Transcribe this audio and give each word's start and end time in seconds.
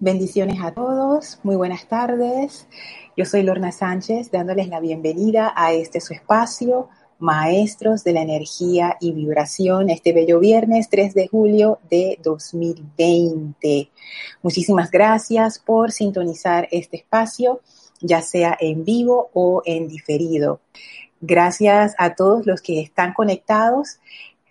Bendiciones 0.00 0.60
a 0.60 0.72
todos, 0.72 1.38
muy 1.44 1.54
buenas 1.54 1.86
tardes. 1.86 2.66
Yo 3.16 3.24
soy 3.24 3.44
Lorna 3.44 3.70
Sánchez 3.70 4.32
dándoles 4.32 4.68
la 4.68 4.80
bienvenida 4.80 5.52
a 5.54 5.72
este 5.72 6.00
su 6.00 6.12
espacio, 6.12 6.88
Maestros 7.20 8.02
de 8.02 8.12
la 8.12 8.22
Energía 8.22 8.96
y 9.00 9.12
Vibración, 9.12 9.90
este 9.90 10.12
bello 10.12 10.40
viernes 10.40 10.88
3 10.90 11.14
de 11.14 11.28
julio 11.28 11.78
de 11.88 12.18
2020. 12.24 13.88
Muchísimas 14.42 14.90
gracias 14.90 15.60
por 15.60 15.92
sintonizar 15.92 16.66
este 16.72 16.96
espacio, 16.96 17.60
ya 18.00 18.20
sea 18.20 18.58
en 18.60 18.84
vivo 18.84 19.30
o 19.32 19.62
en 19.64 19.86
diferido. 19.86 20.60
Gracias 21.20 21.94
a 21.98 22.16
todos 22.16 22.46
los 22.46 22.62
que 22.62 22.80
están 22.80 23.14
conectados 23.14 24.00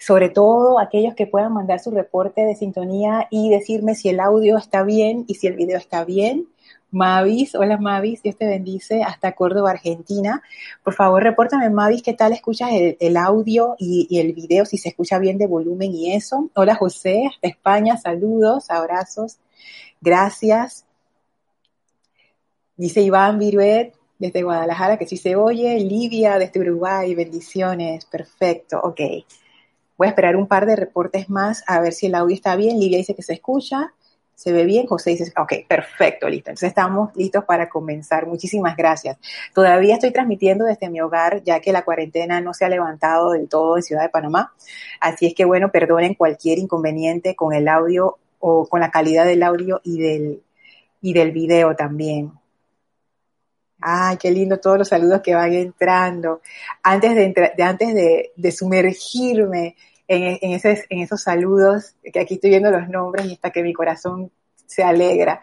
sobre 0.06 0.30
todo 0.30 0.80
aquellos 0.80 1.16
que 1.16 1.28
puedan 1.28 1.54
mandar 1.54 1.80
su 1.80 1.90
reporte 1.90 2.42
de 2.42 2.56
sintonía 2.56 3.28
y 3.30 3.50
decirme 3.50 3.96
si 3.96 4.10
el 4.10 4.20
audio 4.20 4.58
está 4.58 4.84
bien 4.84 5.24
y 5.28 5.36
si 5.36 5.48
el 5.48 5.56
video 5.56 5.78
está 5.78 6.04
bien. 6.04 6.50
Mavis, 6.91 7.55
hola 7.55 7.77
Mavis, 7.77 8.22
Dios 8.22 8.36
te 8.36 8.46
bendice, 8.46 9.02
hasta 9.02 9.32
Córdoba, 9.32 9.72
Argentina. 9.72 10.44
Por 10.84 10.94
favor, 10.94 11.24
repórtame 11.24 11.70
Mavis, 11.70 12.04
¿qué 12.04 12.13
tal 12.13 12.34
escuchas 12.34 12.70
el, 12.74 13.18
audio 13.18 13.76
y, 13.80 14.05
y, 14.10 14.20
el 14.20 14.34
video, 14.34 14.66
si 14.66 14.77
se 14.77 14.90
escucha 14.90 15.20
bien 15.20 15.38
de 15.38 15.48
volumen 15.48 15.91
y 15.94 16.13
eso? 16.13 16.49
Hola 16.54 16.76
José, 16.76 17.24
hasta 17.34 17.48
España, 17.48 17.98
saludos, 17.98 18.70
abrazos, 18.70 19.38
gracias. 20.02 20.85
Dice 22.76 23.02
Iván 23.02 23.40
Viruet, 23.40 23.94
desde 24.20 24.44
Guadalajara, 24.44 24.98
que 24.98 25.08
sí 25.08 25.16
se 25.16 25.38
oye. 25.38 25.80
Lidia, 25.80 26.38
desde 26.38 26.60
Uruguay, 26.60 27.16
bendiciones, 27.16 28.05
perfecto, 28.05 28.82
ok. 28.84 28.99
Voy 29.98 30.08
a 30.08 30.10
esperar 30.10 30.36
un 30.36 30.48
par 30.48 30.66
de 30.66 30.76
reportes 30.76 31.30
más 31.30 31.64
a 31.68 31.80
ver 31.80 31.94
si 31.94 32.08
el 32.08 32.16
audio 32.16 32.36
está 32.36 32.56
bien. 32.56 32.80
Lilia 32.80 32.98
dice 32.98 33.16
que 33.16 33.22
se 33.22 33.34
escucha, 33.34 33.94
se 34.36 34.52
ve 34.52 34.66
bien. 34.66 34.88
José 34.88 35.12
dice, 35.12 35.32
ok, 35.38 35.54
perfecto, 35.68 36.28
listo. 36.28 36.50
Entonces 36.50 36.70
estamos 36.70 37.16
listos 37.16 37.46
para 37.46 37.70
comenzar. 37.70 38.26
Muchísimas 38.26 38.76
gracias. 38.76 39.18
Todavía 39.54 39.96
estoy 39.96 40.12
transmitiendo 40.12 40.66
desde 40.66 40.90
mi 40.90 41.02
hogar, 41.02 41.44
ya 41.44 41.60
que 41.60 41.72
la 41.72 41.84
cuarentena 41.84 42.41
no 42.41 42.54
se 42.54 42.66
ha 42.66 42.70
levantado 42.70 43.32
del 43.32 43.48
todo 43.48 43.77
en 43.77 43.84
Ciudad 43.84 44.02
de 44.02 44.10
Panamá. 44.10 44.54
Así 45.00 45.27
es 45.27 45.34
que, 45.34 45.46
bueno, 45.46 45.72
perdonen 45.72 46.16
cualquier 46.16 46.57
inconveniente 46.57 47.35
con 47.35 47.54
el 47.54 47.68
audio 47.68 48.18
o 48.40 48.68
con 48.68 48.82
la 48.82 48.91
calidad 48.91 49.26
del 49.26 49.44
audio 49.44 49.80
y 49.84 50.00
del, 50.02 50.44
y 51.02 51.13
del 51.13 51.32
video 51.32 51.76
también. 51.76 52.32
Ay, 53.85 54.15
qué 54.15 54.31
lindo 54.31 54.62
todos 54.62 54.77
los 54.77 54.87
saludos 54.87 55.20
que 55.21 55.35
van 55.35 55.51
entrando. 55.51 56.41
Antes 56.81 57.15
de, 57.15 57.53
antes 57.62 57.93
de, 58.37 58.51
sumergirme 58.51 59.76
en, 60.07 60.39
en, 60.41 61.01
esos 61.01 61.21
saludos, 61.21 61.95
que 62.01 62.21
aquí 62.21 62.35
estoy 62.35 62.51
viendo 62.51 62.71
los 62.71 62.87
nombres 62.87 63.26
y 63.26 63.34
hasta 63.34 63.51
que 63.51 63.61
mi 63.61 63.73
corazón 63.73 64.31
se 64.66 64.84
alegra, 64.84 65.41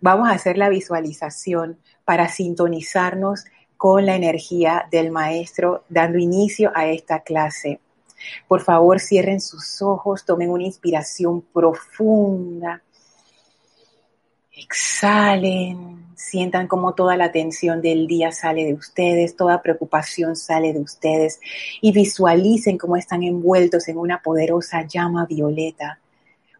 vamos 0.00 0.28
a 0.28 0.32
hacer 0.32 0.58
la 0.58 0.68
visualización 0.68 1.78
para 2.04 2.28
sintonizarnos 2.28 3.44
con 3.76 4.04
la 4.04 4.16
energía 4.16 4.88
del 4.90 5.12
maestro 5.12 5.84
dando 5.88 6.18
inicio 6.18 6.72
a 6.74 6.86
esta 6.86 7.20
clase. 7.20 7.78
Por 8.48 8.62
favor, 8.62 8.98
cierren 8.98 9.40
sus 9.40 9.80
ojos, 9.80 10.24
tomen 10.24 10.50
una 10.50 10.64
inspiración 10.64 11.42
profunda 11.42 12.82
Exhalen, 14.58 16.06
sientan 16.14 16.66
como 16.66 16.94
toda 16.94 17.18
la 17.18 17.30
tensión 17.30 17.82
del 17.82 18.06
día 18.06 18.32
sale 18.32 18.64
de 18.64 18.72
ustedes, 18.72 19.36
toda 19.36 19.60
preocupación 19.60 20.34
sale 20.34 20.72
de 20.72 20.80
ustedes 20.80 21.40
y 21.82 21.92
visualicen 21.92 22.78
cómo 22.78 22.96
están 22.96 23.22
envueltos 23.22 23.86
en 23.88 23.98
una 23.98 24.22
poderosa 24.22 24.86
llama 24.86 25.26
violeta, 25.26 26.00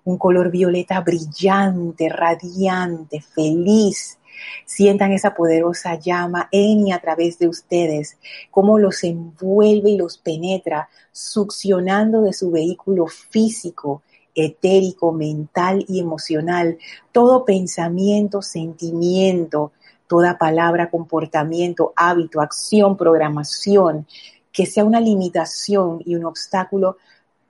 un 0.04 0.18
color 0.18 0.50
violeta 0.50 1.00
brillante, 1.00 2.10
radiante, 2.10 3.22
feliz. 3.22 4.18
Sientan 4.66 5.12
esa 5.12 5.34
poderosa 5.34 5.94
llama 5.94 6.50
en 6.52 6.88
y 6.88 6.92
a 6.92 6.98
través 6.98 7.38
de 7.38 7.48
ustedes, 7.48 8.18
cómo 8.50 8.78
los 8.78 9.02
envuelve 9.04 9.92
y 9.92 9.96
los 9.96 10.18
penetra, 10.18 10.90
succionando 11.12 12.20
de 12.20 12.34
su 12.34 12.50
vehículo 12.50 13.06
físico, 13.06 14.02
etérico, 14.36 15.12
mental 15.12 15.84
y 15.88 15.98
emocional, 15.98 16.78
todo 17.10 17.44
pensamiento, 17.44 18.42
sentimiento, 18.42 19.72
toda 20.06 20.38
palabra, 20.38 20.90
comportamiento, 20.90 21.92
hábito, 21.96 22.40
acción, 22.40 22.96
programación, 22.96 24.06
que 24.52 24.66
sea 24.66 24.84
una 24.84 25.00
limitación 25.00 26.00
y 26.04 26.14
un 26.14 26.26
obstáculo 26.26 26.98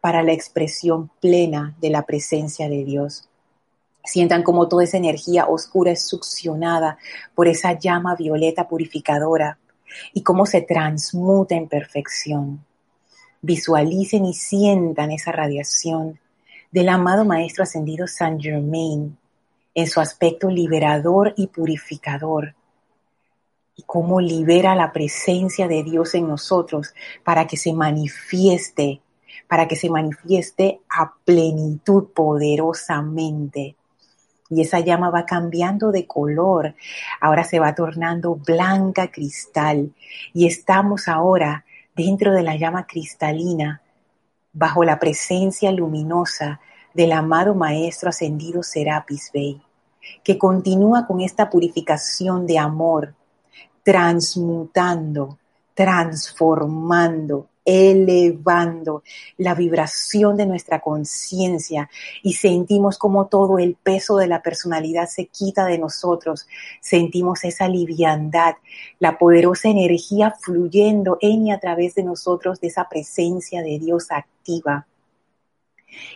para 0.00 0.22
la 0.22 0.32
expresión 0.32 1.10
plena 1.20 1.74
de 1.80 1.91
la 1.91 2.06
presencia 2.06 2.69
de 2.69 2.84
Dios. 2.84 3.28
Sientan 4.04 4.44
como 4.44 4.68
toda 4.68 4.84
esa 4.84 4.97
energía 4.97 5.47
oscura 5.48 5.91
es 5.91 6.06
succionada 6.06 6.97
por 7.34 7.48
esa 7.48 7.76
llama 7.76 8.14
violeta 8.14 8.68
purificadora 8.68 9.58
y 10.14 10.22
cómo 10.22 10.47
se 10.47 10.62
transmuta 10.62 11.56
en 11.56 11.68
perfección. 11.68 12.64
Visualicen 13.42 14.24
y 14.24 14.34
sientan 14.34 15.10
esa 15.10 15.32
radiación 15.32 16.20
del 16.76 16.91
amado 16.91 17.25
Maestro 17.25 17.62
Ascendido 17.62 18.06
Saint 18.06 18.38
Germain 18.38 19.16
en 19.75 19.87
su 19.87 19.98
aspecto 19.98 20.50
liberador 20.50 21.32
y 21.34 21.47
purificador 21.47 22.54
y 23.75 23.84
cómo 23.84 24.20
libera 24.20 24.75
la 24.75 24.92
presencia 24.92 25.69
de 25.69 25.82
Dios 25.82 26.15
en 26.15 26.28
nosotros 26.28 26.92
para 27.25 27.47
que 27.47 27.56
se 27.56 27.72
manifieste, 27.72 29.00
para 29.48 29.66
que 29.66 29.75
se 29.75 29.88
manifieste 29.88 30.81
a 30.91 31.15
plenitud 31.25 32.09
poderosamente. 32.15 33.76
Y 34.50 34.60
esa 34.60 34.81
llama 34.81 35.09
va 35.09 35.25
cambiando 35.25 35.91
de 35.92 36.06
color, 36.06 36.75
ahora 37.22 37.44
se 37.44 37.59
va 37.59 37.75
tornando 37.75 38.34
blanca 38.34 39.10
cristal 39.10 39.94
y 40.34 40.47
estamos 40.47 41.09
ahora 41.09 41.65
dentro 41.94 42.34
de 42.34 42.42
la 42.42 42.54
llama 42.56 42.86
cristalina 42.86 43.81
bajo 44.56 44.84
la 44.84 44.99
presencia 44.99 45.71
luminosa 45.71 46.61
del 46.94 47.12
amado 47.12 47.55
Maestro 47.55 48.09
Ascendido 48.09 48.62
Serapis 48.62 49.31
Bey, 49.33 49.61
que 50.25 50.39
continúa 50.39 51.06
con 51.06 51.21
esta 51.21 51.50
purificación 51.50 52.47
de 52.47 52.59
amor, 52.59 53.15
transmutando, 53.83 55.39
transformando, 55.75 57.50
elevando 57.66 59.03
la 59.37 59.54
vibración 59.54 60.37
de 60.37 60.47
nuestra 60.47 60.81
conciencia 60.81 61.91
y 62.22 62.34
sentimos 62.34 62.97
como 62.97 63.27
todo 63.27 63.59
el 63.59 63.75
peso 63.75 64.16
de 64.16 64.28
la 64.28 64.41
personalidad 64.41 65.09
se 65.09 65.27
quita 65.27 65.66
de 65.66 65.78
nosotros, 65.78 66.47
sentimos 66.81 67.44
esa 67.44 67.69
liviandad, 67.69 68.54
la 69.00 69.19
poderosa 69.19 69.69
energía 69.69 70.34
fluyendo 70.41 71.19
en 71.21 71.49
y 71.49 71.50
a 71.50 71.59
través 71.59 71.97
de 71.97 72.04
nosotros 72.04 72.60
de 72.60 72.69
esa 72.69 72.88
presencia 72.88 73.62
de 73.62 73.78
Dios 73.81 74.06
activa. 74.10 74.87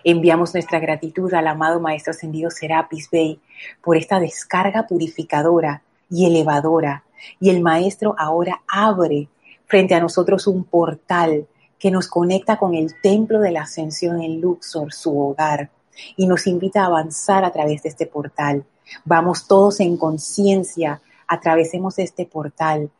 Enviamos 0.04 0.54
nuestra 0.54 0.78
gratitud 0.78 1.32
al 1.34 1.46
amado 1.46 1.80
Maestro 1.80 2.12
Ascendido 2.12 2.50
Serapis 2.50 3.10
Bey 3.10 3.40
por 3.82 3.96
esta 3.96 4.20
descarga 4.20 4.86
purificadora 4.86 5.82
y 6.10 6.26
elevadora. 6.26 7.04
Y 7.38 7.50
el 7.50 7.60
Maestro 7.60 8.14
ahora 8.18 8.62
abre 8.68 9.28
frente 9.70 9.94
a 9.94 10.00
nosotros 10.00 10.48
un 10.48 10.64
portal 10.64 11.46
que 11.78 11.92
nos 11.92 12.08
conecta 12.08 12.58
con 12.58 12.74
el 12.74 13.00
templo 13.00 13.38
de 13.38 13.52
la 13.52 13.62
ascensión 13.62 14.20
en 14.20 14.40
Luxor, 14.40 14.92
su 14.92 15.16
hogar, 15.16 15.70
y 16.16 16.26
nos 16.26 16.48
invita 16.48 16.82
a 16.82 16.86
avanzar 16.86 17.44
a 17.44 17.52
través 17.52 17.84
de 17.84 17.88
este 17.90 18.06
portal. 18.06 18.64
Vamos 19.04 19.46
todos 19.46 19.78
en 19.78 19.96
conciencia, 19.96 21.00
atravesemos 21.28 22.00
este 22.00 22.26
portal, 22.26 22.90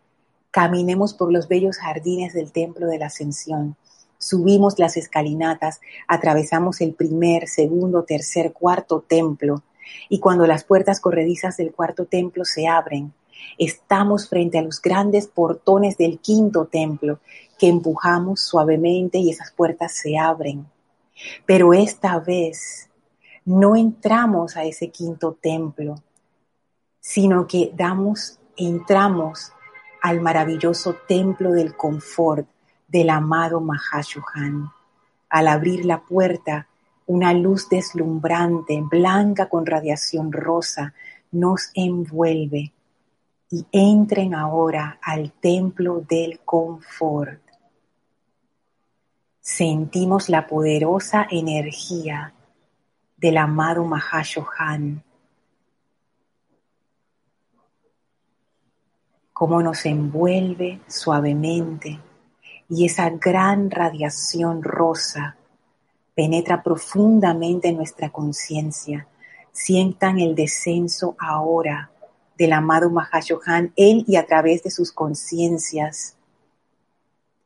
caminemos 0.53 1.13
por 1.13 1.33
los 1.33 1.49
bellos 1.49 1.77
jardines 1.77 2.35
del 2.35 2.53
templo 2.53 2.87
de 2.87 2.99
la 2.99 3.07
ascensión, 3.07 3.77
subimos 4.19 4.79
las 4.79 4.97
escalinatas, 4.97 5.81
atravesamos 6.07 6.81
el 6.81 6.95
primer, 6.95 7.49
segundo, 7.49 8.05
tercer, 8.05 8.53
cuarto 8.53 9.01
templo, 9.01 9.65
y 10.09 10.21
cuando 10.21 10.47
las 10.47 10.63
puertas 10.63 11.01
corredizas 11.01 11.57
del 11.57 11.73
cuarto 11.73 12.07
templo 12.07 12.45
se 12.45 12.69
abren, 12.69 13.13
Estamos 13.59 14.29
frente 14.29 14.59
a 14.59 14.63
los 14.63 14.81
grandes 14.81 15.27
portones 15.27 15.97
del 15.97 16.19
quinto 16.19 16.67
templo 16.67 17.21
que 17.59 17.69
empujamos 17.69 18.41
suavemente 18.41 19.19
y 19.19 19.31
esas 19.31 19.53
puertas 19.53 19.93
se 19.93 20.19
abren. 20.19 20.67
Pero 21.47 21.75
esta 21.75 22.19
vez 22.19 22.89
no 23.45 23.77
entramos 23.77 24.57
a 24.57 24.65
ese 24.65 24.91
quinto 24.91 25.37
templo, 25.41 26.03
sino 27.01 27.47
que 27.47 27.71
damos, 27.75 28.39
entramos 28.57 29.53
al 30.01 30.21
maravilloso 30.21 30.97
templo 31.07 31.53
del 31.53 31.77
confort 31.77 32.47
del 32.89 33.11
amado 33.11 33.61
Mahashohan. 33.61 34.71
Al 35.29 35.49
abrir 35.49 35.85
la 35.85 36.01
puerta, 36.01 36.67
una 37.07 37.33
luz 37.33 37.69
deslumbrante, 37.69 38.81
blanca 38.83 39.49
con 39.49 39.67
radiación 39.67 40.33
rosa, 40.33 40.95
nos 41.31 41.71
envuelve 41.75 42.73
y 43.51 43.67
entren 43.73 44.35
ahora 44.35 45.01
al 45.03 45.33
templo 45.33 46.01
del 46.09 46.39
confort. 46.41 47.43
Sentimos 49.41 50.29
la 50.29 50.47
poderosa 50.47 51.27
energía 51.29 52.33
del 53.17 53.37
amado 53.39 53.85
Mahashohan. 53.85 55.03
Cómo 59.33 59.63
nos 59.63 59.85
envuelve 59.85 60.81
suavemente 60.87 61.99
y 62.69 62.87
esa 62.87 63.11
gran 63.11 63.71
radiación 63.71 64.63
rosa 64.63 65.37
penetra 66.15 66.63
profundamente 66.63 67.69
en 67.69 67.79
nuestra 67.79 68.11
conciencia. 68.11 69.09
Sientan 69.51 70.21
el 70.21 70.37
descenso 70.37 71.17
ahora 71.19 71.91
del 72.41 72.55
amado 72.55 72.89
Mahashohan, 72.89 73.75
él 73.77 74.03
y 74.09 74.17
a 74.17 74.25
través 74.25 74.63
de 74.63 74.71
sus 74.71 74.93
conciencias, 74.93 76.17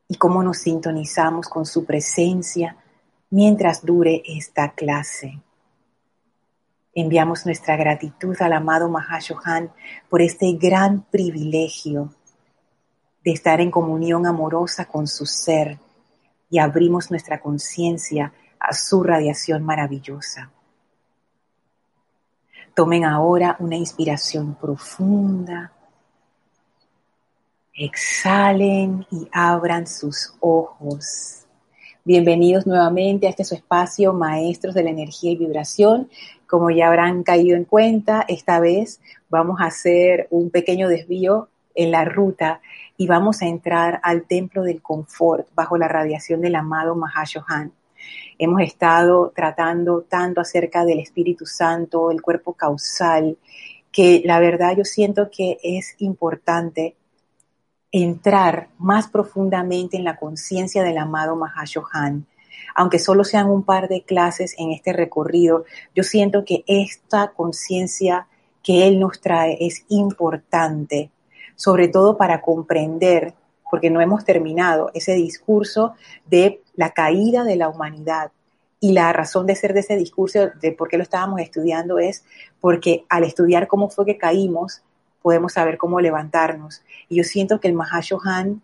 y 0.07 0.15
cómo 0.15 0.41
nos 0.41 0.59
sintonizamos 0.59 1.49
con 1.49 1.65
su 1.65 1.83
presencia 1.83 2.77
mientras 3.29 3.85
dure 3.85 4.23
esta 4.25 4.71
clase. 4.71 5.41
Enviamos 6.93 7.45
nuestra 7.45 7.75
gratitud 7.75 8.37
al 8.39 8.53
amado 8.53 8.87
Mahashohan 8.87 9.69
por 10.07 10.21
este 10.21 10.53
gran 10.53 11.01
privilegio 11.01 12.13
de 13.21 13.31
estar 13.33 13.59
en 13.59 13.71
comunión 13.71 14.25
amorosa 14.25 14.85
con 14.85 15.07
su 15.07 15.25
ser 15.25 15.77
y 16.49 16.59
abrimos 16.59 17.11
nuestra 17.11 17.41
conciencia 17.41 18.31
a 18.61 18.73
su 18.73 19.03
radiación 19.03 19.61
maravillosa. 19.61 20.53
Tomen 22.75 23.05
ahora 23.05 23.55
una 23.59 23.77
inspiración 23.77 24.53
profunda. 24.55 25.71
Exhalen 27.73 29.07
y 29.09 29.29
abran 29.31 29.87
sus 29.87 30.35
ojos. 30.41 31.45
Bienvenidos 32.03 32.67
nuevamente 32.67 33.27
a 33.27 33.29
este 33.29 33.45
su 33.45 33.55
espacio, 33.55 34.11
Maestros 34.11 34.75
de 34.75 34.83
la 34.83 34.89
Energía 34.89 35.31
y 35.31 35.37
Vibración. 35.37 36.09
Como 36.47 36.69
ya 36.69 36.89
habrán 36.89 37.23
caído 37.23 37.55
en 37.55 37.63
cuenta, 37.63 38.25
esta 38.27 38.59
vez 38.59 38.99
vamos 39.29 39.61
a 39.61 39.67
hacer 39.67 40.27
un 40.29 40.49
pequeño 40.49 40.89
desvío 40.89 41.47
en 41.75 41.91
la 41.91 42.03
ruta 42.03 42.59
y 42.97 43.07
vamos 43.07 43.41
a 43.41 43.45
entrar 43.45 44.01
al 44.03 44.23
Templo 44.23 44.63
del 44.63 44.81
Confort 44.81 45.47
bajo 45.55 45.77
la 45.77 45.87
radiación 45.87 46.41
del 46.41 46.55
amado 46.55 46.93
Mahashohan. 46.93 47.71
Hemos 48.37 48.61
estado 48.61 49.31
tratando 49.35 50.01
tanto 50.01 50.41
acerca 50.41 50.83
del 50.83 50.99
Espíritu 50.99 51.45
Santo, 51.45 52.11
el 52.11 52.21
cuerpo 52.21 52.53
causal, 52.53 53.37
que 53.91 54.21
la 54.25 54.39
verdad 54.39 54.75
yo 54.75 54.83
siento 54.83 55.29
que 55.31 55.57
es 55.63 55.95
importante 55.99 56.95
entrar 57.91 58.67
más 58.77 59.07
profundamente 59.07 59.95
en 59.95 60.03
la 60.03 60.17
conciencia 60.17 60.83
del 60.83 60.97
amado 60.97 61.37
Mahashohan. 61.37 62.25
Aunque 62.75 62.99
solo 62.99 63.23
sean 63.23 63.49
un 63.49 63.63
par 63.63 63.87
de 63.87 64.01
clases 64.01 64.53
en 64.57 64.71
este 64.71 64.91
recorrido, 64.91 65.63
yo 65.95 66.03
siento 66.03 66.43
que 66.43 66.65
esta 66.67 67.31
conciencia 67.31 68.27
que 68.61 68.87
Él 68.87 68.99
nos 68.99 69.21
trae 69.21 69.57
es 69.61 69.85
importante, 69.87 71.09
sobre 71.55 71.87
todo 71.87 72.17
para 72.17 72.41
comprender, 72.41 73.33
porque 73.75 73.89
no 73.89 73.99
hemos 73.99 74.23
terminado, 74.23 74.89
ese 74.93 75.15
discurso 75.15 75.95
de 76.25 76.61
la 76.75 76.91
caída 76.91 77.43
de 77.43 77.57
la 77.57 77.67
humanidad. 77.67 78.31
Y 78.79 78.93
la 78.93 79.11
razón 79.11 79.47
de 79.47 79.55
ser 79.57 79.73
de 79.73 79.81
ese 79.81 79.97
discurso, 79.97 80.49
de 80.61 80.71
por 80.71 80.87
qué 80.87 80.95
lo 80.95 81.03
estábamos 81.03 81.41
estudiando, 81.41 81.99
es 81.99 82.23
porque 82.61 83.03
al 83.09 83.25
estudiar 83.25 83.67
cómo 83.67 83.89
fue 83.89 84.05
que 84.05 84.17
caímos, 84.17 84.81
podemos 85.21 85.51
saber 85.51 85.77
cómo 85.77 85.99
levantarnos. 85.99 86.83
Y 87.09 87.17
yo 87.17 87.25
siento 87.25 87.59
que 87.59 87.67
el 87.67 87.73
Mahashohan 87.73 88.61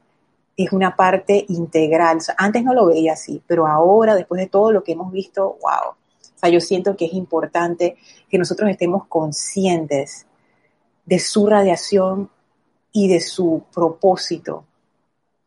es 0.56 0.72
una 0.72 0.96
parte 0.96 1.44
integral. 1.50 2.20
antes 2.38 2.64
no 2.64 2.74
lo 2.74 2.86
veía 2.86 3.12
así, 3.12 3.44
pero 3.46 3.68
ahora, 3.68 4.16
después 4.16 4.40
de 4.40 4.48
todo 4.48 4.72
lo 4.72 4.82
que 4.82 4.94
hemos 4.94 5.12
visto, 5.12 5.58
wow. 5.62 5.92
O 5.92 6.40
sea, 6.40 6.50
yo 6.50 6.62
siento 6.62 6.96
que 6.96 7.08
es 7.08 7.14
importante 7.14 7.98
que 8.30 8.38
nosotros 8.38 8.70
estemos 8.70 9.08
conscientes 9.08 10.26
de 11.06 11.20
su 11.20 11.48
radiación 11.48 12.30
y 12.94 13.10
de 13.10 13.20
su 13.20 13.66
propósito 13.74 14.68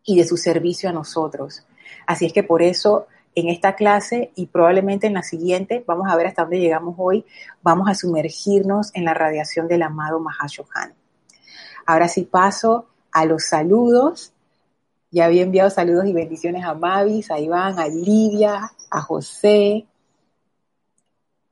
y 0.05 0.17
de 0.17 0.25
su 0.25 0.37
servicio 0.37 0.89
a 0.89 0.93
nosotros. 0.93 1.67
Así 2.07 2.27
es 2.27 2.33
que 2.33 2.43
por 2.43 2.63
eso 2.63 3.07
en 3.35 3.49
esta 3.49 3.75
clase 3.75 4.31
y 4.37 4.47
probablemente 4.47 5.07
en 5.07 5.15
la 5.15 5.23
siguiente, 5.23 5.83
vamos 5.87 6.07
a 6.09 6.17
ver 6.17 6.29
hasta 6.29 6.43
dónde 6.43 6.61
llegamos 6.61 6.95
hoy, 6.99 7.25
vamos 7.63 7.89
a 7.89 7.95
sumergirnos 7.95 8.91
en 8.95 9.05
la 9.05 9.15
radiación 9.15 9.67
del 9.67 9.83
amado 9.83 10.21
Mahashohan. 10.21 10.95
Ahora 11.87 12.09
sí 12.09 12.23
paso 12.23 12.87
a 13.13 13.25
los 13.25 13.47
saludos. 13.47 14.33
Ya 15.11 15.27
había 15.27 15.43
enviado 15.43 15.71
saludos 15.71 16.07
y 16.07 16.13
bendiciones 16.13 16.65
a 16.65 16.75
Mavis, 16.75 17.31
a 17.31 17.39
Iván, 17.39 17.79
a 17.79 17.87
Lidia, 17.87 18.73
a 18.91 19.01
José, 19.01 19.87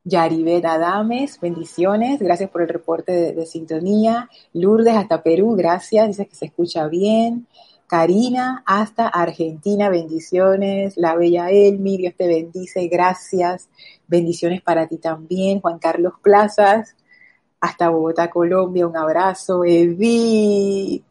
Yaribet 0.04 0.64
Adames, 0.64 1.38
bendiciones, 1.40 2.18
gracias 2.18 2.50
por 2.50 2.62
el 2.62 2.68
reporte 2.68 3.12
de, 3.12 3.32
de, 3.34 3.46
sintonía. 3.46 4.28
Lourdes 4.52 4.96
hasta 4.96 5.22
Perú, 5.22 5.54
gracias, 5.56 6.08
dice 6.08 6.26
que 6.26 6.34
se 6.34 6.46
escucha 6.46 6.88
bien. 6.88 7.46
Karina 7.92 8.62
hasta 8.64 9.06
Argentina, 9.06 9.90
bendiciones. 9.90 10.96
La 10.96 11.14
bella 11.14 11.50
Elmi, 11.50 11.98
Dios 11.98 12.14
te 12.16 12.26
bendice, 12.26 12.88
gracias. 12.88 13.68
Bendiciones 14.08 14.62
para 14.62 14.88
ti 14.88 14.96
también. 14.96 15.60
Juan 15.60 15.78
Carlos 15.78 16.14
Plazas, 16.22 16.96
hasta 17.60 17.90
Bogotá, 17.90 18.30
Colombia. 18.30 18.86
Un 18.86 18.96
abrazo. 18.96 19.62
Edith, 19.66 21.04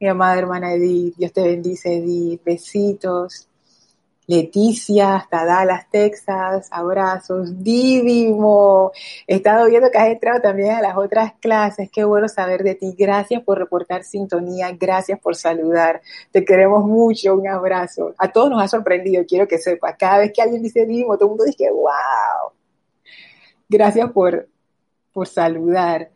mi 0.00 0.08
amada 0.08 0.36
hermana 0.36 0.74
Edith, 0.74 1.14
Dios 1.16 1.32
te 1.32 1.42
bendice, 1.42 1.98
Edith. 1.98 2.42
Besitos. 2.44 3.45
Leticia, 4.26 5.14
hasta 5.16 5.44
Dallas, 5.44 5.86
Texas, 5.90 6.68
abrazos, 6.70 7.62
divimo. 7.62 8.90
He 9.26 9.36
estado 9.36 9.66
viendo 9.66 9.90
que 9.90 9.98
has 9.98 10.08
entrado 10.08 10.40
también 10.40 10.72
a 10.72 10.80
las 10.80 10.96
otras 10.96 11.34
clases, 11.40 11.90
qué 11.92 12.04
bueno 12.04 12.28
saber 12.28 12.64
de 12.64 12.74
ti. 12.74 12.94
Gracias 12.98 13.42
por 13.42 13.58
reportar 13.58 14.02
sintonía, 14.02 14.72
gracias 14.72 15.20
por 15.20 15.36
saludar. 15.36 16.02
Te 16.32 16.44
queremos 16.44 16.84
mucho, 16.84 17.34
un 17.34 17.46
abrazo. 17.46 18.14
A 18.18 18.32
todos 18.32 18.50
nos 18.50 18.62
ha 18.62 18.68
sorprendido, 18.68 19.24
quiero 19.26 19.46
que 19.46 19.58
sepa. 19.58 19.96
Cada 19.96 20.18
vez 20.18 20.32
que 20.32 20.42
alguien 20.42 20.62
dice 20.62 20.86
divimo, 20.86 21.16
todo 21.16 21.26
el 21.26 21.30
mundo 21.30 21.44
dice, 21.44 21.70
wow. 21.70 22.52
Gracias 23.68 24.10
por, 24.12 24.48
por 25.12 25.26
saludar. 25.26 26.10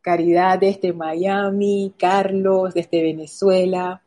Caridad 0.00 0.58
desde 0.58 0.92
Miami, 0.92 1.94
Carlos 1.98 2.74
desde 2.74 3.02
Venezuela. 3.02 4.03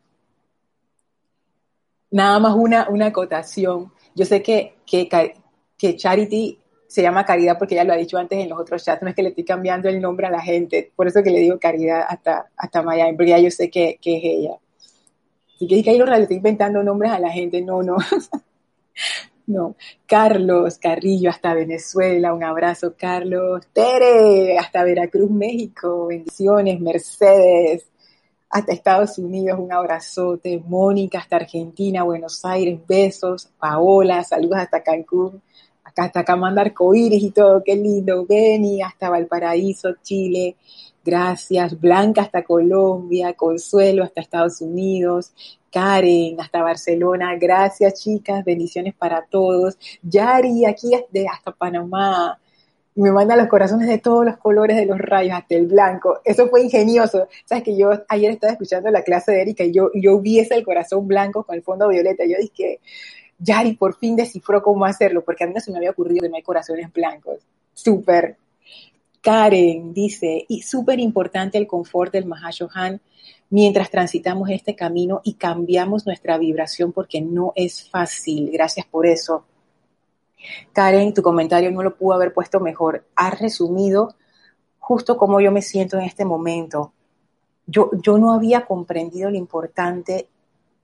Nada 2.11 2.39
más 2.39 2.55
una, 2.55 2.87
una 2.89 3.07
acotación. 3.07 3.91
Yo 4.15 4.25
sé 4.25 4.41
que, 4.41 4.75
que, 4.85 5.09
que 5.77 5.95
Charity 5.95 6.59
se 6.87 7.01
llama 7.01 7.25
Caridad 7.25 7.57
porque 7.57 7.75
ella 7.75 7.83
lo 7.83 7.93
ha 7.93 7.97
dicho 7.97 8.17
antes 8.17 8.39
en 8.39 8.49
los 8.49 8.59
otros 8.59 8.83
chats, 8.83 9.01
no 9.01 9.09
es 9.09 9.15
que 9.15 9.23
le 9.23 9.29
estoy 9.29 9.43
cambiando 9.43 9.89
el 9.89 10.01
nombre 10.01 10.27
a 10.27 10.31
la 10.31 10.41
gente, 10.41 10.91
por 10.95 11.07
eso 11.07 11.21
que 11.21 11.31
le 11.31 11.39
digo 11.39 11.59
Caridad 11.59 12.05
hasta, 12.07 12.49
hasta 12.55 12.81
Miami, 12.81 13.15
porque 13.15 13.31
ya 13.31 13.39
yo 13.39 13.51
sé 13.51 13.69
que, 13.69 13.99
que 14.01 14.17
es 14.17 14.23
ella. 14.23 14.57
Así 15.55 15.67
que 15.67 15.89
ahí 15.89 15.97
le 15.97 16.21
estoy 16.21 16.37
inventando 16.37 16.83
nombres 16.83 17.11
a 17.11 17.19
la 17.19 17.29
gente, 17.29 17.61
no, 17.61 17.83
no. 17.83 17.97
No, 19.45 19.77
Carlos 20.05 20.77
Carrillo 20.77 21.29
hasta 21.29 21.53
Venezuela, 21.53 22.33
un 22.33 22.43
abrazo 22.43 22.95
Carlos, 22.97 23.65
Tere 23.71 24.57
hasta 24.57 24.83
Veracruz, 24.83 25.31
México, 25.31 26.07
bendiciones, 26.07 26.81
Mercedes 26.81 27.85
hasta 28.49 28.71
Estados 28.71 29.17
Unidos, 29.17 29.59
un 29.59 29.71
abrazote, 29.71 30.61
Mónica 30.65 31.19
hasta 31.19 31.37
Argentina, 31.37 32.03
Buenos 32.03 32.43
Aires, 32.45 32.79
besos, 32.87 33.49
Paola, 33.59 34.23
saludos 34.23 34.59
hasta 34.59 34.83
Cancún, 34.83 35.41
acá 35.83 36.05
hasta 36.05 36.21
acá 36.21 36.33
arcoíris 36.33 37.23
y 37.23 37.31
todo, 37.31 37.61
qué 37.63 37.75
lindo, 37.75 38.25
Beni 38.25 38.81
hasta 38.81 39.09
Valparaíso, 39.09 39.95
Chile, 40.01 40.55
gracias, 41.03 41.79
Blanca 41.79 42.21
hasta 42.21 42.43
Colombia, 42.43 43.33
Consuelo 43.33 44.03
hasta 44.03 44.21
Estados 44.21 44.61
Unidos, 44.61 45.33
Karen, 45.71 46.39
hasta 46.39 46.61
Barcelona, 46.61 47.35
gracias 47.35 48.01
chicas, 48.01 48.43
bendiciones 48.45 48.95
para 48.95 49.25
todos. 49.25 49.77
Yari, 50.01 50.65
aquí 50.65 50.91
hasta 50.95 51.51
Panamá, 51.51 52.39
me 52.97 53.11
manda 53.11 53.35
los 53.35 53.47
corazones 53.47 53.87
de 53.87 53.99
todos 53.99 54.25
los 54.25 54.37
colores 54.37 54.75
de 54.75 54.85
los 54.85 54.97
rayos, 54.97 55.35
hasta 55.37 55.55
el 55.55 55.67
blanco. 55.67 56.19
Eso 56.25 56.47
fue 56.49 56.63
ingenioso. 56.63 57.27
Sabes 57.45 57.63
que 57.63 57.77
yo 57.77 57.91
ayer 58.09 58.31
estaba 58.31 58.53
escuchando 58.53 58.89
la 58.89 59.03
clase 59.03 59.31
de 59.31 59.41
Erika 59.41 59.63
y 59.63 59.71
yo, 59.71 59.91
yo 59.93 60.19
vi 60.19 60.39
ese 60.39 60.55
el 60.55 60.65
corazón 60.65 61.07
blanco 61.07 61.43
con 61.43 61.55
el 61.55 61.61
fondo 61.61 61.87
violeta. 61.87 62.23
Yo 62.25 62.37
dije, 62.39 62.79
Yari 63.39 63.75
por 63.75 63.95
fin 63.97 64.15
descifró 64.15 64.63
cómo 64.63 64.85
hacerlo, 64.85 65.23
porque 65.23 65.43
a 65.43 65.47
mí 65.47 65.53
no 65.53 65.61
se 65.61 65.71
me 65.71 65.77
había 65.77 65.91
ocurrido 65.91 66.23
que 66.23 66.29
no 66.29 66.35
hay 66.35 66.41
corazones 66.41 66.91
blancos. 66.91 67.39
Súper. 67.73 68.37
Karen 69.21 69.93
dice, 69.93 70.45
y 70.47 70.61
súper 70.61 70.99
importante 70.99 71.57
el 71.57 71.67
confort 71.67 72.13
del 72.13 72.25
Mahashohan 72.25 73.01
mientras 73.49 73.89
transitamos 73.89 74.49
este 74.49 74.75
camino 74.75 75.21
y 75.23 75.33
cambiamos 75.33 76.05
nuestra 76.05 76.37
vibración 76.37 76.91
porque 76.91 77.21
no 77.21 77.53
es 77.55 77.89
fácil. 77.89 78.49
Gracias 78.51 78.85
por 78.85 79.05
eso. 79.05 79.45
Karen, 80.73 81.13
tu 81.13 81.21
comentario 81.21 81.71
no 81.71 81.83
lo 81.83 81.95
pudo 81.95 82.13
haber 82.13 82.33
puesto 82.33 82.59
mejor. 82.59 83.05
Has 83.15 83.39
resumido 83.39 84.15
justo 84.79 85.17
cómo 85.17 85.41
yo 85.41 85.51
me 85.51 85.61
siento 85.61 85.97
en 85.97 86.03
este 86.03 86.25
momento. 86.25 86.93
Yo, 87.65 87.91
yo 88.01 88.17
no 88.17 88.31
había 88.31 88.65
comprendido 88.65 89.29
lo 89.29 89.37
importante 89.37 90.29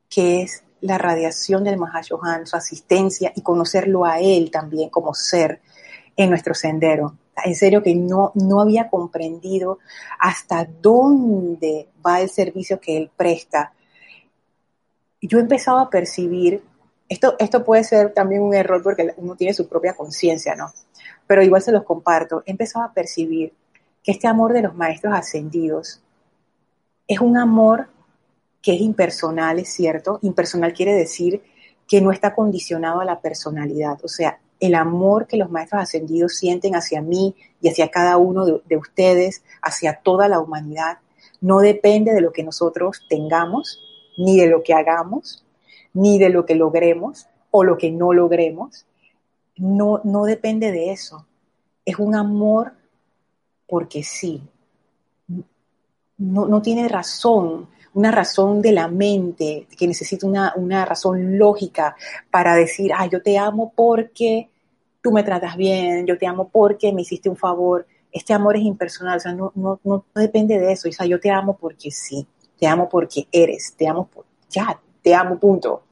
que 0.10 0.42
es 0.42 0.64
la 0.82 0.98
radiación 0.98 1.64
del 1.64 1.78
Mahashohan, 1.78 2.46
su 2.46 2.58
asistencia 2.58 3.32
y 3.36 3.42
conocerlo 3.42 4.04
a 4.04 4.20
él 4.20 4.52
también 4.52 4.90
como 4.90 5.14
ser 5.14 5.62
en 6.18 6.30
nuestro 6.30 6.54
sendero. 6.54 7.16
En 7.44 7.56
serio 7.56 7.82
que 7.82 7.96
no, 7.96 8.32
no 8.36 8.62
había 8.62 8.90
comprendido 8.90 9.80
hasta 10.20 10.66
dónde 10.66 11.88
va 12.06 12.22
el 12.22 12.30
servicio 12.30 12.80
que 12.80 12.98
él 12.98 13.10
presta. 13.16 13.74
Yo 15.22 15.38
he 15.38 15.42
empezado 15.42 15.80
a 15.80 15.90
percibir, 15.90 16.62
esto, 17.14 17.36
esto 17.40 17.64
puede 17.64 17.84
ser 17.84 18.14
también 18.14 18.42
un 18.42 18.54
error 18.54 18.82
porque 18.84 19.14
uno 19.18 19.36
tiene 19.36 19.54
su 19.54 19.68
propia 19.68 19.94
conciencia, 19.94 20.56
¿no? 20.56 20.72
Pero 21.28 21.44
igual 21.44 21.62
se 21.62 21.72
los 21.72 21.84
comparto. 21.84 22.44
He 22.46 22.52
empezado 22.52 22.86
a 22.86 22.94
percibir 22.94 23.54
que 24.04 24.12
este 24.12 24.28
amor 24.28 24.54
de 24.54 24.62
los 24.62 24.76
maestros 24.76 25.14
ascendidos 25.14 26.02
es 27.08 27.20
un 27.20 27.38
amor 27.38 27.88
que 28.62 28.76
es 28.76 28.82
impersonal, 28.82 29.60
es 29.60 29.70
cierto. 29.74 30.20
Impersonal 30.22 30.74
quiere 30.74 30.94
decir 30.94 31.42
que 31.88 32.02
no 32.02 32.12
está 32.12 32.34
condicionado 32.34 33.02
a 33.02 33.06
la 33.06 33.20
personalidad. 33.20 34.00
O 34.04 34.08
sea, 34.08 34.40
el 34.60 34.76
amor 34.76 35.28
que 35.28 35.38
los 35.38 35.52
maestros 35.52 35.82
ascendidos 35.82 36.38
sienten 36.38 36.76
hacia 36.76 37.02
mí 37.02 37.36
y 37.62 37.70
hacia 37.70 37.92
cada 37.92 38.18
uno 38.18 38.46
de, 38.46 38.78
ustedes, 38.78 39.44
hacia 39.62 40.00
toda 40.02 40.30
la 40.30 40.40
humanidad, 40.40 41.00
no 41.42 41.60
depende 41.60 42.14
de 42.14 42.22
lo 42.22 42.32
que 42.32 42.44
nosotros 42.44 43.02
tengamos, 43.10 43.80
ni 44.18 44.40
de 44.40 44.48
lo 44.48 44.64
que 44.64 44.74
hagamos, 44.74 45.43
ni 45.94 46.20
de 46.20 46.30
lo 46.30 46.46
que 46.46 46.56
logremos 46.56 47.28
o 47.52 47.64
lo 47.64 47.78
que 47.78 47.92
no 47.92 48.14
logremos. 48.14 48.86
No, 49.58 50.02
no 50.04 50.26
depende 50.26 50.72
de 50.72 50.92
eso. 50.92 51.28
Es 51.86 52.00
un 52.00 52.16
amor 52.16 52.74
porque 53.68 54.04
sí. 54.04 54.42
No, 56.18 56.48
no 56.48 56.62
tiene 56.62 56.88
razón 56.88 57.68
una 57.94 58.12
razón 58.12 58.62
de 58.62 58.72
la 58.72 58.88
mente, 58.88 59.68
que 59.78 59.88
necesita 59.88 60.26
una, 60.56 60.86
razón 60.86 61.38
lógica 61.38 61.96
para 62.32 62.56
decir, 62.56 62.92
ah, 62.96 63.08
yo 63.08 63.22
te 63.22 63.38
amo 63.38 63.72
porque 63.76 64.50
tú 65.02 65.12
me 65.12 65.24
tratas 65.24 65.56
bien, 65.56 66.06
yo 66.06 66.18
te 66.18 66.26
amo 66.26 66.50
porque 66.52 66.92
me 66.92 67.02
hiciste 67.02 67.30
un 67.30 67.38
favor. 67.38 67.86
Este 68.12 68.34
amor 68.34 68.58
es 68.58 68.64
impersonal, 68.64 69.18
o 69.18 69.20
sea, 69.20 69.34
no, 69.34 69.52
no, 69.56 69.80
no 69.84 70.06
depende 70.16 70.60
de 70.60 70.72
eso. 70.72 70.90
O 70.90 70.92
sea, 70.92 71.06
yo 71.06 71.20
te 71.20 71.30
amo 71.30 71.58
porque 71.58 71.92
sí, 71.92 72.26
te 72.60 72.68
amo 72.68 72.90
porque 72.90 73.28
eres, 73.32 73.74
te 73.78 73.88
amo 73.88 74.08
por, 74.08 74.26
ya, 74.50 74.80
te 75.04 75.14
amo, 75.14 75.38
punto. 75.38 75.84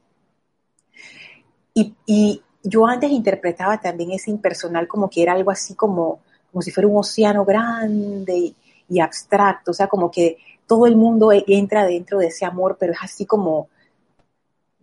Y, 1.74 2.42
yo 2.64 2.86
antes 2.86 3.10
interpretaba 3.10 3.80
también 3.80 4.12
ese 4.12 4.30
impersonal 4.30 4.86
como 4.86 5.10
que 5.10 5.20
era 5.20 5.32
algo 5.32 5.50
así 5.50 5.74
como, 5.74 6.20
como 6.52 6.62
si 6.62 6.70
fuera 6.70 6.86
un 6.86 6.96
océano 6.96 7.44
grande 7.44 8.54
y, 8.88 9.00
abstracto, 9.00 9.72
o 9.72 9.74
sea, 9.74 9.88
como 9.88 10.10
que 10.10 10.38
todo 10.66 10.86
el 10.86 10.94
mundo 10.94 11.32
e, 11.32 11.44
entra 11.48 11.84
dentro 11.84 12.18
de 12.18 12.28
ese 12.28 12.44
amor, 12.44 12.76
pero 12.78 12.92
es 12.92 12.98
así 13.02 13.26
como, 13.26 13.68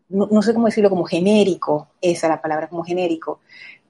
no, 0.09 0.41
sé 0.41 0.53
cómo 0.53 0.65
decirlo, 0.65 0.89
como 0.89 1.05
genérico, 1.05 1.87
esa 2.01 2.27
es 2.27 2.31
la 2.31 2.41
palabra, 2.41 2.67
como 2.67 2.83
genérico. 2.83 3.39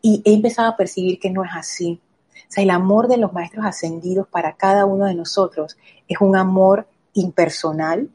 Y 0.01 0.21
he 0.23 0.33
empezado 0.33 0.69
a 0.69 0.77
percibir 0.77 1.19
que 1.19 1.31
no 1.31 1.43
es 1.43 1.51
así. 1.55 1.99
O 2.35 2.51
sea, 2.51 2.63
el 2.63 2.69
amor 2.69 3.07
de 3.07 3.17
los 3.17 3.33
maestros 3.33 3.65
ascendidos 3.65 4.27
para 4.27 4.55
cada 4.55 4.85
uno 4.85 5.05
de 5.05 5.15
nosotros 5.15 5.77
es 6.07 6.19
un 6.21 6.35
amor 6.35 6.87
impersonal, 7.13 8.09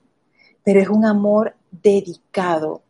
pero 0.63 0.81
es 0.81 0.89
un 0.89 1.05
amor 1.05 1.57
dedicado. 1.83 2.83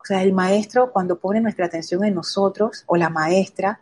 O 0.00 0.04
sea, 0.04 0.22
el 0.22 0.32
maestro 0.32 0.92
cuando 0.92 1.18
pone 1.18 1.40
nuestra 1.40 1.66
atención 1.66 2.04
en 2.04 2.14
nosotros 2.14 2.84
o 2.86 2.96
la 2.96 3.08
maestra 3.08 3.80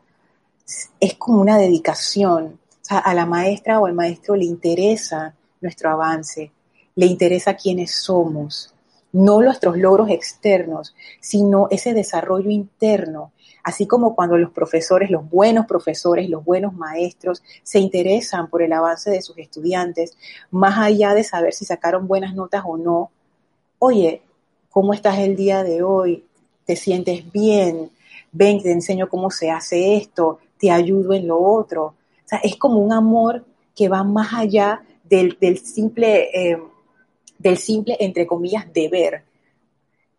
es 1.00 1.14
como 1.14 1.40
una 1.40 1.58
dedicación. 1.58 2.58
O 2.70 2.84
sea, 2.86 2.98
a 2.98 3.14
la 3.14 3.26
maestra 3.26 3.80
o 3.80 3.86
al 3.86 3.94
maestro 3.94 4.36
le 4.36 4.44
interesa 4.44 5.34
nuestro 5.60 5.90
avance, 5.90 6.52
le 6.94 7.06
interesa 7.06 7.54
quiénes 7.56 7.94
somos, 7.94 8.74
no 9.12 9.40
nuestros 9.40 9.78
logros 9.78 10.10
externos, 10.10 10.94
sino 11.20 11.68
ese 11.70 11.94
desarrollo 11.94 12.50
interno, 12.50 13.32
así 13.62 13.86
como 13.86 14.14
cuando 14.14 14.36
los 14.36 14.50
profesores, 14.50 15.10
los 15.10 15.28
buenos 15.28 15.66
profesores, 15.66 16.28
los 16.28 16.44
buenos 16.44 16.74
maestros 16.74 17.42
se 17.62 17.78
interesan 17.78 18.48
por 18.50 18.62
el 18.62 18.72
avance 18.72 19.10
de 19.10 19.22
sus 19.22 19.38
estudiantes, 19.38 20.16
más 20.50 20.78
allá 20.78 21.14
de 21.14 21.24
saber 21.24 21.54
si 21.54 21.64
sacaron 21.64 22.06
buenas 22.06 22.34
notas 22.34 22.64
o 22.66 22.76
no, 22.76 23.10
oye, 23.78 24.22
¿cómo 24.74 24.92
estás 24.92 25.20
el 25.20 25.36
día 25.36 25.62
de 25.62 25.84
hoy? 25.84 26.24
¿Te 26.64 26.74
sientes 26.74 27.30
bien? 27.30 27.92
Ven, 28.32 28.60
te 28.60 28.72
enseño 28.72 29.08
cómo 29.08 29.30
se 29.30 29.48
hace 29.48 29.94
esto, 29.94 30.40
te 30.58 30.72
ayudo 30.72 31.14
en 31.14 31.28
lo 31.28 31.40
otro. 31.40 31.84
O 31.84 31.94
sea, 32.24 32.40
es 32.42 32.56
como 32.56 32.80
un 32.80 32.92
amor 32.92 33.44
que 33.76 33.88
va 33.88 34.02
más 34.02 34.34
allá 34.34 34.82
del, 35.04 35.38
simple, 35.58 36.28
eh, 36.34 36.60
del 37.38 37.56
simple, 37.56 37.96
entre 38.00 38.26
comillas, 38.26 38.66
deber. 38.72 39.22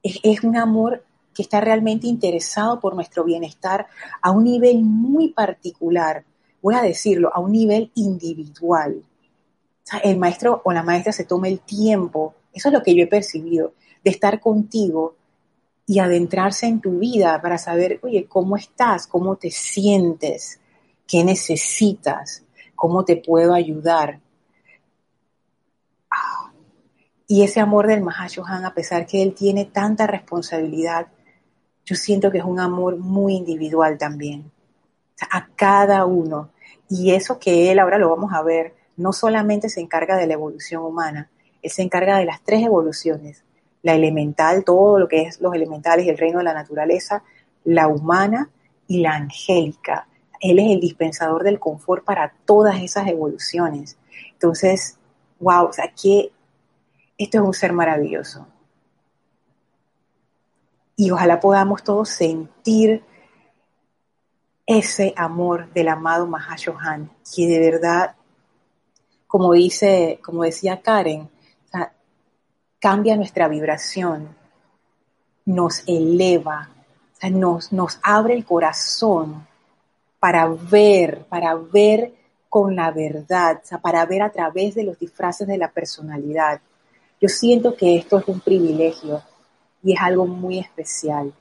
Es, 0.02 0.20
es 0.24 0.42
un 0.42 0.56
amor 0.56 1.04
que 1.34 1.42
está 1.42 1.60
realmente 1.60 2.08
interesado 2.08 2.80
por 2.80 2.96
nuestro 2.96 3.26
bienestar 3.26 3.88
a 4.22 4.32
un 4.32 4.46
nivel 4.46 4.84
muy 4.84 5.34
particular, 5.34 6.24
voy 6.62 6.76
a 6.76 6.82
decirlo, 6.82 7.30
a 7.34 7.42
un 7.42 7.52
nivel 7.52 7.92
individual. 7.96 9.04
O 9.04 9.86
sea, 9.86 10.00
el 10.00 10.18
maestro 10.18 10.62
o 10.64 10.72
la 10.72 10.82
maestra 10.82 11.12
se 11.12 11.26
toma 11.26 11.50
el 11.50 11.60
tiempo, 11.60 12.36
eso 12.54 12.70
es 12.70 12.74
lo 12.74 12.82
que 12.82 12.96
yo 12.96 13.04
he 13.04 13.08
percibido, 13.08 13.74
de 14.06 14.12
estar 14.12 14.40
contigo 14.40 15.16
y 15.88 16.00
adentrarse 16.00 16.68
en 16.68 16.80
tu 16.80 17.00
vida 17.00 17.42
para 17.42 17.58
saber, 17.58 18.00
oye, 18.04 18.28
¿cómo 18.28 18.56
estás? 18.56 19.08
¿Cómo 19.08 19.36
te 19.36 19.50
sientes? 19.50 20.60
¿Qué 21.08 21.24
necesitas? 21.24 22.44
¿Cómo 22.76 23.04
te 23.04 23.18
puedo 23.18 23.54
ayudar? 23.54 24.20
Y 27.28 27.42
ese 27.42 27.60
amor 27.60 27.88
del 27.88 28.02
Mahashohan, 28.02 28.66
a 28.66 28.76
pesar 28.76 29.08
que 29.08 29.24
él 29.24 29.34
tiene 29.34 29.66
tanta 29.66 30.06
responsabilidad, 30.06 31.08
yo 31.84 31.96
siento 31.96 32.32
que 32.32 32.38
es 32.38 32.44
un 32.44 32.60
amor 32.60 32.98
muy 32.98 33.34
individual 33.34 33.98
también. 33.98 34.52
a 35.32 35.48
cada 35.56 36.06
uno. 36.06 36.52
Y 36.90 37.12
eso 37.12 37.40
que 37.40 37.72
él, 37.72 37.80
ahora 37.80 37.98
lo 37.98 38.10
vamos 38.10 38.34
a 38.34 38.44
ver, 38.44 38.76
no 38.98 39.14
solamente 39.14 39.70
se 39.70 39.80
encarga 39.80 40.18
de 40.18 40.28
la 40.28 40.34
evolución 40.34 40.84
humana, 40.84 41.32
él 41.62 41.72
se 41.72 41.82
encarga 41.82 42.18
de 42.18 42.26
las 42.26 42.44
tres 42.44 42.64
evoluciones. 42.64 43.46
La 43.86 43.94
elemental, 43.94 44.64
todo 44.64 44.98
lo 44.98 45.08
que 45.08 45.22
es 45.22 45.40
los 45.40 45.54
elementales 45.54 46.08
el 46.08 46.18
reino 46.18 46.40
de 46.40 46.46
la 46.46 46.54
naturaleza, 46.56 47.24
la 47.64 47.88
humana 47.88 48.50
y 48.88 49.02
la 49.02 49.14
angélica. 49.14 50.08
Él 50.42 50.60
es 50.60 50.72
el 50.72 50.80
dispensador 50.80 51.44
del 51.44 51.60
confort 51.60 52.04
para 52.04 52.34
todas 52.46 52.82
esas 52.82 53.08
evoluciones. 53.08 53.98
Entonces, 54.34 54.98
wow, 55.40 55.68
o 55.68 55.74
sea, 55.74 55.94
qué, 55.94 56.32
esto 57.18 57.38
es 57.38 57.44
un 57.44 57.54
ser 57.54 57.74
maravilloso. 57.74 58.48
Y 60.96 61.12
ojalá 61.12 61.40
podamos 61.40 61.84
todos 61.84 62.10
sentir 62.10 63.04
ese 64.66 65.14
amor 65.16 65.72
del 65.74 65.90
amado 65.90 66.26
Mahashohan, 66.26 67.12
que 67.36 67.48
de 67.48 67.60
verdad, 67.60 68.16
como 69.28 69.54
dice, 69.54 70.20
como 70.24 70.44
decía 70.44 70.82
Karen, 70.82 71.30
cambia 72.86 73.18
nuestra 73.18 73.48
vibración, 73.48 74.30
nos 75.44 75.82
eleva, 75.88 76.70
nos, 77.32 77.74
nos 77.74 77.98
abre 78.04 78.36
el 78.36 78.46
corazón 78.46 79.48
para 80.20 80.46
ver, 80.48 81.26
para 81.26 81.56
ver 81.56 82.14
con 82.48 82.76
la 82.76 82.92
verdad, 82.92 83.60
para 83.82 84.06
ver 84.06 84.22
a 84.22 84.32
través 84.32 84.76
de 84.76 84.84
los 84.84 85.00
disfraces 85.00 85.48
de 85.48 85.58
la 85.58 85.72
personalidad. 85.72 86.62
Yo 87.20 87.28
siento 87.28 87.76
que 87.76 87.96
esto 87.96 88.20
es 88.20 88.28
un 88.28 88.40
privilegio 88.40 89.24
y 89.82 89.94
es 89.94 90.00
algo 90.00 90.28
muy 90.28 90.60
especial. 90.60 91.34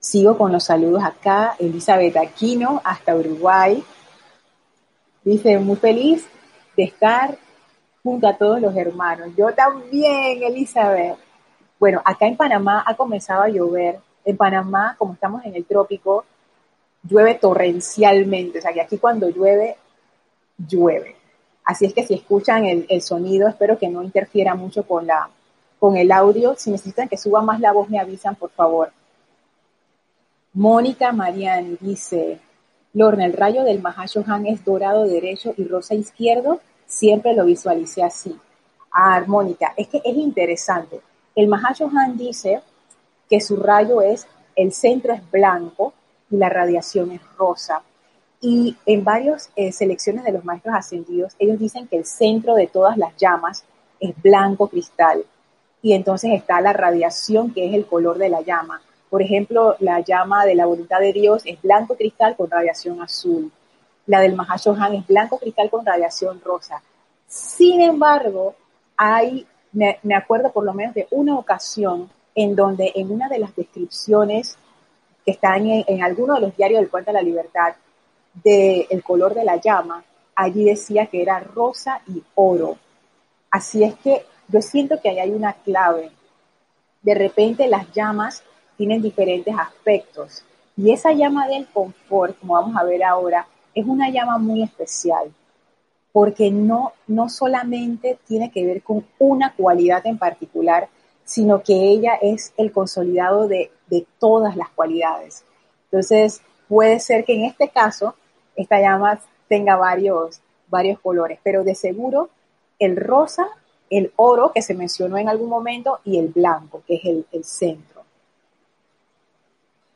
Sigo 0.00 0.38
con 0.38 0.50
los 0.50 0.64
saludos 0.64 1.04
acá. 1.04 1.56
Elizabeth 1.58 2.16
Aquino, 2.16 2.80
hasta 2.82 3.14
Uruguay. 3.14 3.84
Dice, 5.22 5.58
muy 5.58 5.76
feliz 5.76 6.26
de 6.74 6.84
estar 6.84 7.36
junto 8.06 8.28
a 8.28 8.36
todos 8.36 8.60
los 8.60 8.76
hermanos. 8.76 9.30
Yo 9.36 9.52
también, 9.52 10.40
Elizabeth. 10.40 11.16
Bueno, 11.80 12.00
acá 12.04 12.28
en 12.28 12.36
Panamá 12.36 12.84
ha 12.86 12.94
comenzado 12.94 13.42
a 13.42 13.48
llover. 13.48 13.98
En 14.24 14.36
Panamá, 14.36 14.94
como 14.96 15.14
estamos 15.14 15.44
en 15.44 15.56
el 15.56 15.64
trópico, 15.64 16.24
llueve 17.02 17.34
torrencialmente. 17.34 18.60
O 18.60 18.62
sea, 18.62 18.72
que 18.72 18.80
aquí 18.80 18.98
cuando 18.98 19.28
llueve, 19.28 19.76
llueve. 20.56 21.16
Así 21.64 21.84
es 21.84 21.94
que 21.94 22.06
si 22.06 22.14
escuchan 22.14 22.64
el, 22.64 23.02
sonido, 23.02 23.48
espero 23.48 23.76
que 23.76 23.88
no 23.88 24.04
interfiera 24.04 24.54
mucho 24.54 24.84
con, 24.84 25.08
la, 25.08 25.28
con 25.80 25.96
el 25.96 26.12
audio. 26.12 26.54
Si 26.56 26.70
necesitan 26.70 27.08
que 27.08 27.16
suba 27.16 27.42
más 27.42 27.58
la 27.58 27.72
voz, 27.72 27.90
me 27.90 27.98
avisan, 27.98 28.36
por 28.36 28.50
favor. 28.50 28.92
Mónica 30.52 31.10
Mariani 31.10 31.76
dice, 31.80 32.38
Lorna, 32.94 33.26
el 33.26 33.32
rayo 33.32 33.64
del 33.64 33.82
Mahashohan 33.82 34.46
es 34.46 34.64
dorado 34.64 35.08
derecho 35.08 35.54
y 35.56 35.64
rosa 35.64 35.96
izquierdo. 35.96 36.60
Siempre 36.86 37.34
lo 37.34 37.44
visualicé 37.44 38.02
así. 38.02 38.38
Ah, 38.92 39.22
Mónica, 39.26 39.74
es 39.76 39.88
que 39.88 40.00
es 40.04 40.16
interesante. 40.16 41.00
El 41.34 41.48
Mahashohan 41.48 42.16
dice 42.16 42.62
que 43.28 43.40
su 43.40 43.56
rayo 43.56 44.00
es, 44.00 44.26
el 44.54 44.72
centro 44.72 45.12
es 45.12 45.30
blanco 45.30 45.92
y 46.30 46.36
la 46.36 46.48
radiación 46.48 47.12
es 47.12 47.20
rosa. 47.36 47.82
Y 48.40 48.76
en 48.86 49.04
varias 49.04 49.50
eh, 49.56 49.72
selecciones 49.72 50.24
de 50.24 50.32
los 50.32 50.44
maestros 50.44 50.74
ascendidos, 50.74 51.34
ellos 51.38 51.58
dicen 51.58 51.88
que 51.88 51.96
el 51.96 52.04
centro 52.04 52.54
de 52.54 52.66
todas 52.66 52.96
las 52.96 53.16
llamas 53.16 53.64
es 54.00 54.14
blanco 54.22 54.68
cristal. 54.68 55.24
Y 55.82 55.92
entonces 55.92 56.30
está 56.32 56.60
la 56.60 56.72
radiación, 56.72 57.52
que 57.52 57.66
es 57.66 57.74
el 57.74 57.86
color 57.86 58.18
de 58.18 58.28
la 58.28 58.42
llama. 58.42 58.80
Por 59.10 59.22
ejemplo, 59.22 59.76
la 59.78 60.00
llama 60.00 60.44
de 60.44 60.54
la 60.54 60.66
voluntad 60.66 61.00
de 61.00 61.12
Dios 61.12 61.42
es 61.44 61.60
blanco 61.62 61.96
cristal 61.96 62.36
con 62.36 62.50
radiación 62.50 63.00
azul. 63.00 63.50
La 64.06 64.20
del 64.20 64.36
Mahashohan 64.36 64.94
es 64.94 65.06
blanco 65.06 65.38
cristal 65.38 65.70
con 65.70 65.84
radiación 65.84 66.40
rosa. 66.40 66.82
Sin 67.26 67.80
embargo, 67.80 68.54
hay, 68.96 69.46
me, 69.72 69.98
acuerdo 70.14 70.52
por 70.52 70.64
lo 70.64 70.72
menos 70.72 70.94
de 70.94 71.08
una 71.10 71.36
ocasión 71.36 72.08
en 72.34 72.54
donde 72.54 72.92
en 72.94 73.10
una 73.10 73.28
de 73.28 73.38
las 73.38 73.54
descripciones 73.56 74.56
que 75.24 75.32
están 75.32 75.66
en, 75.66 75.84
en 75.86 76.02
alguno 76.02 76.34
de 76.34 76.42
los 76.42 76.56
diarios 76.56 76.80
del 76.80 76.90
Puente 76.90 77.10
de 77.10 77.18
la 77.18 77.22
Libertad, 77.22 77.74
del 78.34 79.02
color 79.02 79.34
de 79.34 79.44
la 79.44 79.56
llama, 79.56 80.04
allí 80.34 80.64
decía 80.64 81.06
que 81.06 81.22
era 81.22 81.40
rosa 81.40 82.00
y 82.06 82.22
oro. 82.34 82.76
Así 83.50 83.82
es 83.82 83.94
que 83.96 84.24
yo 84.48 84.60
siento 84.60 85.00
que 85.00 85.08
ahí 85.08 85.18
hay 85.18 85.30
una 85.30 85.54
clave. 85.54 86.10
De 87.02 87.14
repente 87.14 87.66
las 87.68 87.90
llamas 87.92 88.42
tienen 88.76 89.00
diferentes 89.00 89.54
aspectos 89.58 90.44
y 90.76 90.92
esa 90.92 91.12
llama 91.12 91.48
del 91.48 91.66
confort, 91.68 92.38
como 92.38 92.54
vamos 92.54 92.76
a 92.76 92.84
ver 92.84 93.02
ahora, 93.02 93.46
es 93.76 93.86
una 93.86 94.10
llama 94.10 94.38
muy 94.38 94.64
especial 94.64 95.32
porque 96.12 96.50
no, 96.50 96.92
no 97.06 97.28
solamente 97.28 98.18
tiene 98.26 98.50
que 98.50 98.64
ver 98.64 98.82
con 98.82 99.06
una 99.18 99.52
cualidad 99.52 100.06
en 100.06 100.16
particular, 100.16 100.88
sino 101.24 101.62
que 101.62 101.74
ella 101.74 102.14
es 102.22 102.54
el 102.56 102.72
consolidado 102.72 103.46
de, 103.48 103.70
de 103.88 104.06
todas 104.18 104.56
las 104.56 104.70
cualidades. 104.70 105.44
Entonces, 105.84 106.40
puede 106.68 107.00
ser 107.00 107.24
que 107.24 107.34
en 107.34 107.44
este 107.44 107.68
caso 107.68 108.14
esta 108.56 108.80
llama 108.80 109.20
tenga 109.46 109.76
varios, 109.76 110.40
varios 110.68 110.98
colores, 111.00 111.38
pero 111.42 111.64
de 111.64 111.74
seguro 111.74 112.30
el 112.78 112.96
rosa, 112.96 113.46
el 113.90 114.12
oro 114.16 114.52
que 114.52 114.62
se 114.62 114.74
mencionó 114.74 115.18
en 115.18 115.28
algún 115.28 115.48
momento 115.48 116.00
y 116.04 116.18
el 116.18 116.28
blanco, 116.28 116.82
que 116.86 116.96
es 116.96 117.04
el, 117.04 117.44
centro. 117.44 118.02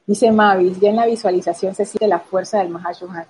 Dice 0.07 0.31
Mavis, 0.31 0.79
ya 0.81 0.91
en 0.91 0.97
la 0.97 1.07
visualización 1.07 1.75
se 1.75 1.85
siente 1.85 2.07
la 2.07 2.21
fuerza 2.21 2.59
del 2.59 2.69
Mahashohan. 2.69 3.27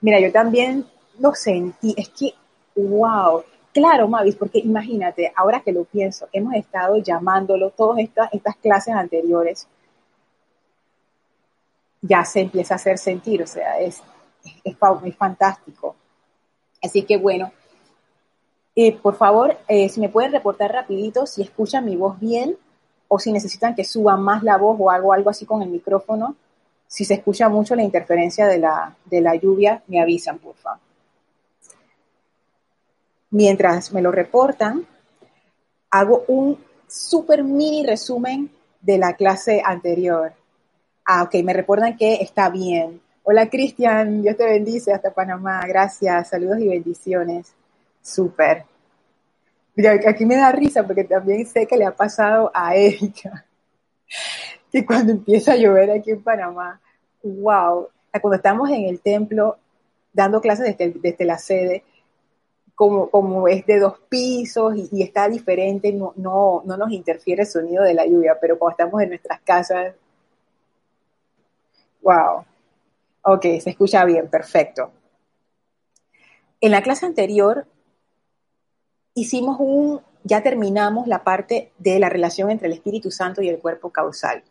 Mira, 0.00 0.20
yo 0.20 0.30
también 0.30 0.86
lo 1.18 1.34
sentí, 1.34 1.94
es 1.96 2.08
que, 2.10 2.34
wow, 2.76 3.42
claro, 3.72 4.08
Mavis, 4.08 4.36
porque 4.36 4.58
imagínate, 4.58 5.32
ahora 5.34 5.60
que 5.60 5.72
lo 5.72 5.84
pienso, 5.84 6.28
hemos 6.32 6.54
estado 6.54 6.98
llamándolo 6.98 7.70
todas 7.70 8.00
estas, 8.00 8.32
estas 8.32 8.56
clases 8.56 8.94
anteriores, 8.94 9.66
ya 12.02 12.24
se 12.24 12.40
empieza 12.40 12.74
a 12.74 12.76
hacer 12.76 12.98
sentir, 12.98 13.42
o 13.42 13.46
sea, 13.46 13.78
es, 13.80 14.02
es, 14.64 14.76
es 15.04 15.16
fantástico. 15.16 15.96
Así 16.82 17.02
que 17.02 17.16
bueno, 17.16 17.50
eh, 18.74 18.92
por 18.92 19.16
favor, 19.16 19.56
eh, 19.68 19.88
si 19.88 20.00
me 20.00 20.10
pueden 20.10 20.32
reportar 20.32 20.70
rapidito 20.70 21.26
si 21.26 21.42
escuchan 21.42 21.84
mi 21.86 21.96
voz 21.96 22.20
bien 22.20 22.56
o 23.08 23.18
si 23.18 23.32
necesitan 23.32 23.74
que 23.74 23.84
suba 23.84 24.16
más 24.16 24.42
la 24.42 24.58
voz 24.58 24.76
o 24.78 24.90
algo, 24.90 25.12
algo 25.12 25.30
así 25.30 25.46
con 25.46 25.62
el 25.62 25.70
micrófono. 25.70 26.36
Si 26.86 27.04
se 27.04 27.14
escucha 27.14 27.48
mucho 27.48 27.74
la 27.74 27.82
interferencia 27.82 28.46
de 28.46 28.58
la, 28.58 28.94
de 29.04 29.20
la 29.20 29.34
lluvia, 29.34 29.82
me 29.88 30.00
avisan, 30.00 30.38
por 30.38 30.54
favor. 30.56 30.80
Mientras 33.30 33.92
me 33.92 34.02
lo 34.02 34.12
reportan, 34.12 34.86
hago 35.90 36.24
un 36.28 36.58
super 36.88 37.42
mini 37.42 37.84
resumen 37.84 38.50
de 38.80 38.98
la 38.98 39.14
clase 39.14 39.60
anterior. 39.64 40.32
Ah, 41.04 41.24
ok, 41.24 41.34
me 41.42 41.52
reportan 41.52 41.96
que 41.96 42.14
está 42.14 42.50
bien. 42.50 43.00
Hola 43.22 43.50
Cristian, 43.50 44.22
Dios 44.22 44.36
te 44.36 44.44
bendice 44.44 44.92
hasta 44.92 45.12
Panamá. 45.12 45.60
Gracias, 45.66 46.28
saludos 46.28 46.60
y 46.60 46.68
bendiciones. 46.68 47.52
Súper. 48.00 48.64
Mira, 49.74 49.98
aquí 50.08 50.24
me 50.24 50.36
da 50.36 50.52
risa 50.52 50.86
porque 50.86 51.04
también 51.04 51.44
sé 51.46 51.66
que 51.66 51.76
le 51.76 51.84
ha 51.84 51.94
pasado 51.94 52.50
a 52.54 52.74
Erika, 52.76 53.44
que 54.80 54.86
cuando 54.86 55.12
empieza 55.12 55.52
a 55.52 55.56
llover 55.56 55.90
aquí 55.90 56.10
en 56.10 56.22
Panamá, 56.22 56.80
wow, 57.22 57.88
cuando 58.20 58.36
estamos 58.36 58.70
en 58.70 58.84
el 58.84 59.00
templo 59.00 59.56
dando 60.12 60.40
clases 60.40 60.76
desde, 60.78 61.24
la 61.24 61.36
sede, 61.36 61.84
como, 62.74 63.10
como, 63.10 63.48
es 63.48 63.66
de 63.66 63.78
dos 63.78 63.98
pisos 64.08 64.74
y, 64.76 64.88
y, 64.92 65.02
está 65.02 65.28
diferente, 65.28 65.92
no, 65.92 66.14
no, 66.16 66.62
no 66.64 66.76
nos 66.76 66.90
interfiere 66.90 67.42
el 67.42 67.48
sonido 67.48 67.82
de 67.84 67.94
la 67.94 68.06
lluvia, 68.06 68.38
pero 68.40 68.58
cuando 68.58 68.72
estamos 68.78 69.02
en 69.02 69.10
nuestras 69.10 69.40
casas, 69.40 69.94
wow, 72.00 72.44
Ok, 73.28 73.42
se 73.60 73.70
escucha 73.70 74.04
bien, 74.04 74.28
perfecto. 74.28 74.92
En 76.60 76.70
la 76.70 76.80
clase 76.80 77.06
anterior 77.06 77.66
hicimos 79.14 79.56
un, 79.58 80.00
ya 80.22 80.44
terminamos 80.44 81.08
la 81.08 81.24
parte 81.24 81.72
de 81.78 81.98
la 81.98 82.08
relación 82.08 82.52
entre 82.52 82.68
el 82.68 82.74
Espíritu 82.74 83.10
Santo 83.10 83.42
y 83.42 83.48
el 83.48 83.58
cuerpo 83.58 83.90
causal. 83.90 84.44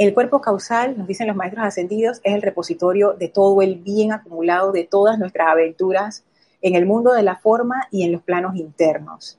El 0.00 0.14
cuerpo 0.14 0.40
causal, 0.40 0.96
nos 0.96 1.06
dicen 1.06 1.26
los 1.26 1.36
maestros 1.36 1.66
ascendidos, 1.66 2.22
es 2.24 2.32
el 2.32 2.40
repositorio 2.40 3.12
de 3.12 3.28
todo 3.28 3.60
el 3.60 3.74
bien 3.74 4.12
acumulado 4.12 4.72
de 4.72 4.84
todas 4.84 5.18
nuestras 5.18 5.48
aventuras 5.48 6.24
en 6.62 6.74
el 6.74 6.86
mundo 6.86 7.12
de 7.12 7.22
la 7.22 7.36
forma 7.36 7.86
y 7.90 8.04
en 8.04 8.12
los 8.12 8.22
planos 8.22 8.56
internos. 8.56 9.38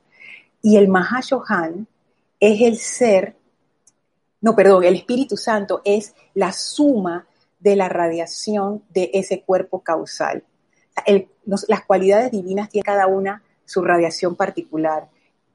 Y 0.62 0.76
el 0.76 0.86
Mahashohan 0.86 1.88
es 2.38 2.60
el 2.60 2.76
ser, 2.78 3.34
no, 4.40 4.54
perdón, 4.54 4.84
el 4.84 4.94
Espíritu 4.94 5.36
Santo 5.36 5.82
es 5.84 6.14
la 6.32 6.52
suma 6.52 7.26
de 7.58 7.74
la 7.74 7.88
radiación 7.88 8.84
de 8.90 9.10
ese 9.14 9.42
cuerpo 9.42 9.80
causal. 9.80 10.44
las 11.66 11.84
cualidades 11.84 12.30
divinas 12.30 12.68
tienen 12.68 12.84
cada 12.84 13.08
una 13.08 13.42
su 13.64 13.82
radiación 13.82 14.36
particular. 14.36 15.08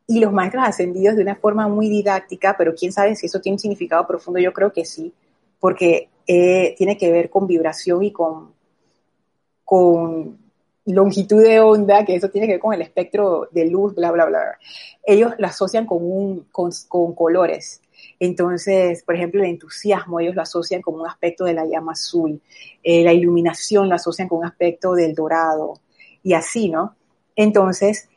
Y 0.07 0.19
los 0.19 0.31
maestros 0.31 0.63
ascendidos 0.65 1.17
de 1.17 1.21
una 1.21 1.35
forma 1.35 1.67
muy 1.67 1.89
didáctica, 1.89 2.55
pero 2.57 2.73
quién 2.73 2.91
sabe 2.91 3.15
si 3.15 3.25
eso 3.25 3.41
tiene 3.41 3.55
un 3.55 3.59
significado 3.59 4.07
profundo, 4.07 4.39
yo 4.39 4.53
creo 4.53 4.71
que 4.71 4.85
sí, 4.85 5.13
porque 5.59 6.09
eh, 6.25 6.75
tiene 6.77 6.97
que 6.97 7.11
ver 7.11 7.29
con 7.29 7.45
vibración 7.45 8.03
y 8.03 8.11
con, 8.11 8.53
con 9.65 10.37
longitud 10.85 11.43
de 11.43 11.59
onda, 11.59 12.05
que 12.05 12.15
eso 12.15 12.29
tiene 12.29 12.47
que 12.47 12.53
ver 12.53 12.61
con 12.61 12.73
el 12.73 12.81
espectro 12.81 13.49
de 13.51 13.65
luz, 13.65 13.93
bla, 13.95 14.11
bla, 14.11 14.25
bla. 14.25 14.57
Ellos 15.03 15.33
lo 15.37 15.47
asocian 15.47 15.85
con, 15.85 15.99
un, 16.01 16.47
con, 16.51 16.71
con 16.87 17.13
colores. 17.13 17.81
Entonces, 18.19 19.03
por 19.03 19.15
ejemplo, 19.15 19.43
el 19.43 19.49
entusiasmo 19.49 20.19
ellos 20.19 20.35
lo 20.35 20.41
asocian 20.41 20.81
con 20.81 20.95
un 20.95 21.07
aspecto 21.07 21.45
de 21.45 21.53
la 21.53 21.65
llama 21.65 21.93
azul, 21.93 22.41
eh, 22.83 23.03
la 23.03 23.13
iluminación 23.13 23.89
lo 23.89 23.95
asocian 23.95 24.27
con 24.27 24.39
un 24.39 24.45
aspecto 24.45 24.93
del 24.93 25.13
dorado 25.13 25.79
y 26.23 26.33
así, 26.33 26.69
¿no? 26.69 26.95
Entonces, 27.35 28.09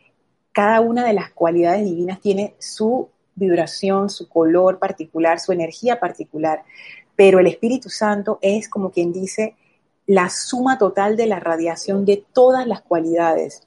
cada 0.53 0.81
una 0.81 1.05
de 1.05 1.13
las 1.13 1.31
cualidades 1.31 1.85
divinas 1.85 2.21
tiene 2.21 2.55
su 2.59 3.09
vibración, 3.35 4.11
su 4.11 4.29
color 4.29 4.79
particular, 4.79 5.41
su 5.41 5.53
energía 5.53 6.01
particular, 6.01 6.63
pero 7.17 7.39
el 7.39 7.47
Espíritu 7.47 7.89
Santo 7.89 8.39
es 8.43 8.69
como 8.69 8.91
quien 8.91 9.13
dice 9.13 9.55
la 10.07 10.29
suma 10.29 10.79
total 10.79 11.17
de 11.17 11.27
la 11.27 11.39
radiación 11.39 12.05
de 12.05 12.25
todas 12.33 12.67
las 12.67 12.81
cualidades 12.83 13.63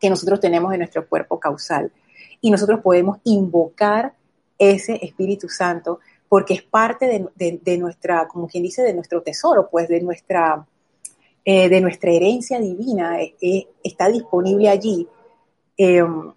que 0.00 0.10
nosotros 0.10 0.40
tenemos 0.40 0.72
en 0.72 0.80
nuestro 0.80 1.08
cuerpo 1.08 1.38
causal. 1.38 1.92
Y 2.40 2.50
nosotros 2.50 2.80
podemos 2.80 3.18
invocar 3.24 4.14
ese 4.58 4.98
Espíritu 5.02 5.48
Santo, 5.48 6.00
porque 6.28 6.54
es 6.54 6.62
parte 6.62 7.06
de, 7.36 7.78
nuestra, 7.78 8.26
como 8.28 8.48
quien 8.48 8.64
dice, 8.64 8.82
de 8.82 8.94
nuestro 8.94 9.22
tesoro, 9.22 9.68
pues 9.70 9.88
de 9.88 10.00
nuestra, 10.00 10.66
eh, 11.44 11.68
de 11.68 11.80
nuestra 11.80 12.10
herencia 12.10 12.58
divina, 12.58 13.22
eh, 13.22 13.34
eh, 13.40 13.68
está 13.82 14.08
disponible 14.08 14.68
allí. 14.68 15.06
Em, 15.76 16.32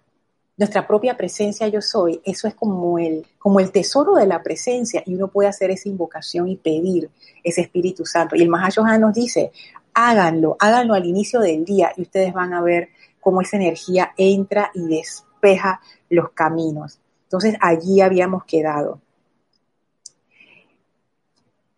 nuestra 0.56 0.86
propia 0.86 1.16
presencia 1.16 1.68
yo 1.68 1.82
soy, 1.82 2.20
eso 2.24 2.48
es 2.48 2.54
como 2.54 2.98
el, 2.98 3.26
como 3.38 3.60
el 3.60 3.70
tesoro 3.70 4.14
de 4.14 4.26
la 4.26 4.42
presencia 4.42 5.02
y 5.04 5.14
uno 5.14 5.28
puede 5.28 5.48
hacer 5.48 5.70
esa 5.70 5.88
invocación 5.88 6.48
y 6.48 6.56
pedir 6.56 7.10
ese 7.44 7.60
Espíritu 7.60 8.06
Santo. 8.06 8.36
Y 8.36 8.42
el 8.42 8.48
Mahashohan 8.48 9.00
nos 9.00 9.12
dice, 9.12 9.52
háganlo, 9.92 10.56
háganlo 10.58 10.94
al 10.94 11.04
inicio 11.04 11.40
del 11.40 11.64
día 11.64 11.92
y 11.96 12.02
ustedes 12.02 12.32
van 12.32 12.54
a 12.54 12.62
ver 12.62 12.88
cómo 13.20 13.42
esa 13.42 13.56
energía 13.56 14.12
entra 14.16 14.70
y 14.74 14.86
despeja 14.86 15.80
los 16.08 16.30
caminos. 16.30 17.00
Entonces 17.24 17.56
allí 17.60 18.00
habíamos 18.00 18.44
quedado. 18.44 19.00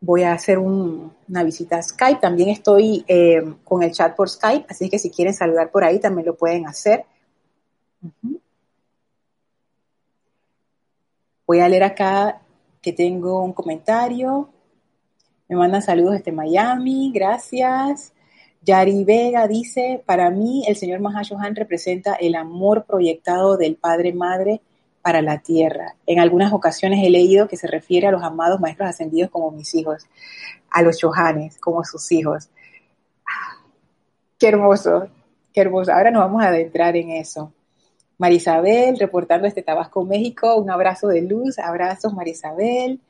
Voy 0.01 0.23
a 0.23 0.33
hacer 0.33 0.59
una 0.59 1.43
visita 1.43 1.79
a 1.79 1.83
Skype. 1.83 2.21
También 2.21 2.51
estoy 2.51 3.05
eh, 3.09 3.43
con 3.65 3.83
el 3.83 3.91
chat 3.91 4.15
por 4.15 4.29
Skype, 4.29 4.67
así 4.69 4.89
que 4.89 4.99
si 4.99 5.11
quieren 5.11 5.35
saludar 5.35 5.71
por 5.73 5.83
ahí 5.83 5.99
también 5.99 6.27
lo 6.27 6.37
pueden 6.37 6.69
hacer. 6.69 7.05
Voy 11.47 11.61
a 11.61 11.69
leer 11.69 11.85
acá 11.85 12.43
que 12.83 12.93
tengo 12.93 13.43
un 13.43 13.53
comentario. 13.53 14.51
Me 15.49 15.57
mandan 15.57 15.83
saludos 15.83 16.15
desde 16.15 16.33
Miami, 16.33 17.11
gracias. 17.13 18.13
Yari 18.63 19.05
Vega 19.05 19.49
dice, 19.49 20.03
para 20.05 20.31
mí 20.31 20.65
el 20.69 20.77
señor 20.77 21.01
Mahashohan 21.01 21.57
representa 21.57 22.15
el 22.15 22.35
amor 22.35 22.85
proyectado 22.85 23.57
del 23.57 23.77
Padre 23.77 24.13
Madre 24.13 24.61
para 25.01 25.23
la 25.23 25.39
tierra. 25.39 25.95
En 26.07 26.21
algunas 26.21 26.53
ocasiones 26.53 27.01
he 27.03 27.09
leído 27.09 27.49
que 27.49 27.57
se 27.57 27.67
refiere 27.67 28.09
a 28.09 28.11
los 28.11 28.23
amados 28.23 28.61
maestros 28.61 28.91
ascendidos 28.91 29.31
como 29.31 29.51
mis 29.51 29.75
hijos, 29.75 30.07
a 30.71 30.83
los 30.83 30.99
chohanes 30.99 31.59
como 31.59 31.83
sus 31.85 32.13
hijos. 32.13 32.51
Qué 34.39 34.49
hermoso, 34.49 35.09
qué 35.53 35.63
hermoso. 35.63 35.93
Ahora 35.93 36.11
nos 36.11 36.23
vamos 36.25 36.43
a 36.43 36.49
adentrar 36.49 36.97
en 36.97 37.11
eso. 37.11 37.53
Marisabel, 38.19 38.99
reportando 38.99 39.47
desde 39.47 39.63
Tabasco, 39.63 40.05
México, 40.05 40.57
un 40.57 40.71
abrazo 40.71 41.09
de 41.09 41.23
luz, 41.23 41.59
abrazos 41.59 42.13
Marisabel. 42.13 43.01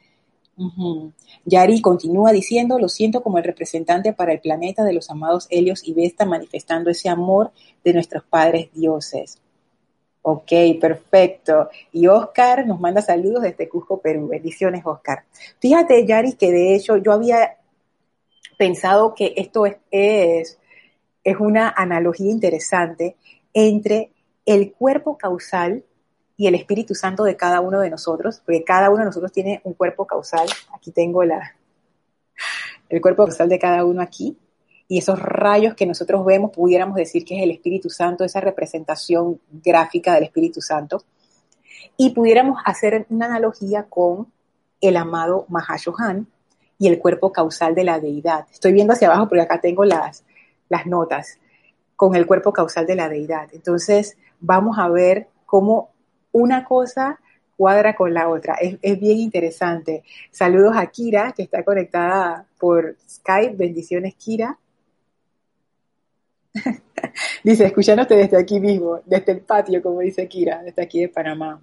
Yari 1.45 1.81
continúa 1.81 2.33
diciendo, 2.33 2.79
lo 2.79 2.89
siento 2.89 3.23
como 3.23 3.39
el 3.39 3.45
representante 3.45 4.13
para 4.13 4.33
el 4.33 4.41
planeta 4.41 4.85
de 4.85 4.93
los 4.93 5.09
amados 5.09 5.47
Helios 5.51 5.87
y 5.87 5.95
Vesta 5.95 6.27
manifestando 6.27 6.91
ese 6.91 7.09
amor 7.09 7.53
de 7.85 7.95
nuestros 7.95 8.25
padres 8.25 8.69
dioses. 8.75 9.39
Ok, 10.23 10.53
perfecto. 10.81 11.71
Y 11.93 12.07
Oscar 12.09 12.67
nos 12.67 12.81
manda 12.81 13.01
saludos 13.01 13.45
desde 13.45 13.69
Cusco, 13.69 14.01
Perú. 14.01 14.29
Bendiciones, 14.29 14.85
Oscar. 14.85 15.25
Fíjate, 15.59 16.05
Yari, 16.05 16.35
que 16.35 16.51
de 16.51 16.75
hecho 16.75 16.97
yo 16.99 17.13
había 17.13 17.57
pensado 18.59 19.15
que 19.15 19.33
esto 19.37 19.65
es, 19.65 19.77
es, 19.91 20.59
es 21.25 21.37
una 21.39 21.73
analogía 21.75 22.31
interesante 22.31 23.17
entre 23.55 24.11
el 24.49 24.73
cuerpo 24.73 25.19
causal 25.19 25.85
y 26.39 26.47
el 26.47 26.55
Espíritu 26.55 26.95
Santo 26.95 27.25
de 27.25 27.37
cada 27.37 27.61
uno 27.61 27.81
de 27.81 27.91
nosotros, 27.91 28.41
porque 28.47 28.65
cada 28.65 28.89
uno 28.89 29.01
de 29.01 29.05
nosotros 29.05 29.31
tiene 29.31 29.61
un 29.65 29.75
cuerpo 29.75 30.07
causal. 30.07 30.49
Aquí 30.75 30.91
tengo 30.91 31.23
la, 31.23 31.55
el 32.89 33.03
cuerpo 33.03 33.27
causal 33.27 33.51
de 33.51 33.59
cada 33.59 33.85
uno 33.85 34.01
aquí. 34.01 34.39
Y 34.89 34.97
esos 34.97 35.21
rayos 35.21 35.75
que 35.75 35.85
nosotros 35.85 36.25
vemos, 36.25 36.51
pudiéramos 36.51 36.97
decir 36.97 37.27
que 37.27 37.37
es 37.37 37.43
el 37.43 37.51
Espíritu 37.51 37.91
Santo, 37.91 38.25
esa 38.25 38.41
representación 38.41 39.39
gráfica 39.51 40.15
del 40.15 40.25
Espíritu 40.25 40.63
Santo. 40.63 41.05
Y 41.99 42.11
pudiéramos 42.11 42.59
hacer 42.65 43.05
una 43.11 43.27
analogía 43.27 43.83
con 43.83 44.33
el 44.81 44.97
amado 44.97 45.45
Mahashohan 45.51 46.27
y 46.79 46.89
el 46.89 46.99
cuerpo 46.99 47.33
causal 47.33 47.75
de 47.75 47.85
la 47.85 48.01
deidad. 48.01 48.47
Estoy 48.51 48.73
viendo 48.73 48.95
hacia 48.95 49.09
abajo 49.09 49.29
porque 49.29 49.43
acá 49.43 49.61
tengo 49.61 49.85
las, 49.85 50.25
las 50.71 50.87
notas 50.87 51.39
con 51.97 52.15
el 52.15 52.27
cuerpo 52.27 52.53
causal 52.53 52.87
de 52.87 52.95
la 52.95 53.09
deidad. 53.09 53.49
Entonces, 53.53 54.17
vamos 54.41 54.79
a 54.79 54.89
ver 54.89 55.29
cómo 55.47 55.91
una 56.33 56.65
cosa 56.65 57.21
cuadra 57.57 57.95
con 57.97 58.15
la 58.15 58.29
otra. 58.29 58.55
Es, 58.55 59.01
bien 59.01 59.19
interesante. 59.19 60.05
Saludos 60.31 60.75
a 60.77 60.87
Kira, 60.87 61.33
que 61.33 61.43
está 61.43 61.65
conectada 61.65 62.47
por 62.59 62.97
Skype. 63.09 63.57
Bendiciones, 63.57 64.15
Kira. 64.15 64.57
dice, 67.45 67.67
escuchándote 67.67 68.15
desde 68.15 68.39
aquí 68.39 68.61
mismo, 68.61 69.01
desde 69.05 69.33
el 69.33 69.41
patio, 69.41 69.83
como 69.83 70.01
dice 70.01 70.29
Kira, 70.29 70.63
desde 70.63 70.83
aquí 70.83 71.01
de 71.01 71.09
Panamá. 71.09 71.61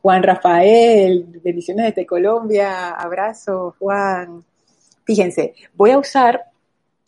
Juan 0.00 0.22
Rafael, 0.22 1.26
bendiciones 1.42 1.86
desde 1.86 2.06
Colombia, 2.06 2.90
abrazo, 2.90 3.74
Juan. 3.80 4.44
Fíjense, 5.04 5.54
voy 5.74 5.90
a 5.90 5.98
usar 5.98 6.44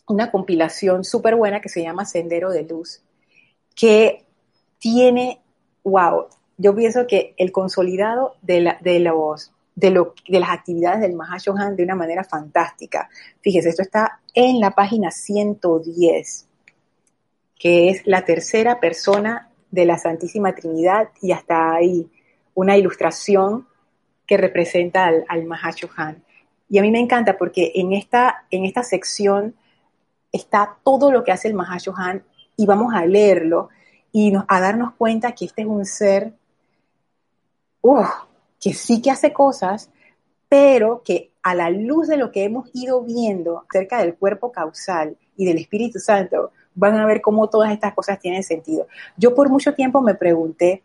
una 0.09 0.33
compilación 0.33 1.05
súper 1.05 1.37
buena 1.37 1.61
que 1.61 1.69
se 1.69 1.83
llama 1.83 2.05
Sendero 2.05 2.51
de 2.51 2.65
Luz, 2.65 3.03
que 3.77 4.25
tiene, 4.79 5.41
wow, 5.85 6.27
yo 6.57 6.75
pienso 6.75 7.07
que 7.07 7.35
el 7.37 7.53
consolidado 7.53 8.37
de, 8.43 8.61
la, 8.61 8.79
de, 8.81 9.01
los, 9.01 9.53
de, 9.75 9.91
lo, 9.91 10.15
de 10.29 10.41
las 10.41 10.51
actividades 10.51 11.01
del 11.01 11.15
Mahashohan 11.15 11.77
de 11.77 11.85
una 11.85 11.95
manera 11.95 12.25
fantástica. 12.25 13.09
Fíjese, 13.41 13.71
esto 13.71 13.83
está 13.83 14.21
en 14.35 14.61
la 14.61 14.73
página 14.73 15.11
110, 15.11 16.47
que 17.59 17.91
es 17.91 18.07
la 18.07 18.25
tercera 18.25 18.81
persona 18.81 19.51
de 19.71 19.85
la 19.85 19.99
Santísima 19.99 20.55
Trinidad 20.55 21.11
y 21.21 21.33
hasta 21.33 21.75
ahí 21.75 22.11
una 22.55 22.77
ilustración 22.77 23.69
que 24.27 24.37
representa 24.37 25.07
al, 25.07 25.25
al. 25.29 26.23
Y 26.69 26.79
a 26.79 26.83
mí 26.83 26.91
me 26.91 27.01
encanta 27.01 27.39
porque 27.39 27.73
en 27.77 27.93
esta, 27.93 28.45
en 28.51 28.65
esta 28.65 28.83
sección 28.83 29.55
está 30.33 30.77
todo 30.85 31.11
lo 31.11 31.25
que 31.25 31.33
hace 31.33 31.49
el 31.49 31.55
Mahashohan 31.55 32.25
y 32.57 32.67
vamos 32.67 32.93
a 32.95 33.07
leerlo 33.07 33.71
y 34.13 34.33
a 34.49 34.61
darnos 34.61 34.95
cuenta 34.95 35.33
que 35.33 35.45
este 35.45 35.63
es 35.63 35.69
un 35.69 35.85
ser 35.85 36.33
que 38.61 38.75
sí 38.75 39.01
que 39.01 39.11
hace 39.11 39.33
cosas, 39.33 39.91
pero 40.49 41.03
que 41.05 41.31
a 41.43 41.55
la 41.55 41.71
luz 41.71 42.09
de 42.09 42.17
lo 42.17 42.33
que 42.33 42.45
hemos 42.45 42.69
ido 42.75 43.03
viendo 43.03 43.65
acerca 43.69 43.99
del 43.99 44.15
cuerpo 44.15 44.53
causal 44.53 45.17
y 45.37 45.47
del 45.47 45.59
Espíritu 45.59 45.99
Santo, 45.99 46.53
van 46.75 46.97
a 46.97 47.07
ver 47.07 47.21
cómo 47.21 47.49
todas 47.49 47.73
estas 47.73 47.95
cosas 47.95 48.21
tienen 48.21 48.43
sentido. 48.43 48.87
Yo 49.17 49.35
por 49.35 49.49
mucho 49.49 49.75
tiempo 49.75 50.01
me 50.01 50.15
pregunté, 50.15 50.83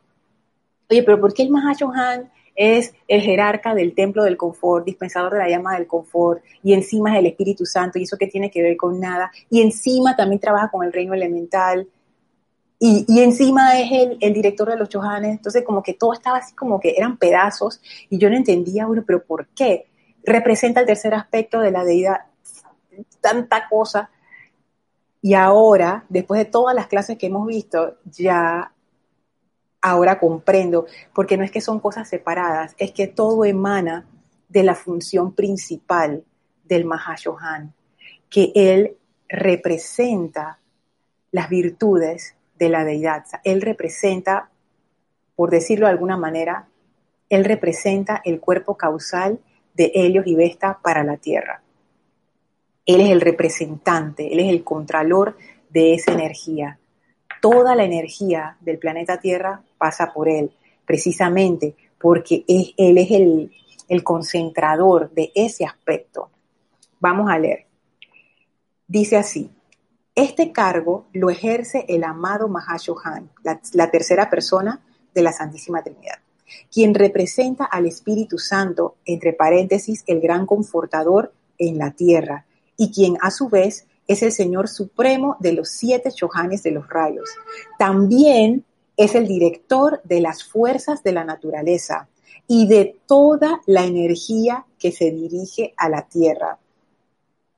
oye, 0.89 1.03
pero 1.03 1.19
¿por 1.19 1.33
qué 1.33 1.43
el 1.43 1.49
Mahashohan 1.49 2.31
es 2.55 2.93
el 3.07 3.21
jerarca 3.21 3.73
del 3.73 3.95
templo 3.95 4.23
del 4.23 4.37
confort, 4.37 4.85
dispensador 4.85 5.33
de 5.33 5.39
la 5.39 5.49
llama 5.49 5.75
del 5.75 5.87
confort, 5.87 6.43
y 6.61 6.73
encima 6.73 7.13
es 7.13 7.19
el 7.19 7.25
Espíritu 7.27 7.65
Santo, 7.65 7.97
y 7.99 8.03
eso 8.03 8.17
que 8.17 8.27
tiene 8.27 8.51
que 8.51 8.61
ver 8.61 8.77
con 8.77 8.99
nada, 8.99 9.31
y 9.49 9.61
encima 9.61 10.15
también 10.15 10.39
trabaja 10.39 10.69
con 10.69 10.85
el 10.85 10.93
reino 10.93 11.13
elemental, 11.13 11.87
y, 12.85 13.21
encima 13.21 13.79
es 13.79 13.89
el, 13.93 14.17
el, 14.19 14.33
director 14.33 14.69
de 14.69 14.75
los 14.75 14.89
Chohanes, 14.89 15.31
entonces 15.31 15.63
como 15.63 15.81
que 15.81 15.93
todo 15.93 16.11
estaba 16.11 16.39
así 16.39 16.53
como 16.53 16.81
que 16.81 16.93
eran 16.97 17.15
pedazos 17.15 17.81
y 18.09 18.17
yo 18.17 18.29
no 18.29 18.35
entendía, 18.35 18.85
bueno, 18.85 19.05
pero 19.07 19.23
¿por 19.23 19.47
qué? 19.47 19.87
Representa 20.21 20.81
el 20.81 20.85
tercer 20.85 21.13
aspecto 21.13 21.61
de 21.61 21.71
la 21.71 21.85
deidad, 21.85 22.25
tanta 23.21 23.69
cosa. 23.69 24.09
Y 25.21 25.33
ahora, 25.33 26.03
después 26.09 26.39
de 26.39 26.51
todas 26.51 26.75
las 26.75 26.87
clases 26.87 27.17
que 27.17 27.27
hemos 27.27 27.47
visto, 27.47 27.99
ya 28.03 28.73
ahora 29.81 30.19
comprendo, 30.19 30.85
porque 31.15 31.37
no 31.37 31.45
es 31.45 31.51
que 31.51 31.61
son 31.61 31.79
cosas 31.79 32.09
separadas, 32.09 32.75
es 32.77 32.91
que 32.91 33.07
todo 33.07 33.45
emana 33.45 34.09
de 34.49 34.63
la 34.63 34.75
función 34.75 35.33
principal 35.33 36.25
del 36.65 36.83
Mahashohan, 36.83 37.73
que 38.29 38.51
él 38.55 38.97
representa 39.29 40.59
las 41.31 41.47
virtudes 41.47 42.35
de 42.55 42.69
la 42.69 42.83
deidad. 42.83 43.25
él 43.43 43.61
representa, 43.61 44.49
por 45.35 45.49
decirlo 45.49 45.87
de 45.87 45.91
alguna 45.91 46.17
manera, 46.17 46.67
él 47.29 47.45
representa 47.45 48.21
el 48.23 48.39
cuerpo 48.39 48.77
causal 48.77 49.39
de 49.73 49.91
Helios 49.95 50.27
y 50.27 50.35
Vesta 50.35 50.79
para 50.83 51.03
la 51.03 51.17
Tierra. 51.17 51.63
Él 52.85 53.01
es 53.01 53.09
el 53.09 53.21
representante, 53.21 54.31
él 54.31 54.39
es 54.39 54.49
el 54.49 54.63
contralor 54.63 55.37
de 55.69 55.93
esa 55.95 56.11
energía. 56.11 56.79
Toda 57.41 57.75
la 57.75 57.85
energía 57.85 58.57
del 58.61 58.77
planeta 58.77 59.19
Tierra 59.19 59.63
pasa 59.77 60.13
por 60.13 60.29
él, 60.29 60.51
precisamente 60.85 61.75
porque 61.99 62.43
él 62.47 62.97
es 62.97 63.11
el, 63.11 63.51
el 63.87 64.03
concentrador 64.03 65.11
de 65.11 65.31
ese 65.33 65.65
aspecto. 65.65 66.29
Vamos 66.99 67.31
a 67.31 67.39
leer. 67.39 67.65
Dice 68.87 69.17
así, 69.17 69.49
este 70.15 70.51
cargo 70.51 71.05
lo 71.13 71.29
ejerce 71.29 71.85
el 71.87 72.03
amado 72.03 72.47
Mahashohan, 72.47 73.31
la, 73.43 73.59
la 73.73 73.89
tercera 73.89 74.29
persona 74.29 74.81
de 75.13 75.21
la 75.23 75.33
Santísima 75.33 75.83
Trinidad, 75.83 76.19
quien 76.71 76.93
representa 76.93 77.65
al 77.65 77.87
Espíritu 77.87 78.37
Santo, 78.37 78.95
entre 79.05 79.33
paréntesis, 79.33 80.03
el 80.07 80.21
gran 80.21 80.45
confortador 80.45 81.33
en 81.57 81.77
la 81.77 81.91
tierra, 81.91 82.45
y 82.77 82.91
quien 82.91 83.17
a 83.21 83.31
su 83.31 83.49
vez 83.49 83.87
es 84.07 84.21
el 84.21 84.31
Señor 84.31 84.67
Supremo 84.67 85.37
de 85.39 85.53
los 85.53 85.69
siete 85.69 86.11
Chohanes 86.11 86.63
de 86.63 86.71
los 86.71 86.87
rayos. 86.89 87.29
También 87.79 88.65
es 88.97 89.15
el 89.15 89.27
director 89.27 90.01
de 90.03 90.21
las 90.21 90.43
fuerzas 90.43 91.03
de 91.03 91.13
la 91.13 91.23
naturaleza 91.23 92.07
y 92.47 92.67
de 92.67 92.97
toda 93.07 93.61
la 93.65 93.85
energía 93.85 94.65
que 94.77 94.91
se 94.91 95.11
dirige 95.11 95.73
a 95.77 95.89
la 95.89 96.07
tierra. 96.07 96.59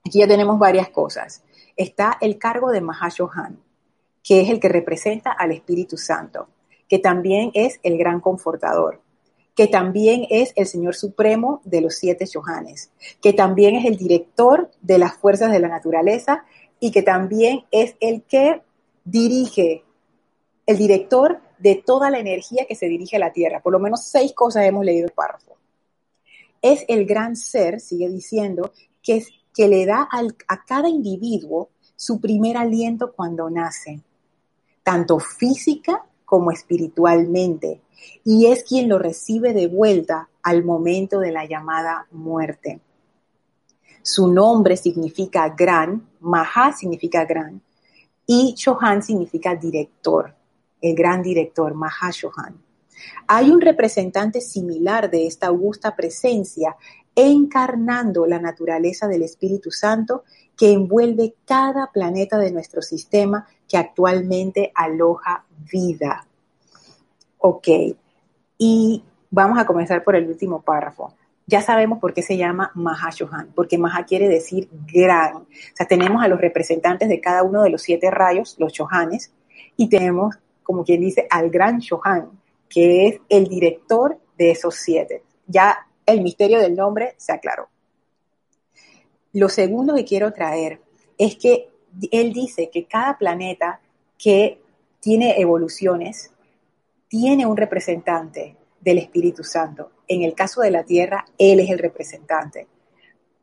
Aquí 0.05 0.19
ya 0.19 0.27
tenemos 0.27 0.59
varias 0.59 0.89
cosas 0.89 1.41
está 1.75 2.17
el 2.21 2.37
cargo 2.37 2.71
de 2.71 2.81
Mahashohan, 2.81 3.59
que 4.23 4.41
es 4.41 4.49
el 4.49 4.59
que 4.59 4.69
representa 4.69 5.31
al 5.31 5.51
Espíritu 5.51 5.97
Santo, 5.97 6.47
que 6.87 6.99
también 6.99 7.51
es 7.53 7.79
el 7.83 7.97
gran 7.97 8.19
confortador, 8.19 9.01
que 9.55 9.67
también 9.67 10.25
es 10.29 10.51
el 10.55 10.65
Señor 10.65 10.95
Supremo 10.95 11.61
de 11.63 11.81
los 11.81 11.95
siete 11.95 12.25
Shohanes, 12.25 12.91
que 13.21 13.33
también 13.33 13.75
es 13.75 13.85
el 13.85 13.97
director 13.97 14.69
de 14.81 14.97
las 14.97 15.15
fuerzas 15.15 15.51
de 15.51 15.59
la 15.59 15.69
naturaleza 15.69 16.43
y 16.79 16.91
que 16.91 17.01
también 17.01 17.65
es 17.71 17.95
el 17.99 18.23
que 18.23 18.61
dirige, 19.03 19.83
el 20.65 20.77
director 20.77 21.39
de 21.59 21.75
toda 21.75 22.09
la 22.09 22.19
energía 22.19 22.65
que 22.65 22.75
se 22.75 22.87
dirige 22.87 23.15
a 23.15 23.19
la 23.19 23.31
Tierra. 23.31 23.61
Por 23.61 23.71
lo 23.71 23.79
menos 23.79 24.03
seis 24.05 24.33
cosas 24.33 24.65
hemos 24.65 24.83
leído 24.83 25.05
el 25.05 25.13
párrafo. 25.13 25.55
Es 26.61 26.83
el 26.87 27.05
gran 27.05 27.35
ser, 27.35 27.79
sigue 27.79 28.09
diciendo, 28.09 28.71
que 29.01 29.17
es 29.17 29.29
que 29.55 29.67
le 29.69 29.85
da 29.85 30.07
a 30.11 30.65
cada 30.65 30.89
individuo 30.89 31.69
su 31.95 32.19
primer 32.19 32.57
aliento 32.57 33.13
cuando 33.13 33.49
nace, 33.49 34.01
tanto 34.83 35.17
física 35.19 36.05
como 36.25 36.51
espiritualmente, 36.51 37.81
y 38.25 38.47
es 38.47 38.63
quien 38.63 38.89
lo 38.89 38.99
recibe 38.99 39.53
de 39.53 39.67
vuelta 39.67 40.29
al 40.43 40.63
momento 40.63 41.19
de 41.19 41.31
la 41.31 41.45
llamada 41.45 42.05
muerte. 42.11 42.81
Su 44.01 44.27
nombre 44.27 44.75
significa 44.75 45.49
gran, 45.49 46.05
Maha 46.19 46.73
significa 46.73 47.23
gran, 47.23 47.61
y 48.27 48.53
Shohan 48.57 49.01
significa 49.01 49.55
director, 49.55 50.35
el 50.81 50.95
gran 50.95 51.23
director, 51.23 51.73
Maha 51.73 52.11
Shohan. 52.11 52.61
Hay 53.27 53.49
un 53.51 53.61
representante 53.61 54.41
similar 54.41 55.09
de 55.09 55.27
esta 55.27 55.47
augusta 55.47 55.95
presencia 55.95 56.75
encarnando 57.15 58.25
la 58.25 58.39
naturaleza 58.39 59.07
del 59.07 59.23
Espíritu 59.23 59.71
Santo 59.71 60.23
que 60.57 60.71
envuelve 60.71 61.35
cada 61.45 61.91
planeta 61.91 62.37
de 62.37 62.51
nuestro 62.51 62.81
sistema 62.81 63.47
que 63.67 63.77
actualmente 63.77 64.71
aloja 64.75 65.45
vida. 65.71 66.27
Ok, 67.37 67.67
y 68.57 69.03
vamos 69.29 69.59
a 69.59 69.65
comenzar 69.65 70.03
por 70.03 70.15
el 70.15 70.27
último 70.27 70.61
párrafo. 70.61 71.13
ya 71.47 71.61
sabemos 71.61 71.99
por 71.99 72.13
qué 72.13 72.23
se 72.23 72.37
llama 72.37 72.71
Mahashohan, 72.73 73.51
porque 73.53 73.77
Maha 73.77 74.05
quiere 74.05 74.27
decir 74.27 74.67
gran. 74.91 75.35
O 75.35 75.47
sea, 75.75 75.85
tenemos 75.87 76.23
a 76.23 76.27
los 76.27 76.41
representantes 76.41 77.07
de 77.07 77.21
cada 77.21 77.43
uno 77.43 77.61
de 77.61 77.69
los 77.69 77.83
siete 77.83 78.09
rayos, 78.09 78.55
los 78.57 78.73
Shohanes, 78.73 79.31
y 79.77 79.87
tenemos, 79.87 80.35
como 80.63 80.83
quien 80.83 81.01
dice, 81.01 81.27
al 81.29 81.51
gran 81.51 81.77
Shohan, 81.77 82.31
que 82.67 83.07
es 83.07 83.21
el 83.29 83.47
director 83.47 84.17
de 84.39 84.51
esos 84.51 84.73
siete. 84.73 85.21
Ya 85.45 85.85
el 86.05 86.21
misterio 86.21 86.59
del 86.59 86.75
nombre 86.75 87.15
se 87.17 87.31
aclaró. 87.31 87.69
Lo 89.33 89.49
segundo 89.49 89.95
que 89.95 90.05
quiero 90.05 90.31
traer 90.31 90.79
es 91.17 91.35
que 91.35 91.69
él 92.11 92.33
dice 92.33 92.69
que 92.69 92.85
cada 92.85 93.17
planeta 93.17 93.79
que 94.17 94.61
tiene 94.99 95.39
evoluciones 95.39 96.31
tiene 97.07 97.45
un 97.45 97.57
representante 97.57 98.55
del 98.81 98.99
Espíritu 98.99 99.43
Santo. 99.43 99.91
En 100.07 100.21
el 100.21 100.33
caso 100.33 100.61
de 100.61 100.71
la 100.71 100.83
Tierra, 100.83 101.25
Él 101.37 101.59
es 101.59 101.69
el 101.69 101.79
representante. 101.79 102.67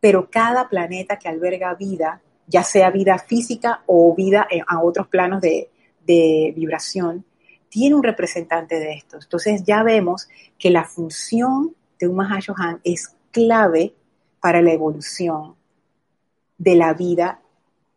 Pero 0.01 0.31
cada 0.31 0.69
planeta 0.69 1.19
que 1.19 1.29
alberga 1.29 1.75
vida, 1.75 2.21
ya 2.47 2.63
sea 2.63 2.91
vida 2.91 3.19
física 3.19 3.83
o 3.87 4.15
vida 4.15 4.47
a 4.67 4.83
otros 4.83 5.09
planos 5.09 5.41
de, 5.41 5.69
vibración, 6.07 7.25
tiene 7.69 7.95
un 7.95 8.03
representante 8.03 8.79
de 8.79 8.93
estos. 8.93 9.25
Entonces 9.25 9.63
ya 9.65 9.83
vemos 9.83 10.29
que 10.59 10.71
la 10.71 10.85
función 10.85 11.75
de 12.03 12.09
un 12.09 12.17
Mahashohan 12.17 12.81
es 12.83 13.15
clave 13.31 13.95
para 14.41 14.61
la 14.61 14.73
evolución 14.73 15.55
de 16.59 16.75
la 16.75 16.95
vida, 16.95 17.41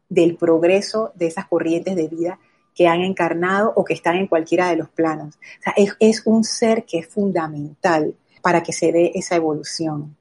del 0.09 0.37
progreso 0.37 1.11
de 1.15 1.25
esas 1.25 1.47
corrientes 1.47 1.95
de 1.95 2.07
vida 2.07 2.39
que 2.75 2.87
han 2.87 3.01
encarnado 3.01 3.73
o 3.75 3.83
que 3.83 3.95
están 3.95 4.17
en 4.17 4.27
cualquiera 4.27 4.69
de 4.69 4.75
los 4.75 4.89
planos. 4.89 5.39
Sea, 5.59 5.73
es, 5.99 6.21
un 6.27 6.43
ser 6.43 6.85
que 6.85 6.99
es 6.99 7.07
fundamental 7.07 8.15
para 8.43 8.61
que 8.61 8.73
se 8.73 8.91
dé 8.91 9.11
esa 9.15 9.37
evolución. 9.37 10.15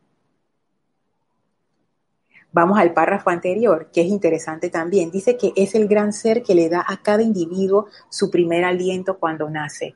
Vamos 2.52 2.78
al 2.78 2.94
párrafo 2.94 3.28
anterior, 3.28 3.90
que 3.92 4.00
es 4.00 4.06
interesante 4.06 4.70
también. 4.70 5.10
Dice 5.10 5.36
que 5.36 5.52
es 5.56 5.74
el 5.74 5.88
gran 5.88 6.14
ser 6.14 6.42
que 6.42 6.54
le 6.54 6.70
da 6.70 6.82
a 6.88 7.02
cada 7.02 7.22
individuo 7.22 7.88
su 8.08 8.30
primer 8.30 8.64
aliento 8.64 9.18
cuando 9.18 9.50
nace. 9.50 9.94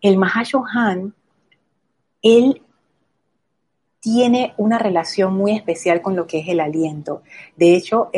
El 0.00 0.16
Mahashohan, 0.16 1.14
él 2.22 2.62
tiene 4.00 4.54
una 4.56 4.78
relación 4.78 5.34
muy 5.36 5.52
especial 5.52 6.02
con 6.02 6.16
lo 6.16 6.26
que 6.26 6.40
es 6.40 6.48
el 6.48 6.60
aliento. 6.60 7.22
De 7.56 7.74
hecho, 7.74 8.10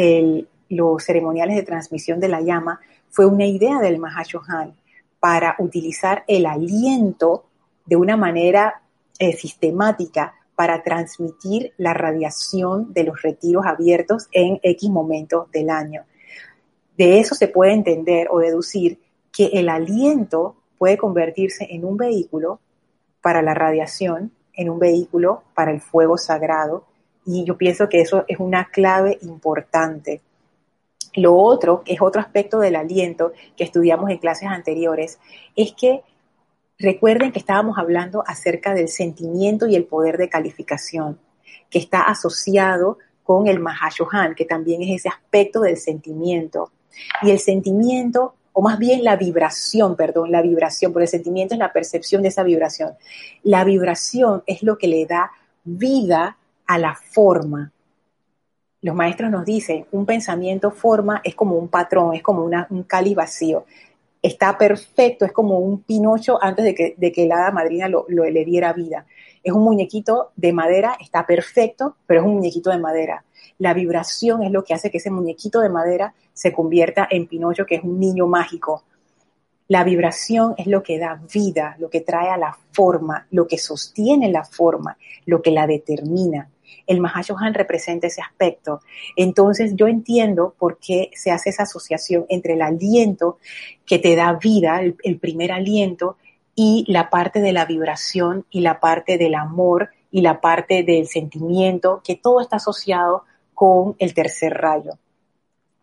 los 0.68 1.04
ceremoniales 1.04 1.56
de 1.56 1.62
transmisión 1.62 2.20
de 2.20 2.28
la 2.28 2.40
llama 2.40 2.80
fue 3.10 3.26
una 3.26 3.46
idea 3.46 3.78
del 3.80 3.98
Mahashohan 3.98 4.74
para 5.20 5.56
utilizar 5.58 6.24
el 6.26 6.46
aliento 6.46 7.44
de 7.84 7.96
una 7.96 8.16
manera 8.16 8.82
eh, 9.18 9.32
sistemática 9.34 10.34
para 10.54 10.82
transmitir 10.82 11.72
la 11.76 11.94
radiación 11.94 12.92
de 12.92 13.04
los 13.04 13.22
retiros 13.22 13.66
abiertos 13.66 14.28
en 14.32 14.60
X 14.62 14.88
momentos 14.90 15.50
del 15.50 15.70
año. 15.70 16.04
De 16.96 17.18
eso 17.18 17.34
se 17.34 17.48
puede 17.48 17.72
entender 17.72 18.28
o 18.30 18.38
deducir 18.38 19.00
que 19.32 19.46
el 19.46 19.68
aliento 19.68 20.56
puede 20.78 20.96
convertirse 20.96 21.66
en 21.70 21.84
un 21.84 21.96
vehículo 21.96 22.60
para 23.20 23.42
la 23.42 23.54
radiación, 23.54 24.32
en 24.54 24.70
un 24.70 24.78
vehículo 24.78 25.42
para 25.54 25.70
el 25.70 25.80
fuego 25.80 26.18
sagrado, 26.18 26.84
y 27.24 27.44
yo 27.44 27.56
pienso 27.56 27.88
que 27.88 28.00
eso 28.00 28.24
es 28.28 28.38
una 28.38 28.68
clave 28.70 29.18
importante. 29.22 30.20
Lo 31.14 31.36
otro, 31.36 31.82
que 31.84 31.94
es 31.94 32.02
otro 32.02 32.20
aspecto 32.20 32.58
del 32.58 32.76
aliento 32.76 33.32
que 33.56 33.64
estudiamos 33.64 34.10
en 34.10 34.18
clases 34.18 34.48
anteriores, 34.48 35.18
es 35.54 35.72
que 35.72 36.02
recuerden 36.78 37.32
que 37.32 37.38
estábamos 37.38 37.78
hablando 37.78 38.24
acerca 38.26 38.74
del 38.74 38.88
sentimiento 38.88 39.66
y 39.66 39.76
el 39.76 39.84
poder 39.84 40.16
de 40.16 40.28
calificación, 40.28 41.18
que 41.70 41.78
está 41.78 42.02
asociado 42.02 42.98
con 43.22 43.46
el 43.46 43.60
Mahashohan, 43.60 44.34
que 44.34 44.44
también 44.44 44.82
es 44.82 45.00
ese 45.00 45.08
aspecto 45.08 45.60
del 45.60 45.76
sentimiento. 45.76 46.72
Y 47.22 47.30
el 47.30 47.38
sentimiento, 47.38 48.34
o 48.52 48.62
más 48.62 48.78
bien 48.78 49.04
la 49.04 49.16
vibración, 49.16 49.96
perdón, 49.96 50.30
la 50.30 50.42
vibración, 50.42 50.92
porque 50.92 51.04
el 51.04 51.10
sentimiento 51.10 51.54
es 51.54 51.58
la 51.58 51.72
percepción 51.72 52.22
de 52.22 52.28
esa 52.28 52.42
vibración. 52.42 52.92
La 53.42 53.64
vibración 53.64 54.42
es 54.46 54.62
lo 54.62 54.78
que 54.78 54.88
le 54.88 55.06
da 55.06 55.30
vida 55.64 56.36
a 56.66 56.78
la 56.78 56.94
forma, 56.94 57.72
los 58.82 58.96
maestros 58.96 59.30
nos 59.30 59.44
dicen, 59.44 59.86
un 59.92 60.04
pensamiento 60.04 60.72
forma 60.72 61.20
es 61.22 61.36
como 61.36 61.56
un 61.56 61.68
patrón, 61.68 62.14
es 62.14 62.22
como 62.22 62.44
un 62.44 62.82
cáliz 62.82 63.14
vacío. 63.14 63.64
Está 64.20 64.58
perfecto, 64.58 65.24
es 65.24 65.32
como 65.32 65.60
un 65.60 65.82
pinocho 65.82 66.42
antes 66.42 66.64
de 66.64 66.74
que, 66.74 66.94
de 66.96 67.12
que 67.12 67.26
la 67.26 67.36
hada 67.36 67.52
madrina 67.52 67.88
lo, 67.88 68.06
le 68.08 68.44
diera 68.44 68.72
vida. 68.72 69.06
Es 69.42 69.52
un 69.52 69.64
muñequito 69.64 70.30
de 70.36 70.52
madera, 70.52 70.96
está 71.00 71.26
perfecto, 71.26 71.96
pero 72.06 72.20
es 72.20 72.26
un 72.26 72.34
muñequito 72.34 72.70
de 72.70 72.78
madera. 72.78 73.24
La 73.58 73.74
vibración 73.74 74.42
es 74.42 74.50
lo 74.50 74.64
que 74.64 74.74
hace 74.74 74.90
que 74.90 74.98
ese 74.98 75.10
muñequito 75.10 75.60
de 75.60 75.68
madera 75.68 76.14
se 76.32 76.52
convierta 76.52 77.06
en 77.10 77.26
Pinocho, 77.26 77.66
que 77.66 77.76
es 77.76 77.84
un 77.84 77.98
niño 77.98 78.26
mágico. 78.26 78.84
La 79.68 79.84
vibración 79.84 80.54
es 80.58 80.66
lo 80.66 80.82
que 80.82 80.98
da 80.98 81.20
vida, 81.32 81.76
lo 81.78 81.88
que 81.88 82.00
trae 82.00 82.28
a 82.28 82.36
la 82.36 82.56
forma, 82.72 83.26
lo 83.30 83.46
que 83.46 83.58
sostiene 83.58 84.30
la 84.30 84.44
forma, 84.44 84.96
lo 85.26 85.42
que 85.42 85.50
la 85.50 85.66
determina 85.66 86.48
el 86.86 87.00
Mahashohan 87.00 87.54
representa 87.54 88.06
ese 88.06 88.22
aspecto. 88.22 88.80
Entonces 89.16 89.72
yo 89.76 89.86
entiendo 89.86 90.54
por 90.58 90.78
qué 90.78 91.10
se 91.14 91.30
hace 91.30 91.50
esa 91.50 91.64
asociación 91.64 92.26
entre 92.28 92.54
el 92.54 92.62
aliento 92.62 93.38
que 93.86 93.98
te 93.98 94.16
da 94.16 94.32
vida, 94.34 94.80
el, 94.80 95.18
primer 95.18 95.52
aliento, 95.52 96.16
y 96.54 96.84
la 96.88 97.10
parte 97.10 97.40
de 97.40 97.52
la 97.52 97.64
vibración 97.64 98.46
y 98.50 98.60
la 98.60 98.80
parte 98.80 99.18
del 99.18 99.34
amor 99.34 99.90
y 100.10 100.20
la 100.20 100.40
parte 100.40 100.82
del 100.82 101.06
sentimiento, 101.06 102.02
que 102.04 102.16
todo 102.16 102.40
está 102.40 102.56
asociado 102.56 103.24
con 103.54 103.96
el 103.98 104.12
tercer 104.14 104.52
rayo. 104.54 104.98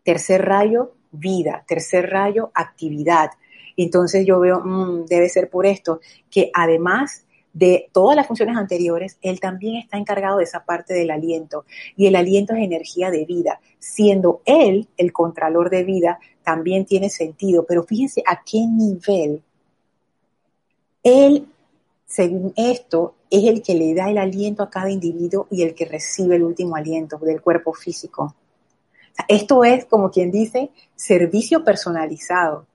Tercer 0.03 0.45
rayo, 0.45 0.93
vida. 1.11 1.63
Tercer 1.67 2.09
rayo, 2.09 2.51
actividad. 2.53 3.31
Entonces 3.77 4.25
yo 4.25 4.39
veo, 4.39 4.59
mm, 4.59 5.05
debe 5.05 5.29
ser 5.29 5.49
por 5.49 5.65
esto, 5.65 5.99
que 6.29 6.51
además 6.53 7.25
de 7.53 7.89
todas 7.91 8.15
las 8.15 8.27
funciones 8.27 8.57
anteriores, 8.57 9.17
él 9.21 9.39
también 9.39 9.77
está 9.77 9.97
encargado 9.97 10.37
de 10.37 10.43
esa 10.43 10.65
parte 10.65 10.93
del 10.93 11.11
aliento. 11.11 11.65
Y 11.95 12.07
el 12.07 12.15
aliento 12.15 12.53
es 12.53 12.63
energía 12.63 13.09
de 13.09 13.25
vida. 13.25 13.59
Siendo 13.79 14.41
él 14.45 14.87
el 14.97 15.11
contralor 15.11 15.69
de 15.69 15.83
vida, 15.83 16.19
también 16.43 16.85
tiene 16.85 17.09
sentido. 17.09 17.65
Pero 17.65 17.83
fíjense 17.83 18.23
a 18.25 18.43
qué 18.43 18.59
nivel. 18.67 19.43
Él, 21.03 21.47
según 22.05 22.53
esto, 22.55 23.15
es 23.29 23.45
el 23.45 23.61
que 23.61 23.75
le 23.75 23.93
da 23.93 24.09
el 24.09 24.17
aliento 24.17 24.63
a 24.63 24.69
cada 24.69 24.89
individuo 24.89 25.47
y 25.51 25.63
el 25.63 25.75
que 25.75 25.85
recibe 25.85 26.35
el 26.35 26.43
último 26.43 26.75
aliento 26.75 27.17
del 27.17 27.41
cuerpo 27.41 27.73
físico. 27.73 28.35
esto 29.27 29.63
es, 29.63 29.85
como 29.85 30.09
quien 30.11 30.31
dice, 30.31 30.71
servicio 30.95 31.63
personalizado. 31.63 32.65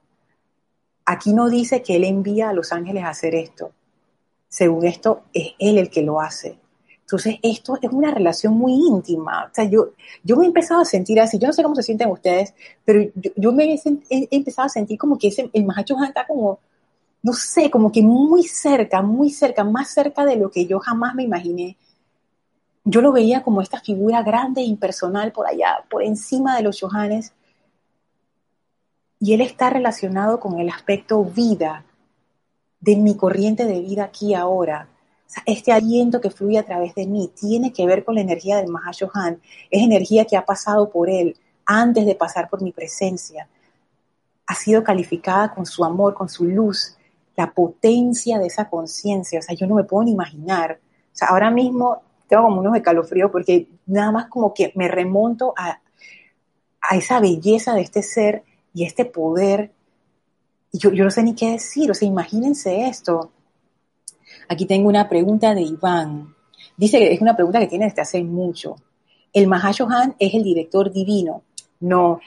Aquí 1.06 1.34
no 1.34 1.48
dice 1.48 1.82
que 1.82 1.96
él 1.96 2.04
envía 2.04 2.50
a 2.50 2.52
los 2.54 2.72
ángeles 2.72 3.04
a 3.04 3.10
hacer 3.10 3.34
esto 3.34 3.72
según 4.54 4.86
esto, 4.86 5.24
es 5.32 5.48
él 5.58 5.78
el 5.78 5.90
que 5.90 6.00
lo 6.00 6.20
hace. 6.20 6.56
Entonces, 7.00 7.38
esto 7.42 7.76
es 7.82 7.90
una 7.90 8.14
relación 8.14 8.54
muy 8.54 8.74
íntima. 8.74 9.46
O 9.50 9.52
sea, 9.52 9.64
yo, 9.64 9.90
yo 10.22 10.36
me 10.36 10.44
he 10.44 10.46
empezado 10.46 10.80
a 10.80 10.84
sentir 10.84 11.18
así. 11.18 11.40
Yo 11.40 11.48
no 11.48 11.52
sé 11.52 11.64
cómo 11.64 11.74
se 11.74 11.82
sienten 11.82 12.08
ustedes, 12.08 12.54
pero 12.84 13.02
yo, 13.34 13.50
me 13.50 13.74
he, 13.74 14.28
empezado 14.30 14.66
a 14.66 14.68
sentir 14.68 14.96
como 14.96 15.18
que 15.18 15.26
ese, 15.26 15.50
el 15.52 15.64
Mahacho 15.64 15.96
está 16.04 16.24
como, 16.24 16.60
no 17.24 17.32
sé, 17.32 17.70
como 17.70 17.90
que 17.90 18.02
muy 18.02 18.42
cerca, 18.42 19.00
muy 19.00 19.30
cerca, 19.30 19.64
más 19.64 19.88
cerca 19.88 20.26
de 20.26 20.36
lo 20.36 20.50
que 20.50 20.66
yo 20.66 20.78
jamás 20.78 21.14
me 21.14 21.22
imaginé. 21.22 21.78
Yo 22.84 23.00
lo 23.00 23.12
veía 23.12 23.42
como 23.42 23.62
esta 23.62 23.80
figura 23.80 24.22
grande 24.22 24.60
e 24.60 24.64
impersonal 24.64 25.32
por 25.32 25.46
allá, 25.46 25.86
por 25.88 26.02
encima 26.02 26.54
de 26.54 26.62
los 26.62 26.78
Johannes. 26.78 27.32
Y 29.18 29.32
él 29.32 29.40
está 29.40 29.70
relacionado 29.70 30.38
con 30.38 30.60
el 30.60 30.68
aspecto 30.68 31.24
vida, 31.24 31.86
de 32.80 32.96
mi 32.96 33.16
corriente 33.16 33.64
de 33.64 33.80
vida 33.80 34.04
aquí 34.04 34.34
ahora. 34.34 34.88
este 35.46 35.72
aliento 35.72 36.20
que 36.20 36.28
fluye 36.28 36.58
a 36.58 36.66
través 36.66 36.94
de 36.94 37.06
mí 37.06 37.30
tiene 37.34 37.72
que 37.72 37.86
ver 37.86 38.04
con 38.04 38.16
la 38.16 38.20
energía 38.20 38.58
del 38.58 38.68
Mahashohan. 38.68 39.40
Es 39.70 39.82
energía 39.82 40.26
que 40.26 40.36
ha 40.36 40.44
pasado 40.44 40.90
por 40.90 41.08
él 41.08 41.38
antes 41.64 42.04
de 42.04 42.14
pasar 42.14 42.50
por 42.50 42.60
mi 42.60 42.70
presencia. 42.70 43.48
Ha 44.46 44.54
sido 44.54 44.84
calificada 44.84 45.54
con 45.54 45.64
su 45.64 45.82
amor, 45.82 46.12
con 46.12 46.28
su 46.28 46.44
luz, 46.44 46.93
la 47.36 47.52
potencia 47.52 48.38
de 48.38 48.46
esa 48.46 48.68
conciencia. 48.68 49.38
O 49.38 49.42
sea, 49.42 49.54
yo 49.54 49.66
no 49.66 49.74
me 49.74 49.84
puedo 49.84 50.04
ni 50.04 50.12
imaginar. 50.12 50.78
O 50.80 51.16
sea, 51.16 51.28
ahora 51.28 51.50
mismo 51.50 52.02
tengo 52.28 52.44
como 52.44 52.60
unos 52.60 52.76
escalofríos 52.76 53.30
porque 53.30 53.68
nada 53.86 54.12
más 54.12 54.26
como 54.26 54.54
que 54.54 54.72
me 54.74 54.88
remonto 54.88 55.54
a, 55.56 55.80
a 56.80 56.96
esa 56.96 57.20
belleza 57.20 57.74
de 57.74 57.82
este 57.82 58.02
ser 58.02 58.44
y 58.72 58.84
este 58.84 59.04
poder 59.04 59.70
yo, 60.78 60.92
yo 60.92 61.04
no 61.04 61.10
sé 61.10 61.22
ni 61.22 61.34
qué 61.34 61.52
decir, 61.52 61.90
o 61.90 61.94
sea, 61.94 62.08
imagínense 62.08 62.86
esto. 62.86 63.30
Aquí 64.48 64.66
tengo 64.66 64.88
una 64.88 65.08
pregunta 65.08 65.54
de 65.54 65.62
Iván. 65.62 66.34
Dice 66.76 66.98
que 66.98 67.12
es 67.12 67.20
una 67.20 67.36
pregunta 67.36 67.60
que 67.60 67.68
tiene 67.68 67.86
desde 67.86 68.02
hace 68.02 68.24
mucho. 68.24 68.76
¿El 69.32 69.46
Mahashohan 69.46 70.16
es 70.18 70.34
el 70.34 70.42
director 70.42 70.92
divino? 70.92 71.42
No, 71.80 72.20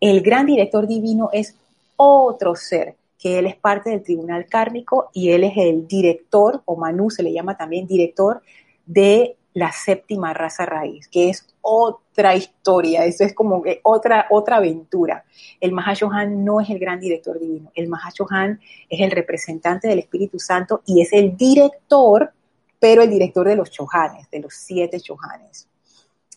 el 0.00 0.22
gran 0.22 0.46
director 0.46 0.86
divino 0.86 1.30
es 1.32 1.54
otro 1.96 2.54
ser, 2.54 2.96
que 3.18 3.38
él 3.38 3.46
es 3.46 3.56
parte 3.56 3.90
del 3.90 4.02
tribunal 4.02 4.46
kármico 4.46 5.10
y 5.12 5.30
él 5.30 5.44
es 5.44 5.56
el 5.56 5.86
director, 5.86 6.62
o 6.64 6.76
Manu 6.76 7.10
se 7.10 7.22
le 7.22 7.32
llama 7.32 7.56
también 7.56 7.86
director, 7.86 8.42
de 8.86 9.36
la 9.54 9.72
séptima 9.72 10.32
raza 10.32 10.64
raíz, 10.64 11.08
que 11.08 11.30
es 11.30 11.46
otra 11.60 12.36
historia, 12.36 13.04
eso 13.04 13.24
es 13.24 13.34
como 13.34 13.60
que 13.60 13.80
otra, 13.82 14.26
otra 14.30 14.56
aventura. 14.56 15.24
El 15.60 15.72
Mahashohan 15.72 16.44
no 16.44 16.60
es 16.60 16.70
el 16.70 16.78
gran 16.78 17.00
director 17.00 17.38
divino, 17.38 17.72
el 17.74 17.88
Mahashohan 17.88 18.60
es 18.88 19.00
el 19.00 19.10
representante 19.10 19.88
del 19.88 19.98
Espíritu 19.98 20.38
Santo 20.38 20.82
y 20.86 21.02
es 21.02 21.12
el 21.12 21.36
director, 21.36 22.32
pero 22.78 23.02
el 23.02 23.10
director 23.10 23.48
de 23.48 23.56
los 23.56 23.70
Chohanes, 23.70 24.30
de 24.30 24.40
los 24.40 24.54
siete 24.54 25.00
Chohanes. 25.00 25.68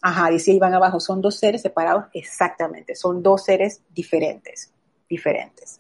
Ajá, 0.02 0.32
dice 0.32 0.58
van 0.58 0.74
abajo, 0.74 1.00
son 1.00 1.22
dos 1.22 1.38
seres 1.38 1.62
separados, 1.62 2.06
exactamente, 2.14 2.96
son 2.96 3.22
dos 3.22 3.44
seres 3.44 3.84
diferentes, 3.94 4.74
diferentes. 5.08 5.80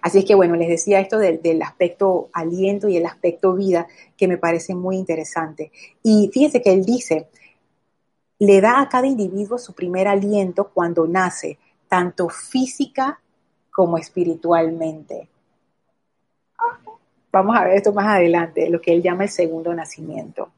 Así 0.00 0.18
es 0.18 0.24
que 0.24 0.34
bueno, 0.34 0.56
les 0.56 0.68
decía 0.68 1.00
esto 1.00 1.18
del, 1.18 1.62
aspecto 1.62 2.28
aliento 2.32 2.88
y 2.88 2.96
el 2.96 3.06
aspecto 3.06 3.54
vida, 3.54 3.86
que 4.16 4.28
me 4.28 4.38
parece 4.38 4.74
muy 4.74 4.96
interesante. 4.96 5.70
Y 6.02 6.30
fíjense 6.32 6.62
que 6.62 6.72
él 6.72 6.84
dice, 6.84 7.28
le 8.38 8.60
da 8.60 8.80
a 8.80 8.88
cada 8.88 9.06
individuo 9.06 9.58
su 9.58 9.74
primer 9.74 10.08
aliento 10.08 10.70
cuando 10.72 11.06
nace, 11.06 11.58
tanto 11.88 12.28
física 12.28 13.20
como 13.70 13.98
espiritualmente. 13.98 15.28
Vamos 17.30 17.56
a 17.56 17.64
ver 17.64 17.76
esto 17.76 17.92
más 17.92 18.06
adelante, 18.06 18.68
lo 18.68 18.80
que 18.80 18.92
él 18.92 19.02
llama 19.02 19.24
el 19.24 19.30
segundo 19.30 19.72
nacimiento. 19.72 20.50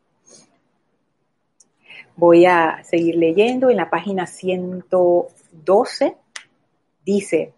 Voy 2.17 2.47
a 2.47 2.83
seguir 2.85 3.17
leyendo 3.17 3.71
en 3.71 3.77
la 3.77 3.91
página 3.91 4.27
112. 4.27 6.17
Dice, 7.05 7.53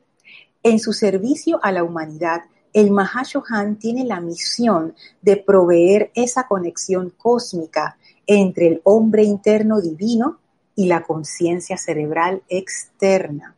en 0.66 0.80
su 0.80 0.92
servicio 0.92 1.60
a 1.62 1.70
la 1.70 1.84
humanidad, 1.84 2.42
el 2.72 2.90
Mahashohan 2.90 3.78
tiene 3.78 4.04
la 4.04 4.20
misión 4.20 4.96
de 5.22 5.36
proveer 5.36 6.10
esa 6.16 6.48
conexión 6.48 7.10
cósmica 7.16 7.96
entre 8.26 8.66
el 8.66 8.80
hombre 8.82 9.22
interno 9.22 9.80
divino 9.80 10.40
y 10.74 10.86
la 10.86 11.04
conciencia 11.04 11.76
cerebral 11.76 12.42
externa. 12.48 13.54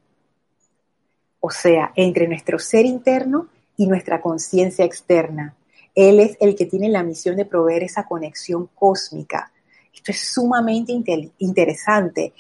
O 1.41 1.51
sea, 1.51 1.93
entre 1.97 2.29
nuestro 2.29 2.59
ser 2.59 2.85
interno 2.85 3.49
y 3.79 3.87
nuestra 3.87 4.21
conciencia 4.21 4.85
externa. 4.85 5.57
Él 5.95 6.21
es 6.21 6.37
el 6.41 6.55
que 6.55 6.67
tiene 6.67 6.91
la 6.91 7.03
misión 7.03 7.37
de 7.37 7.47
proveer 7.47 7.85
esa 7.85 8.05
conexión 8.05 8.69
cósmica. 8.75 9.51
Esto 9.95 10.13
es 10.13 10.29
sumamente 10.29 10.93
interesante. 11.39 12.35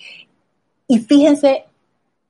Y 0.86 0.98
fíjense 0.98 1.64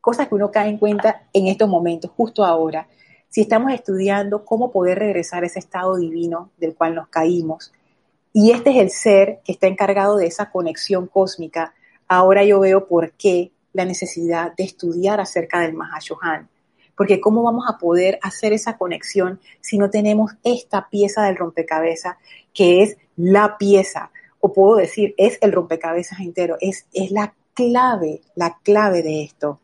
cosas 0.01 0.29
que 0.29 0.35
uno 0.35 0.51
cae 0.51 0.69
en 0.69 0.79
cuenta 0.79 1.29
en 1.33 1.47
estos 1.47 1.69
momentos, 1.69 2.11
justo 2.17 2.45
ahora. 2.45 2.89
Si 3.29 3.43
estamos 3.43 3.73
estudiando 3.73 4.45
cómo 4.45 4.71
poder 4.71 4.99
regresar 4.99 5.43
a 5.43 5.47
ese 5.47 5.59
estado 5.59 5.97
divino 5.97 6.51
del 6.57 6.75
cual 6.75 6.95
nos 6.95 7.09
caímos, 7.09 7.73
y 8.33 8.53
este 8.53 8.71
es 8.71 8.77
el 8.77 8.91
ser 8.91 9.41
que 9.45 9.53
está 9.53 9.67
encargado 9.67 10.17
de 10.17 10.27
esa 10.27 10.51
conexión 10.51 11.07
cósmica, 11.07 11.75
ahora 12.07 12.45
yo 12.45 12.61
veo 12.61 12.87
por 12.87 13.13
qué 13.13 13.53
la 13.73 13.85
necesidad 13.85 14.55
de 14.57 14.65
estudiar 14.65 15.21
acerca 15.21 15.61
del 15.61 15.75
Mahashohan. 15.75 16.49
Porque 16.97 17.21
cómo 17.21 17.43
vamos 17.43 17.65
a 17.69 17.79
poder 17.79 18.19
hacer 18.23 18.53
esa 18.53 18.77
conexión 18.77 19.41
si 19.61 19.79
no 19.79 19.89
tenemos 19.89 20.33
esta 20.43 20.89
pieza 20.89 21.25
del 21.25 21.37
rompecabezas, 21.37 22.17
que 22.53 22.83
es 22.83 22.97
la 23.17 23.57
pieza, 23.57 24.11
o 24.41 24.53
puedo 24.53 24.77
decir, 24.77 25.15
es 25.17 25.39
el 25.41 25.53
rompecabezas 25.53 26.21
entero, 26.21 26.57
es, 26.61 26.87
es 26.93 27.11
la 27.11 27.35
clave, 27.55 28.21
la 28.35 28.59
clave 28.63 29.03
de 29.03 29.23
esto. 29.23 29.61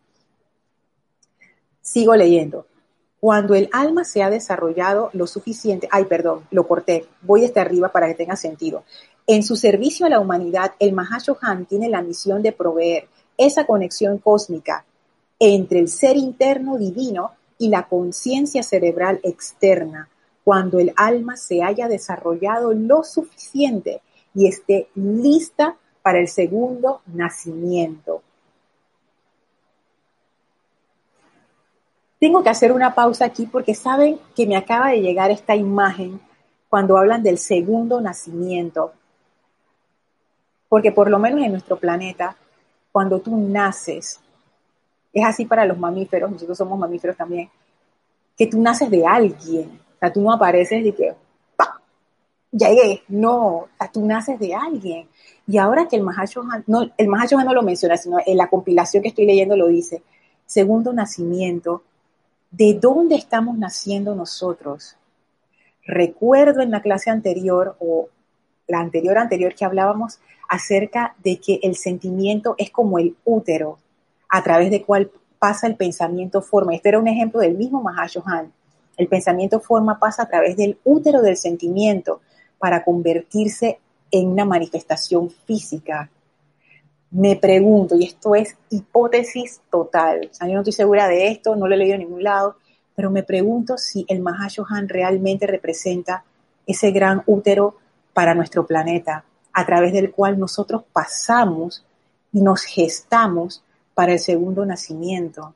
Sigo 1.85 2.16
leyendo. 2.16 2.66
Cuando 3.20 3.55
el 3.55 3.68
alma 3.70 4.05
se 4.05 4.23
ha 4.23 4.31
desarrollado 4.31 5.11
lo 5.12 5.27
suficiente, 5.27 5.87
ay, 5.90 6.07
perdón, 6.07 6.47
lo 6.51 6.66
corté, 6.66 7.05
voy 7.20 7.44
hasta 7.44 7.61
arriba 7.61 7.92
para 7.92 8.07
que 8.07 8.14
tenga 8.14 8.37
sentido. 8.37 8.85
En 9.27 9.42
su 9.42 9.55
servicio 9.55 10.07
a 10.07 10.09
la 10.09 10.18
humanidad, 10.18 10.73
el 10.79 10.94
Mahashohan 10.94 11.66
tiene 11.66 11.90
la 11.90 12.01
misión 12.01 12.40
de 12.42 12.53
proveer 12.53 13.09
esa 13.37 13.66
conexión 13.66 14.16
cósmica 14.16 14.87
entre 15.38 15.79
el 15.79 15.88
ser 15.88 16.16
interno 16.16 16.79
divino 16.79 17.33
y 17.59 17.68
la 17.68 17.87
conciencia 17.87 18.62
cerebral 18.62 19.20
externa, 19.23 20.09
cuando 20.42 20.79
el 20.79 20.94
alma 20.97 21.37
se 21.37 21.62
haya 21.62 21.87
desarrollado 21.87 22.73
lo 22.73 23.05
suficiente 23.05 24.01
y 24.35 24.49
esté 24.49 24.88
lista 24.94 25.77
para 26.01 26.18
el 26.18 26.29
segundo 26.29 27.03
nacimiento. 27.07 28.23
Tengo 32.25 32.43
que 32.43 32.49
hacer 32.49 32.73
una 32.73 32.95
pausa 32.95 33.27
aquí 33.27 33.45
porque 33.45 33.75
saben 33.75 34.19
que 34.35 34.47
me 34.47 34.57
acaba 34.57 34.89
de 34.89 35.03
llegar 35.03 35.31
esta 35.31 35.55
imagen 35.55 36.19
cuando 36.71 36.97
hablan 36.97 37.23
del 37.23 37.37
segundo 37.37 38.01
nacimiento. 38.01 38.93
Porque 40.71 40.91
por 40.91 41.11
lo 41.11 41.19
menos 41.19 41.43
en 41.43 41.51
nuestro 41.53 41.79
planeta, 41.79 42.35
cuando 42.91 43.21
tú 43.21 43.37
naces, 43.37 44.21
es 45.13 45.23
así 45.23 45.45
para 45.45 45.67
los 45.67 45.77
mamíferos, 45.77 46.31
nosotros 46.31 46.57
somos 46.57 46.79
mamíferos 46.79 47.15
también, 47.15 47.51
que 48.39 48.47
tú 48.47 48.59
naces 48.59 48.89
de 48.89 49.05
alguien. 49.05 49.79
O 49.97 49.99
sea, 49.99 50.11
tú 50.11 50.23
no 50.23 50.33
apareces 50.33 50.83
de 50.83 50.95
que, 50.95 51.15
¡pa! 51.55 51.79
Ya 52.51 52.71
llegué. 52.71 53.03
No, 53.09 53.49
o 53.49 53.69
sea, 53.77 53.93
tú 53.93 54.03
naces 54.03 54.39
de 54.39 54.55
alguien. 54.55 55.11
Y 55.47 55.59
ahora 55.59 55.89
que 55.89 55.97
el 55.97 56.03
Mahashohan, 56.03 56.65
no, 56.67 56.87
no 56.87 57.53
lo 57.53 57.63
menciona, 57.63 57.99
sino 57.99 58.17
en 58.25 58.39
la 58.39 58.49
compilación 58.49 59.03
que 59.03 59.11
estoy 59.11 59.27
leyendo 59.27 59.59
lo 59.59 59.67
dice, 59.67 60.03
segundo 60.47 60.91
nacimiento, 60.95 61.83
¿De 62.57 62.75
dónde 62.75 63.17
estamos 63.17 63.59
naciendo 63.59 64.14
nosotros? 64.14 64.95
Recuerdo 65.85 66.62
en 66.62 66.71
la 66.71 66.83
clase 66.83 67.11
anterior 67.11 67.75
o 67.81 68.11
la 68.69 68.79
anterior 68.79 69.19
anterior 69.19 69.57
que 69.57 69.64
hablábamos 69.64 70.21
acerca 70.49 71.17
de 71.25 71.40
que 71.40 71.59
el 71.64 71.75
sentimiento 71.75 72.55
es 72.57 72.71
como 72.71 73.01
el 73.01 73.17
útero 73.25 73.81
a 74.29 74.45
través 74.45 74.71
de 74.71 74.85
cual 74.85 75.11
pasa 75.40 75.67
el 75.67 75.75
pensamiento 75.75 76.43
forma. 76.43 76.77
Este 76.77 76.90
era 76.90 77.01
un 77.01 77.09
ejemplo 77.09 77.40
del 77.40 77.57
mismo 77.57 77.83
Mahashohan. 77.83 78.53
El 78.97 79.09
pensamiento 79.09 79.59
forma 79.59 79.99
pasa 79.99 80.23
a 80.23 80.29
través 80.29 80.57
del 80.57 80.79
útero 80.85 81.23
del 81.23 81.37
sentimiento 81.37 82.21
para 82.59 82.85
convertirse 82.85 83.81
en 84.12 84.29
una 84.29 84.45
manifestación 84.45 85.29
física 85.29 86.09
me 87.14 87.37
pregunto, 87.37 87.94
y 87.94 88.07
esto 88.07 88.35
es 88.35 88.57
hipótesis 88.70 89.61
total, 89.70 90.29
yo 90.40 90.48
no 90.48 90.59
estoy 90.59 90.72
segura 90.72 91.07
de 91.07 91.29
esto, 91.29 91.55
no 91.55 91.68
lo 91.68 91.74
he 91.74 91.79
leído 91.79 91.94
en 91.94 92.00
ningún 92.00 92.24
lado, 92.24 92.57
pero 92.96 93.09
me 93.09 93.22
pregunto 93.22 93.79
si 93.79 94.05
el 94.09 94.20
Mahashohan 94.20 94.88
realmente 94.88 95.46
representa 95.46 96.24
ese 96.66 96.90
gran 96.90 97.22
útero 97.27 97.77
para 98.12 98.35
nuestro 98.35 98.66
planeta, 98.66 99.24
a 99.53 99.64
través 99.64 99.92
del 99.92 100.11
cual 100.11 100.40
nosotros 100.40 100.83
pasamos 100.92 101.87
y 102.33 102.40
nos 102.40 102.62
gestamos 102.64 103.62
para 103.94 104.14
el 104.14 104.18
segundo 104.18 104.66
nacimiento. 104.66 105.55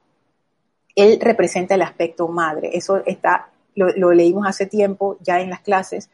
Él 0.94 1.18
representa 1.20 1.74
el 1.74 1.82
aspecto 1.82 2.28
madre, 2.28 2.70
eso 2.72 3.02
está, 3.04 3.48
lo 3.74 4.12
leímos 4.12 4.46
hace 4.46 4.66
tiempo 4.66 5.16
ya 5.22 5.40
en 5.40 5.50
las 5.50 5.60
clases, 5.60 6.08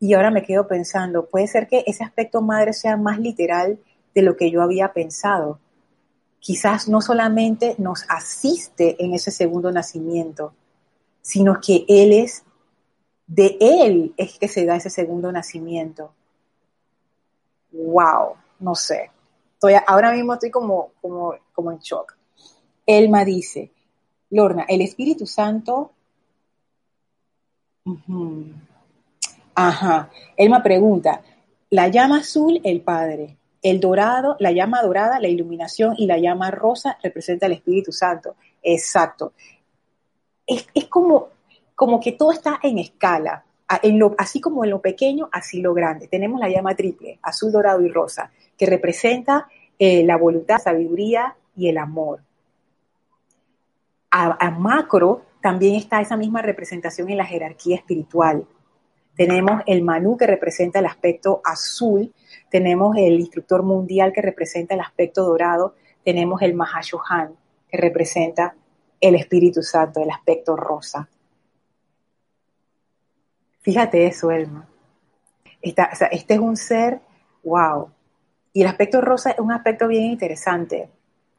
y 0.00 0.14
ahora 0.14 0.30
me 0.30 0.44
quedo 0.44 0.66
pensando, 0.66 1.26
puede 1.26 1.46
ser 1.46 1.66
que 1.66 1.84
ese 1.86 2.04
aspecto 2.04 2.40
madre 2.40 2.72
sea 2.72 2.96
más 2.96 3.18
literal 3.18 3.78
de 4.18 4.24
lo 4.24 4.36
que 4.36 4.50
yo 4.50 4.62
había 4.62 4.92
pensado. 4.92 5.60
Quizás 6.40 6.88
no 6.88 7.00
solamente 7.00 7.76
nos 7.78 8.04
asiste 8.08 8.96
en 9.02 9.14
ese 9.14 9.30
segundo 9.30 9.70
nacimiento, 9.70 10.54
sino 11.20 11.60
que 11.60 11.84
Él 11.86 12.12
es, 12.12 12.42
de 13.28 13.56
Él 13.60 14.14
es 14.16 14.36
que 14.40 14.48
se 14.48 14.66
da 14.66 14.74
ese 14.74 14.90
segundo 14.90 15.30
nacimiento. 15.30 16.12
¡Wow! 17.70 18.34
No 18.58 18.74
sé. 18.74 19.12
Estoy, 19.54 19.74
ahora 19.86 20.12
mismo 20.12 20.34
estoy 20.34 20.50
como, 20.50 20.90
como, 21.00 21.34
como 21.52 21.70
en 21.70 21.78
shock. 21.78 22.16
Elma 22.86 23.24
dice, 23.24 23.70
Lorna, 24.30 24.64
el 24.68 24.80
Espíritu 24.80 25.26
Santo. 25.26 25.92
Ajá. 29.54 30.10
Elma 30.36 30.60
pregunta, 30.60 31.22
la 31.70 31.86
llama 31.86 32.18
azul 32.18 32.60
el 32.64 32.80
Padre, 32.80 33.37
el 33.62 33.80
dorado, 33.80 34.36
la 34.38 34.52
llama 34.52 34.82
dorada, 34.82 35.20
la 35.20 35.28
iluminación 35.28 35.94
y 35.96 36.06
la 36.06 36.18
llama 36.18 36.50
rosa 36.50 36.98
representa 37.02 37.46
el 37.46 37.52
Espíritu 37.52 37.92
Santo. 37.92 38.36
Exacto. 38.62 39.32
Es, 40.46 40.66
como, 40.88 41.28
como 41.74 42.00
que 42.00 42.12
todo 42.12 42.32
está 42.32 42.58
en 42.62 42.78
escala. 42.78 43.44
En 43.82 43.98
lo, 43.98 44.14
así 44.16 44.40
como 44.40 44.64
en 44.64 44.70
lo 44.70 44.80
pequeño, 44.80 45.28
así 45.30 45.60
lo 45.60 45.74
grande. 45.74 46.08
Tenemos 46.08 46.40
la 46.40 46.48
llama 46.48 46.74
triple, 46.74 47.18
azul, 47.22 47.52
dorado 47.52 47.82
y 47.82 47.88
rosa, 47.88 48.30
que 48.56 48.64
representa 48.64 49.46
eh, 49.78 50.02
la 50.04 50.16
voluntad, 50.16 50.58
sabiduría 50.58 51.36
y 51.54 51.68
el 51.68 51.76
amor. 51.76 52.20
a 54.10 54.50
macro 54.50 55.22
también 55.40 55.74
está 55.76 56.00
esa 56.00 56.16
misma 56.16 56.42
representación 56.42 57.10
en 57.10 57.18
la 57.18 57.24
jerarquía 57.24 57.76
espiritual. 57.76 58.46
Tenemos 59.16 59.62
el 59.66 59.82
Manú 59.82 60.16
que 60.16 60.26
representa 60.26 60.78
el 60.78 60.86
aspecto 60.86 61.40
azul, 61.44 62.12
tenemos 62.50 62.96
el 62.96 63.20
instructor 63.20 63.62
mundial 63.62 64.12
que 64.12 64.22
representa 64.22 64.74
el 64.74 64.80
aspecto 64.80 65.24
dorado, 65.24 65.74
tenemos 66.04 66.42
el 66.42 66.54
Mahashohan 66.54 67.34
que 67.68 67.76
representa 67.76 68.54
el 69.00 69.14
Espíritu 69.14 69.62
Santo, 69.62 70.00
el 70.00 70.10
aspecto 70.10 70.56
rosa. 70.56 71.08
Fíjate 73.60 74.06
eso, 74.06 74.30
Elma. 74.30 74.68
este 75.60 76.34
es 76.34 76.40
un 76.40 76.56
ser 76.56 77.00
Wow. 77.42 77.90
Y 78.52 78.62
el 78.62 78.68
aspecto 78.68 79.00
rosa 79.00 79.30
es 79.30 79.38
un 79.38 79.52
aspecto 79.52 79.88
bien 79.88 80.04
interesante. 80.04 80.90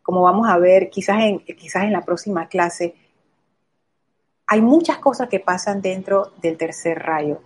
Como 0.01 0.21
vamos 0.21 0.47
a 0.47 0.57
ver 0.57 0.89
quizás 0.89 1.19
en, 1.21 1.39
quizás 1.39 1.83
en 1.83 1.91
la 1.91 2.01
próxima 2.01 2.47
clase, 2.47 2.95
hay 4.47 4.61
muchas 4.61 4.97
cosas 4.97 5.29
que 5.29 5.39
pasan 5.39 5.81
dentro 5.81 6.31
del 6.41 6.57
tercer 6.57 6.97
rayo. 6.97 7.41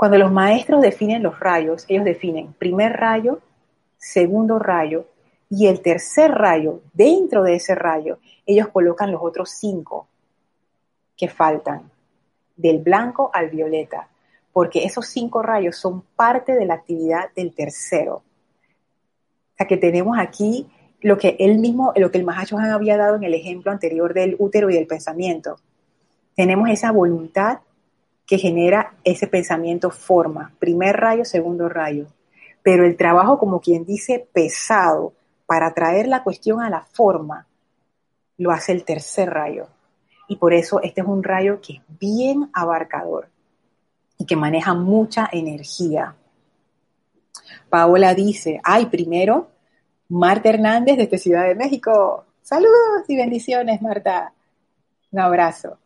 Cuando 0.00 0.16
los 0.16 0.32
maestros 0.32 0.80
definen 0.80 1.22
los 1.22 1.38
rayos, 1.38 1.84
ellos 1.86 2.06
definen 2.06 2.54
primer 2.54 2.94
rayo, 2.94 3.40
segundo 3.98 4.58
rayo 4.58 5.04
y 5.50 5.66
el 5.66 5.82
tercer 5.82 6.30
rayo. 6.30 6.80
Dentro 6.94 7.42
de 7.42 7.56
ese 7.56 7.74
rayo, 7.74 8.18
ellos 8.46 8.68
colocan 8.68 9.12
los 9.12 9.20
otros 9.22 9.50
cinco 9.50 10.08
que 11.18 11.28
faltan, 11.28 11.90
del 12.56 12.78
blanco 12.78 13.30
al 13.34 13.50
violeta, 13.50 14.08
porque 14.54 14.84
esos 14.84 15.06
cinco 15.06 15.42
rayos 15.42 15.76
son 15.76 16.00
parte 16.16 16.54
de 16.54 16.64
la 16.64 16.76
actividad 16.76 17.30
del 17.36 17.54
tercero. 17.54 18.14
O 18.14 19.56
sea 19.58 19.66
que 19.66 19.76
tenemos 19.76 20.18
aquí 20.18 20.66
lo 21.02 21.18
que 21.18 21.36
él 21.38 21.58
mismo, 21.58 21.92
lo 21.94 22.10
que 22.10 22.16
el 22.16 22.24
Mahachohan 22.24 22.70
había 22.70 22.96
dado 22.96 23.16
en 23.16 23.24
el 23.24 23.34
ejemplo 23.34 23.70
anterior 23.70 24.14
del 24.14 24.34
útero 24.38 24.70
y 24.70 24.74
del 24.76 24.86
pensamiento. 24.86 25.58
Tenemos 26.34 26.70
esa 26.70 26.90
voluntad 26.90 27.58
que 28.30 28.38
genera 28.38 28.94
ese 29.02 29.26
pensamiento 29.26 29.90
forma, 29.90 30.54
primer 30.60 30.96
rayo, 30.96 31.24
segundo 31.24 31.68
rayo. 31.68 32.06
Pero 32.62 32.86
el 32.86 32.96
trabajo, 32.96 33.40
como 33.40 33.60
quien 33.60 33.84
dice, 33.84 34.24
pesado 34.32 35.14
para 35.46 35.74
traer 35.74 36.06
la 36.06 36.22
cuestión 36.22 36.62
a 36.62 36.70
la 36.70 36.82
forma, 36.82 37.48
lo 38.38 38.52
hace 38.52 38.70
el 38.70 38.84
tercer 38.84 39.30
rayo. 39.30 39.66
Y 40.28 40.36
por 40.36 40.54
eso 40.54 40.80
este 40.80 41.00
es 41.00 41.08
un 41.08 41.24
rayo 41.24 41.60
que 41.60 41.72
es 41.72 41.80
bien 41.98 42.48
abarcador 42.52 43.28
y 44.16 44.26
que 44.26 44.36
maneja 44.36 44.74
mucha 44.74 45.28
energía. 45.32 46.14
Paola 47.68 48.14
dice, 48.14 48.60
ay, 48.62 48.86
primero, 48.86 49.50
Marta 50.08 50.50
Hernández 50.50 50.98
desde 50.98 51.18
Ciudad 51.18 51.48
de 51.48 51.56
México. 51.56 52.26
Saludos 52.42 53.02
y 53.08 53.16
bendiciones, 53.16 53.82
Marta. 53.82 54.32
Un 55.10 55.18
abrazo. 55.18 55.78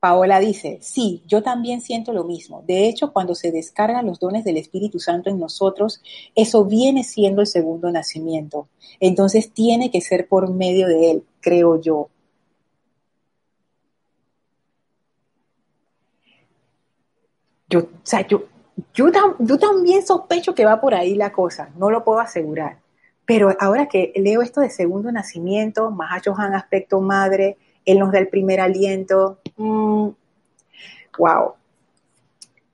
Paola 0.00 0.40
dice, 0.40 0.78
sí, 0.80 1.22
yo 1.26 1.42
también 1.42 1.82
siento 1.82 2.14
lo 2.14 2.24
mismo. 2.24 2.62
De 2.66 2.88
hecho, 2.88 3.12
cuando 3.12 3.34
se 3.34 3.52
descargan 3.52 4.06
los 4.06 4.18
dones 4.18 4.44
del 4.44 4.56
Espíritu 4.56 4.98
Santo 4.98 5.28
en 5.28 5.38
nosotros, 5.38 6.02
eso 6.34 6.64
viene 6.64 7.04
siendo 7.04 7.42
el 7.42 7.46
segundo 7.46 7.90
nacimiento. 7.92 8.66
Entonces 8.98 9.52
tiene 9.52 9.90
que 9.90 10.00
ser 10.00 10.26
por 10.26 10.50
medio 10.52 10.88
de 10.88 11.10
él, 11.10 11.24
creo 11.40 11.78
yo. 11.80 12.08
Yo, 17.68 17.80
o 17.80 17.88
sea, 18.02 18.26
yo, 18.26 18.44
yo, 18.94 19.06
yo 19.38 19.58
también 19.58 20.04
sospecho 20.04 20.54
que 20.54 20.64
va 20.64 20.80
por 20.80 20.94
ahí 20.94 21.14
la 21.14 21.30
cosa, 21.30 21.70
no 21.76 21.90
lo 21.90 22.04
puedo 22.04 22.20
asegurar. 22.20 22.78
Pero 23.26 23.54
ahora 23.60 23.86
que 23.86 24.12
leo 24.16 24.42
esto 24.42 24.60
de 24.60 24.70
segundo 24.70 25.12
nacimiento, 25.12 25.90
Mahachohan 25.90 26.54
aspecto 26.54 27.00
madre, 27.00 27.58
él 27.84 27.98
nos 27.98 28.12
da 28.12 28.18
el 28.18 28.28
primer 28.28 28.60
aliento. 28.60 29.38
wow. 29.56 30.14
Mm, 31.18 31.52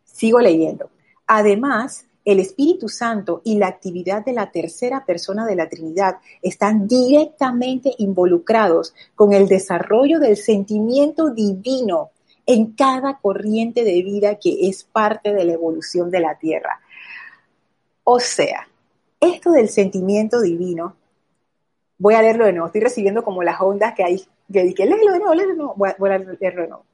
Sigo 0.04 0.40
leyendo. 0.40 0.90
Además, 1.26 2.06
el 2.24 2.40
Espíritu 2.40 2.88
Santo 2.88 3.40
y 3.44 3.56
la 3.56 3.68
actividad 3.68 4.24
de 4.24 4.32
la 4.32 4.50
tercera 4.50 5.04
persona 5.04 5.46
de 5.46 5.54
la 5.54 5.68
Trinidad 5.68 6.16
están 6.42 6.88
directamente 6.88 7.94
involucrados 7.98 8.94
con 9.14 9.32
el 9.32 9.46
desarrollo 9.46 10.18
del 10.18 10.36
sentimiento 10.36 11.30
divino 11.30 12.10
en 12.46 12.72
cada 12.72 13.18
corriente 13.18 13.84
de 13.84 14.02
vida 14.02 14.36
que 14.36 14.68
es 14.68 14.84
parte 14.84 15.34
de 15.34 15.44
la 15.44 15.52
evolución 15.52 16.10
de 16.10 16.20
la 16.20 16.36
Tierra. 16.36 16.80
O 18.02 18.18
sea, 18.18 18.68
esto 19.20 19.52
del 19.52 19.68
sentimiento 19.68 20.40
divino, 20.40 20.96
voy 21.98 22.14
a 22.14 22.22
leerlo 22.22 22.46
de 22.46 22.52
nuevo, 22.52 22.66
estoy 22.66 22.80
recibiendo 22.80 23.22
como 23.22 23.42
las 23.42 23.60
ondas 23.60 23.94
que 23.94 24.04
hay 24.04 24.24
que 24.52 24.62
dije, 24.62 24.86
léelo. 24.86 26.84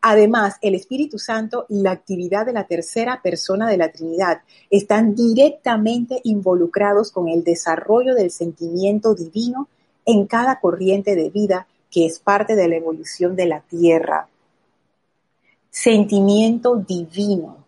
Además, 0.00 0.56
el 0.62 0.74
Espíritu 0.74 1.18
Santo 1.18 1.66
y 1.68 1.82
la 1.82 1.90
actividad 1.90 2.46
de 2.46 2.52
la 2.52 2.66
tercera 2.66 3.20
persona 3.22 3.68
de 3.68 3.76
la 3.76 3.92
Trinidad 3.92 4.42
están 4.70 5.14
directamente 5.14 6.20
involucrados 6.24 7.12
con 7.12 7.28
el 7.28 7.44
desarrollo 7.44 8.14
del 8.14 8.30
sentimiento 8.30 9.14
divino 9.14 9.68
en 10.06 10.26
cada 10.26 10.58
corriente 10.60 11.14
de 11.14 11.30
vida 11.30 11.66
que 11.90 12.06
es 12.06 12.18
parte 12.18 12.56
de 12.56 12.68
la 12.68 12.76
evolución 12.76 13.36
de 13.36 13.46
la 13.46 13.60
Tierra. 13.60 14.28
Sentimiento 15.70 16.76
divino. 16.76 17.58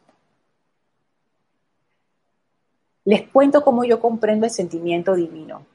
Les 3.05 3.29
cuento 3.29 3.63
cómo 3.63 3.85
yo 3.85 4.01
comprendo 4.01 4.47
el 4.47 4.51
sentimiento 4.51 5.15
divino. 5.15 5.67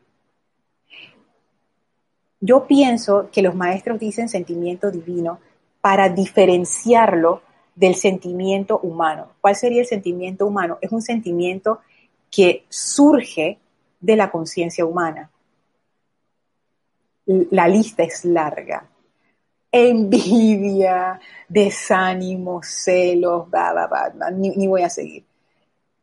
Yo 2.41 2.65
pienso 2.65 3.29
que 3.31 3.41
los 3.41 3.53
maestros 3.53 3.99
dicen 3.99 4.29
sentimiento 4.29 4.91
divino 4.91 5.39
para 5.81 6.09
diferenciarlo 6.09 7.41
del 7.75 7.95
sentimiento 7.95 8.79
humano. 8.79 9.31
¿Cuál 9.41 9.55
sería 9.55 9.81
el 9.81 9.87
sentimiento 9.87 10.45
humano? 10.45 10.77
Es 10.81 10.91
un 10.91 11.01
sentimiento 11.01 11.79
que 12.31 12.65
surge 12.69 13.59
de 13.99 14.15
la 14.15 14.31
conciencia 14.31 14.85
humana. 14.85 15.29
La 17.25 17.67
lista 17.67 18.03
es 18.03 18.23
larga. 18.23 18.87
Envidia, 19.71 21.19
desánimo, 21.47 22.61
celos, 22.63 23.47
ni, 24.33 24.67
voy 24.67 24.81
a 24.81 24.89
seguir. 24.89 25.25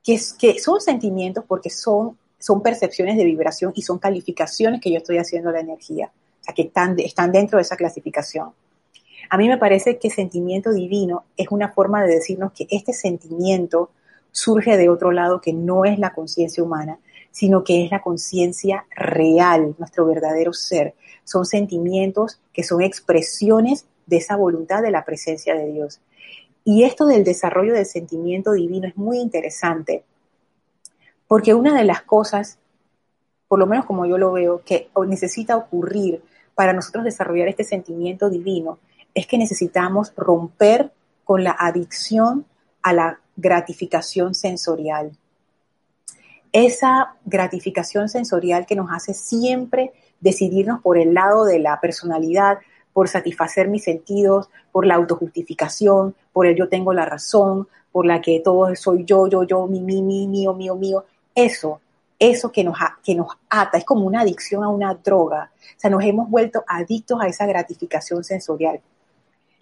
Que, 0.05 0.21
que 0.39 0.59
son 0.61 0.81
sentimientos 0.81 1.45
porque 1.49 1.71
son, 1.71 2.17
son 2.39 2.63
percepciones 2.63 3.17
de 3.17 3.25
vibración 3.25 3.73
y 3.75 3.83
son 3.83 3.99
calificaciones 3.99 4.81
que 4.81 4.93
yo 4.93 4.99
estoy 4.99 5.19
haciendo 5.19 5.49
de 5.49 5.55
la 5.55 5.61
energía 5.61 6.13
que 6.55 6.63
están, 6.63 6.99
están 6.99 7.33
dentro 7.33 7.59
de 7.59 7.63
esa 7.63 7.77
clasificación. 7.77 8.53
A 9.29 9.37
mí 9.37 9.49
me 9.49 9.59
parece 9.59 9.99
que 9.99 10.11
sentimiento 10.11 10.73
divino 10.73 11.25
es 11.37 11.49
una 11.51 11.73
forma 11.73 12.03
de 12.05 12.15
decirnos 12.15 12.53
que 12.53 12.67
este 12.71 12.93
sentimiento 12.93 13.91
surge 14.31 14.77
de 14.77 14.89
otro 14.89 15.13
lado 15.13 15.41
que 15.41 15.53
no 15.53 15.85
es 15.85 15.99
la 15.99 16.13
conciencia 16.13 16.63
humana, 16.63 16.99
sino 17.33 17.65
que 17.65 17.85
es 17.85 17.91
la 17.91 18.03
conciencia 18.03 18.87
real, 18.95 19.75
nuestro 19.79 20.07
verdadero 20.07 20.53
ser. 20.53 20.95
Son 21.25 21.45
sentimientos 21.45 22.41
que 22.53 22.63
son 22.63 22.83
expresiones 22.83 23.87
de 24.07 24.19
esa 24.19 24.37
voluntad 24.37 24.83
de 24.83 24.91
la 24.91 25.05
presencia 25.05 25.55
de 25.55 25.73
Dios. 25.73 26.01
Y 26.65 26.85
esto 26.85 27.07
del 27.07 27.25
desarrollo 27.25 27.75
del 27.75 27.87
sentimiento 27.87 28.53
divino 28.53 28.89
es 28.89 28.97
muy 28.97 29.19
interesante, 29.19 30.05
porque 31.29 31.55
una 31.55 31.77
de 31.77 31.85
las 31.85 32.03
cosas, 32.03 32.59
por 33.49 33.59
lo 33.59 33.67
menos 33.67 33.87
como 33.87 34.07
yo 34.07 34.19
lo 34.19 34.33
veo, 34.33 34.63
que 34.65 34.89
necesita 35.07 35.57
ocurrir 35.57 36.23
para 36.57 36.73
nosotros 36.73 37.05
desarrollar 37.05 37.49
este 37.49 37.63
sentimiento 37.63 38.29
divino 38.29 38.81
es 39.15 39.27
que 39.27 39.39
necesitamos 39.39 40.13
romper 40.17 40.91
con 41.23 41.45
la 41.45 41.55
adicción 41.57 42.47
a 42.83 42.93
la 42.93 43.21
gratificación 43.37 44.35
sensorial. 44.35 45.13
Esa 46.53 47.15
gratificación 47.27 48.09
sensorial 48.09 48.65
que 48.67 48.75
nos 48.75 48.91
hace 48.91 49.13
siempre 49.13 49.93
decidirnos 50.21 50.81
por 50.81 50.97
el 50.97 51.13
lado 51.13 51.45
de 51.45 51.59
la 51.59 51.79
personalidad, 51.79 52.59
por 52.95 53.09
satisfacer 53.09 53.69
mis 53.69 53.85
sentidos, 53.85 54.49
por 54.73 54.87
la 54.87 54.95
autojustificación, 54.95 56.15
por 56.33 56.47
el 56.47 56.57
yo 56.57 56.71
tengo 56.71 56.95
la 56.95 57.05
razón, 57.05 57.69
por 57.93 58.07
la 58.07 58.23
que 58.23 58.41
todo 58.41 58.75
soy 58.77 59.05
yo, 59.05 59.27
yo, 59.27 59.43
yo, 59.43 59.67
mi, 59.67 59.81
mi, 59.81 60.01
mi, 60.01 60.27
mío, 60.27 60.55
mío, 60.55 60.75
mío. 60.75 61.05
Eso 61.35 61.81
eso 62.19 62.51
que 62.51 62.65
nos, 62.65 62.79
que 63.05 63.15
nos 63.15 63.29
ata, 63.49 63.79
es 63.79 63.85
como 63.85 64.07
una 64.07 64.23
adicción 64.23 64.65
a 64.65 64.69
una 64.69 64.95
droga. 64.95 65.51
O 65.55 65.81
sea, 65.81 65.91
nos 65.91 66.05
hemos 66.05 66.31
vuelto 66.31 66.65
adictos 66.67 67.21
a 67.21 67.27
esa 67.27 67.47
gratificación 67.47 68.25
sensorial. 68.25 68.81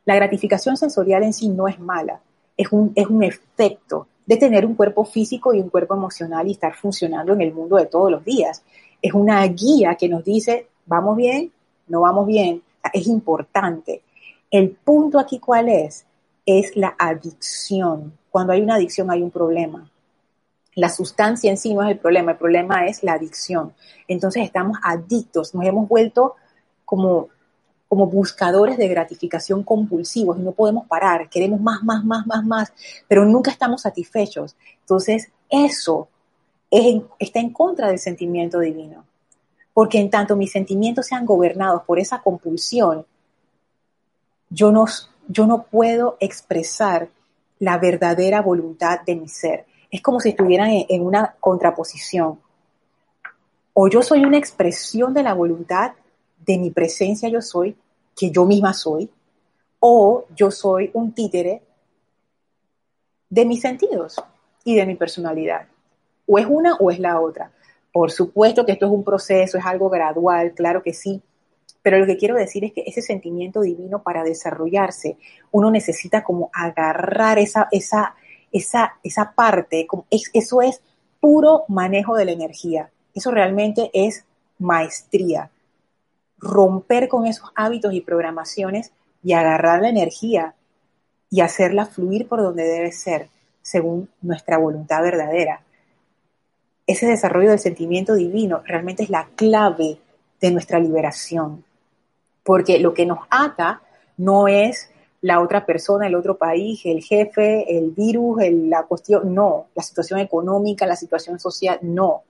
La 0.04 0.14
gratificación 0.14 0.76
sensorial 0.76 1.22
en 1.22 1.32
sí 1.32 1.48
no 1.48 1.66
es 1.66 1.80
mala, 1.80 2.20
es 2.56 2.70
un, 2.70 2.92
es 2.94 3.06
un 3.06 3.22
efecto 3.22 4.06
de 4.26 4.36
tener 4.36 4.64
un 4.64 4.74
cuerpo 4.74 5.04
físico 5.04 5.52
y 5.52 5.60
un 5.60 5.68
cuerpo 5.68 5.94
emocional 5.94 6.46
y 6.46 6.52
estar 6.52 6.74
funcionando 6.74 7.32
en 7.32 7.42
el 7.42 7.52
mundo 7.52 7.76
de 7.76 7.86
todos 7.86 8.10
los 8.10 8.24
días. 8.24 8.62
Es 9.02 9.12
una 9.12 9.46
guía 9.46 9.96
que 9.96 10.08
nos 10.08 10.24
dice, 10.24 10.68
vamos 10.86 11.16
bien, 11.16 11.52
no 11.88 12.02
vamos 12.02 12.26
bien, 12.26 12.62
es 12.92 13.06
importante. 13.06 14.02
El 14.50 14.70
punto 14.70 15.18
aquí 15.18 15.38
cuál 15.38 15.68
es? 15.68 16.06
Es 16.46 16.76
la 16.76 16.94
adicción. 16.98 18.12
Cuando 18.30 18.52
hay 18.52 18.60
una 18.60 18.76
adicción 18.76 19.10
hay 19.10 19.22
un 19.22 19.30
problema. 19.30 19.90
La 20.74 20.88
sustancia 20.88 21.50
en 21.50 21.56
sí 21.56 21.74
no 21.74 21.82
es 21.82 21.90
el 21.90 21.98
problema, 21.98 22.32
el 22.32 22.38
problema 22.38 22.86
es 22.86 23.02
la 23.02 23.14
adicción. 23.14 23.74
Entonces 24.08 24.44
estamos 24.44 24.78
adictos, 24.82 25.54
nos 25.54 25.64
hemos 25.64 25.88
vuelto 25.88 26.34
como, 26.84 27.28
como 27.88 28.06
buscadores 28.06 28.76
de 28.76 28.88
gratificación 28.88 29.62
compulsivos 29.62 30.38
y 30.38 30.42
no 30.42 30.52
podemos 30.52 30.86
parar, 30.86 31.28
queremos 31.28 31.60
más, 31.60 31.82
más, 31.84 32.04
más, 32.04 32.26
más, 32.26 32.44
más, 32.44 32.72
pero 33.06 33.24
nunca 33.24 33.50
estamos 33.50 33.82
satisfechos. 33.82 34.56
Entonces 34.80 35.30
eso 35.48 36.08
está 37.18 37.38
en 37.38 37.50
contra 37.50 37.88
del 37.88 38.00
sentimiento 38.00 38.58
divino, 38.58 39.04
porque 39.72 39.98
en 39.98 40.10
tanto 40.10 40.34
mis 40.34 40.50
sentimientos 40.50 41.06
sean 41.06 41.24
gobernados 41.24 41.82
por 41.84 42.00
esa 42.00 42.20
compulsión, 42.20 43.06
yo 44.50 44.72
no, 44.72 44.86
yo 45.28 45.46
no 45.46 45.64
puedo 45.64 46.16
expresar 46.18 47.08
la 47.60 47.78
verdadera 47.78 48.42
voluntad 48.42 49.00
de 49.06 49.14
mi 49.14 49.28
ser 49.28 49.66
es 49.94 50.02
como 50.02 50.18
si 50.18 50.30
estuvieran 50.30 50.70
en 50.88 51.06
una 51.06 51.36
contraposición. 51.38 52.40
O 53.74 53.86
yo 53.86 54.02
soy 54.02 54.24
una 54.24 54.38
expresión 54.38 55.14
de 55.14 55.22
la 55.22 55.34
voluntad 55.34 55.92
de 56.44 56.58
mi 56.58 56.72
presencia 56.72 57.28
yo 57.28 57.40
soy, 57.40 57.76
que 58.16 58.32
yo 58.32 58.44
misma 58.44 58.72
soy, 58.72 59.08
o 59.78 60.24
yo 60.34 60.50
soy 60.50 60.90
un 60.94 61.12
títere 61.12 61.62
de 63.30 63.44
mis 63.44 63.60
sentidos 63.60 64.20
y 64.64 64.74
de 64.74 64.84
mi 64.84 64.96
personalidad. 64.96 65.68
O 66.26 66.40
es 66.40 66.46
una 66.48 66.74
o 66.74 66.90
es 66.90 66.98
la 66.98 67.20
otra. 67.20 67.52
Por 67.92 68.10
supuesto 68.10 68.66
que 68.66 68.72
esto 68.72 68.86
es 68.86 68.92
un 68.92 69.04
proceso, 69.04 69.58
es 69.58 69.64
algo 69.64 69.88
gradual, 69.90 70.54
claro 70.54 70.82
que 70.82 70.92
sí, 70.92 71.22
pero 71.82 71.98
lo 71.98 72.06
que 72.06 72.16
quiero 72.16 72.34
decir 72.34 72.64
es 72.64 72.72
que 72.72 72.82
ese 72.84 73.00
sentimiento 73.00 73.60
divino 73.60 74.02
para 74.02 74.24
desarrollarse, 74.24 75.18
uno 75.52 75.70
necesita 75.70 76.24
como 76.24 76.50
agarrar 76.52 77.38
esa, 77.38 77.68
esa, 77.70 78.16
esa, 78.54 78.94
esa 79.02 79.32
parte, 79.32 79.86
eso 80.32 80.62
es 80.62 80.80
puro 81.20 81.64
manejo 81.68 82.16
de 82.16 82.24
la 82.24 82.32
energía, 82.32 82.90
eso 83.14 83.30
realmente 83.30 83.90
es 83.92 84.24
maestría, 84.58 85.50
romper 86.38 87.08
con 87.08 87.26
esos 87.26 87.50
hábitos 87.54 87.92
y 87.92 88.00
programaciones 88.00 88.92
y 89.22 89.34
agarrar 89.34 89.82
la 89.82 89.90
energía 89.90 90.54
y 91.28 91.42
hacerla 91.42 91.84
fluir 91.84 92.28
por 92.28 92.40
donde 92.40 92.64
debe 92.64 92.92
ser, 92.92 93.28
según 93.60 94.08
nuestra 94.22 94.56
voluntad 94.56 95.02
verdadera. 95.02 95.60
Ese 96.86 97.06
desarrollo 97.06 97.50
del 97.50 97.58
sentimiento 97.58 98.14
divino 98.14 98.62
realmente 98.64 99.02
es 99.02 99.10
la 99.10 99.28
clave 99.36 99.98
de 100.40 100.50
nuestra 100.50 100.78
liberación 100.78 101.64
porque 102.44 102.78
lo 102.78 102.94
que 102.94 103.06
nos 103.06 103.18
ata 103.30 103.82
no 104.16 104.46
es 104.46 104.90
la 105.24 105.40
otra 105.40 105.64
persona, 105.64 106.06
el 106.06 106.16
otro 106.16 106.36
país, 106.36 106.82
el 106.84 107.02
jefe, 107.02 107.78
el 107.78 107.92
virus, 107.92 108.42
la 108.50 108.82
cuestión, 108.82 109.34
no, 109.34 109.68
la 109.74 109.82
situación 109.82 110.20
económica, 110.20 110.84
la 110.86 110.96
situación 110.96 111.40
social, 111.40 111.78
no. 111.80 112.24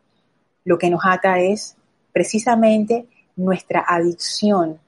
Lo 0.64 0.78
que 0.78 0.90
nos 0.90 1.00
ata 1.04 1.40
es 1.40 1.76
precisamente 2.12 3.08
nuestra 3.34 3.84
adicción 3.84 4.78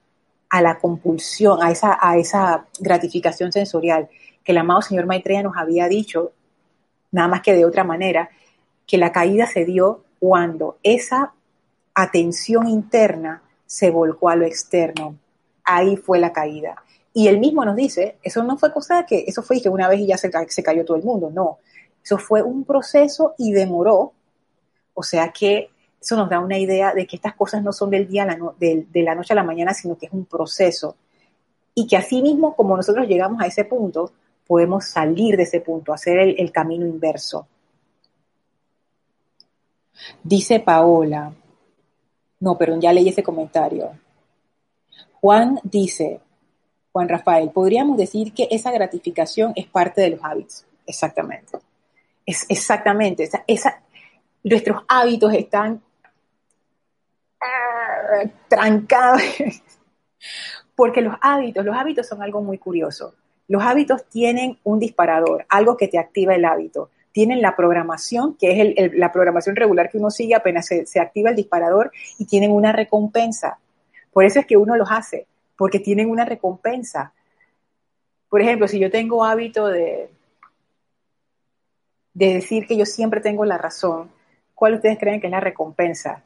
a 0.48 0.62
la 0.62 0.78
compulsión, 0.78 1.59
a 1.61 2.16
esa, 2.16 2.66
gratificación 2.78 3.50
sensorial, 3.50 4.09
que 4.44 4.52
el 4.52 4.59
amado 4.59 4.82
señor 4.82 5.07
Maitreya 5.07 5.42
nos 5.42 5.57
había 5.57 5.88
dicho, 5.88 6.30
nada 7.11 7.26
más 7.26 7.40
que 7.40 7.54
de 7.54 7.64
otra 7.64 7.82
manera, 7.82 8.30
que 8.86 8.98
la 8.98 9.11
caída 9.11 9.48
se 9.48 9.64
dio 9.64 10.04
cuando 10.20 10.78
esa 10.84 11.32
atención 11.92 12.68
interna 12.68 13.42
se 13.66 13.90
volcó 13.90 14.28
a 14.28 14.36
lo 14.36 14.46
externo. 14.46 15.16
Ahí 15.64 15.96
fue 15.96 16.20
la 16.20 16.32
caída. 16.32 16.84
Y 17.16 17.28
él 17.28 17.38
mismo 17.38 17.64
nos 17.64 17.74
dice, 17.74 18.18
eso 18.22 18.42
no 18.42 18.58
fue 18.58 18.70
cosa 18.70 19.06
que, 19.06 19.24
eso 19.26 19.42
fue 19.42 19.58
que 19.58 19.70
una 19.70 19.88
vez 19.88 20.00
y 20.00 20.06
ya 20.08 20.18
se, 20.18 20.30
se 20.48 20.62
cayó 20.62 20.84
todo 20.84 20.98
el 20.98 21.02
mundo, 21.02 21.30
no. 21.30 21.60
Eso 22.04 22.18
fue 22.18 22.42
un 22.42 22.62
proceso 22.64 23.34
y 23.38 23.52
demoró. 23.52 24.12
O 24.92 25.02
sea 25.02 25.32
que 25.32 25.70
eso 25.98 26.14
nos 26.14 26.28
da 26.28 26.40
una 26.40 26.58
idea 26.58 26.92
de 26.92 27.06
que 27.06 27.16
estas 27.16 27.34
cosas 27.34 27.62
no 27.62 27.72
son 27.72 27.88
del 27.88 28.06
día 28.06 28.26
de, 28.58 28.86
la 29.02 29.14
noche 29.14 29.32
a 29.32 29.36
la 29.36 29.44
mañana, 29.44 29.72
sino 29.72 29.96
que 29.96 30.04
es 30.04 30.12
un 30.12 30.26
proceso. 30.26 30.94
Y 31.74 31.86
que 31.86 31.96
así 31.96 32.20
mismo, 32.20 32.54
como 32.54 32.76
nosotros 32.76 33.08
llegamos 33.08 33.40
a 33.40 33.46
ese 33.46 33.64
punto, 33.64 34.12
podemos 34.46 34.84
salir 34.84 35.38
de 35.38 35.44
ese 35.44 35.62
punto, 35.62 35.94
hacer 35.94 36.18
el, 36.18 36.34
el 36.38 36.52
camino 36.52 36.84
inverso. 36.84 37.48
Dice 40.22 40.60
Paola, 40.60 41.32
no, 42.40 42.58
pero 42.58 42.78
ya 42.78 42.92
leí 42.92 43.08
ese 43.08 43.22
comentario. 43.22 43.92
Juan 45.22 45.58
dice, 45.64 46.20
Juan 46.97 47.11
Rafael, 47.11 47.51
podríamos 47.51 47.99
decir 47.99 48.32
que 48.32 48.49
esa 48.51 48.70
gratificación 48.70 49.53
es 49.55 49.66
parte 49.66 50.01
de 50.01 50.09
los 50.09 50.20
hábitos. 50.22 50.64
Exactamente. 50.86 51.59
Es 52.24 52.47
exactamente. 52.49 53.28
Esa, 53.47 53.82
nuestros 54.42 54.82
hábitos 54.88 55.34
están 55.34 55.82
ah, 57.38 58.24
trancados. 58.49 59.20
Porque 60.74 61.03
los 61.03 61.14
hábitos, 61.20 61.66
los 61.66 61.76
hábitos 61.76 62.09
son 62.09 62.22
algo 62.22 62.40
muy 62.40 62.57
curioso. 62.57 63.14
Los 63.47 63.62
hábitos 63.62 64.07
tienen 64.09 64.59
un 64.64 64.78
disparador, 64.78 65.44
algo 65.51 65.76
que 65.76 65.88
te 65.88 65.99
activa 65.99 66.34
el 66.34 66.47
hábito 66.47 66.88
tienen 67.12 67.42
la 67.42 67.57
programación, 67.57 68.36
que 68.38 68.74
es 68.74 68.92
la 68.94 69.12
programación 69.12 69.55
regular 69.55 69.90
que 69.90 69.99
uno 69.99 70.11
sigue 70.11 70.34
apenas 70.34 70.66
se, 70.66 71.01
activa 71.01 71.28
el 71.28 71.36
disparador 71.36 71.92
y 72.18 72.24
tienen 72.24 72.53
una 72.53 72.72
recompensa. 72.72 73.59
Por 74.14 74.24
eso 74.24 74.40
es 74.40 74.47
que 74.47 74.57
uno 74.57 74.76
los 74.76 74.88
hace, 74.90 75.26
porque 75.57 75.80
tienen 75.80 76.11
una 76.11 76.24
recompensa. 76.24 77.12
Por 78.28 78.40
ejemplo, 78.40 78.68
si 78.68 78.78
yo 78.78 78.90
tengo 78.90 79.24
hábito 79.24 79.66
de, 79.68 80.11
de 82.14 82.34
decir 82.34 82.66
que 82.66 82.76
yo 82.76 82.86
siempre 82.86 83.20
tengo 83.20 83.44
la 83.44 83.59
razón, 83.59 84.11
¿cuál 84.54 84.74
ustedes 84.74 84.98
creen 84.98 85.20
que 85.20 85.26
es 85.26 85.30
la 85.30 85.40
recompensa? 85.40 86.22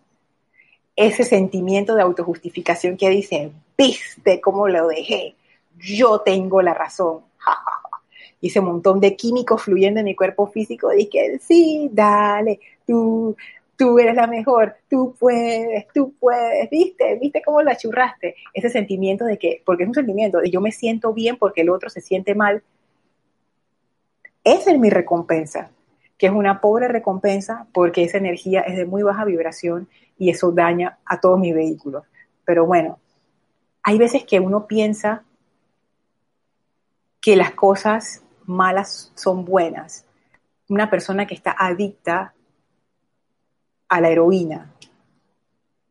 Ese 0.96 1.24
sentimiento 1.24 1.94
de 1.94 2.02
autojustificación 2.02 2.96
que 2.96 3.10
dice, 3.10 3.52
viste 3.76 4.40
cómo 4.40 4.68
lo 4.68 4.88
dejé, 4.88 5.34
yo 5.78 6.20
tengo 6.20 6.62
la 6.62 6.74
razón 6.74 7.20
y 8.40 8.48
ese 8.48 8.60
montón 8.60 9.00
de 9.00 9.16
químicos 9.16 9.62
fluyendo 9.62 10.00
en 10.00 10.06
mi 10.06 10.14
cuerpo 10.14 10.46
físico, 10.46 10.90
dije, 10.90 11.38
sí, 11.40 11.88
dale, 11.92 12.60
tú, 12.86 13.36
tú 13.80 13.98
eres 13.98 14.14
la 14.14 14.26
mejor, 14.26 14.76
tú 14.90 15.16
puedes, 15.18 15.86
tú 15.94 16.12
puedes, 16.20 16.68
viste, 16.68 17.16
viste 17.18 17.40
cómo 17.42 17.62
la 17.62 17.78
churraste. 17.78 18.34
Ese 18.52 18.68
sentimiento 18.68 19.24
de 19.24 19.38
que, 19.38 19.62
porque 19.64 19.84
es 19.84 19.88
un 19.88 19.94
sentimiento 19.94 20.36
de 20.36 20.50
yo 20.50 20.60
me 20.60 20.70
siento 20.70 21.14
bien 21.14 21.38
porque 21.38 21.62
el 21.62 21.70
otro 21.70 21.88
se 21.88 22.02
siente 22.02 22.34
mal, 22.34 22.62
esa 24.44 24.70
es 24.70 24.78
mi 24.78 24.90
recompensa, 24.90 25.70
que 26.18 26.26
es 26.26 26.32
una 26.32 26.60
pobre 26.60 26.88
recompensa 26.88 27.68
porque 27.72 28.04
esa 28.04 28.18
energía 28.18 28.60
es 28.60 28.76
de 28.76 28.84
muy 28.84 29.02
baja 29.02 29.24
vibración 29.24 29.88
y 30.18 30.28
eso 30.28 30.52
daña 30.52 30.98
a 31.06 31.18
todos 31.18 31.40
mis 31.40 31.54
vehículos. 31.54 32.04
Pero 32.44 32.66
bueno, 32.66 32.98
hay 33.82 33.96
veces 33.96 34.24
que 34.24 34.40
uno 34.40 34.66
piensa 34.66 35.24
que 37.22 37.34
las 37.34 37.52
cosas 37.52 38.22
malas 38.44 39.10
son 39.14 39.46
buenas. 39.46 40.04
Una 40.68 40.90
persona 40.90 41.26
que 41.26 41.34
está 41.34 41.56
adicta 41.58 42.34
a 43.90 44.00
la 44.00 44.08
heroína. 44.08 44.72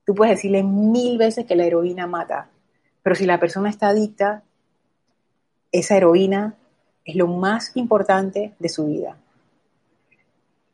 Tú 0.05 0.15
puedes 0.15 0.37
decirle 0.37 0.63
mil 0.63 1.19
veces 1.19 1.45
que 1.45 1.55
la 1.55 1.65
heroína 1.65 2.07
mata, 2.07 2.49
pero 3.03 3.15
si 3.15 3.27
la 3.27 3.39
persona 3.39 3.69
está 3.69 3.89
adicta, 3.89 4.41
esa 5.71 5.97
heroína 5.97 6.55
es 7.05 7.15
lo 7.15 7.27
más 7.27 7.75
importante 7.75 8.55
de 8.57 8.69
su 8.69 8.87
vida. 8.87 9.17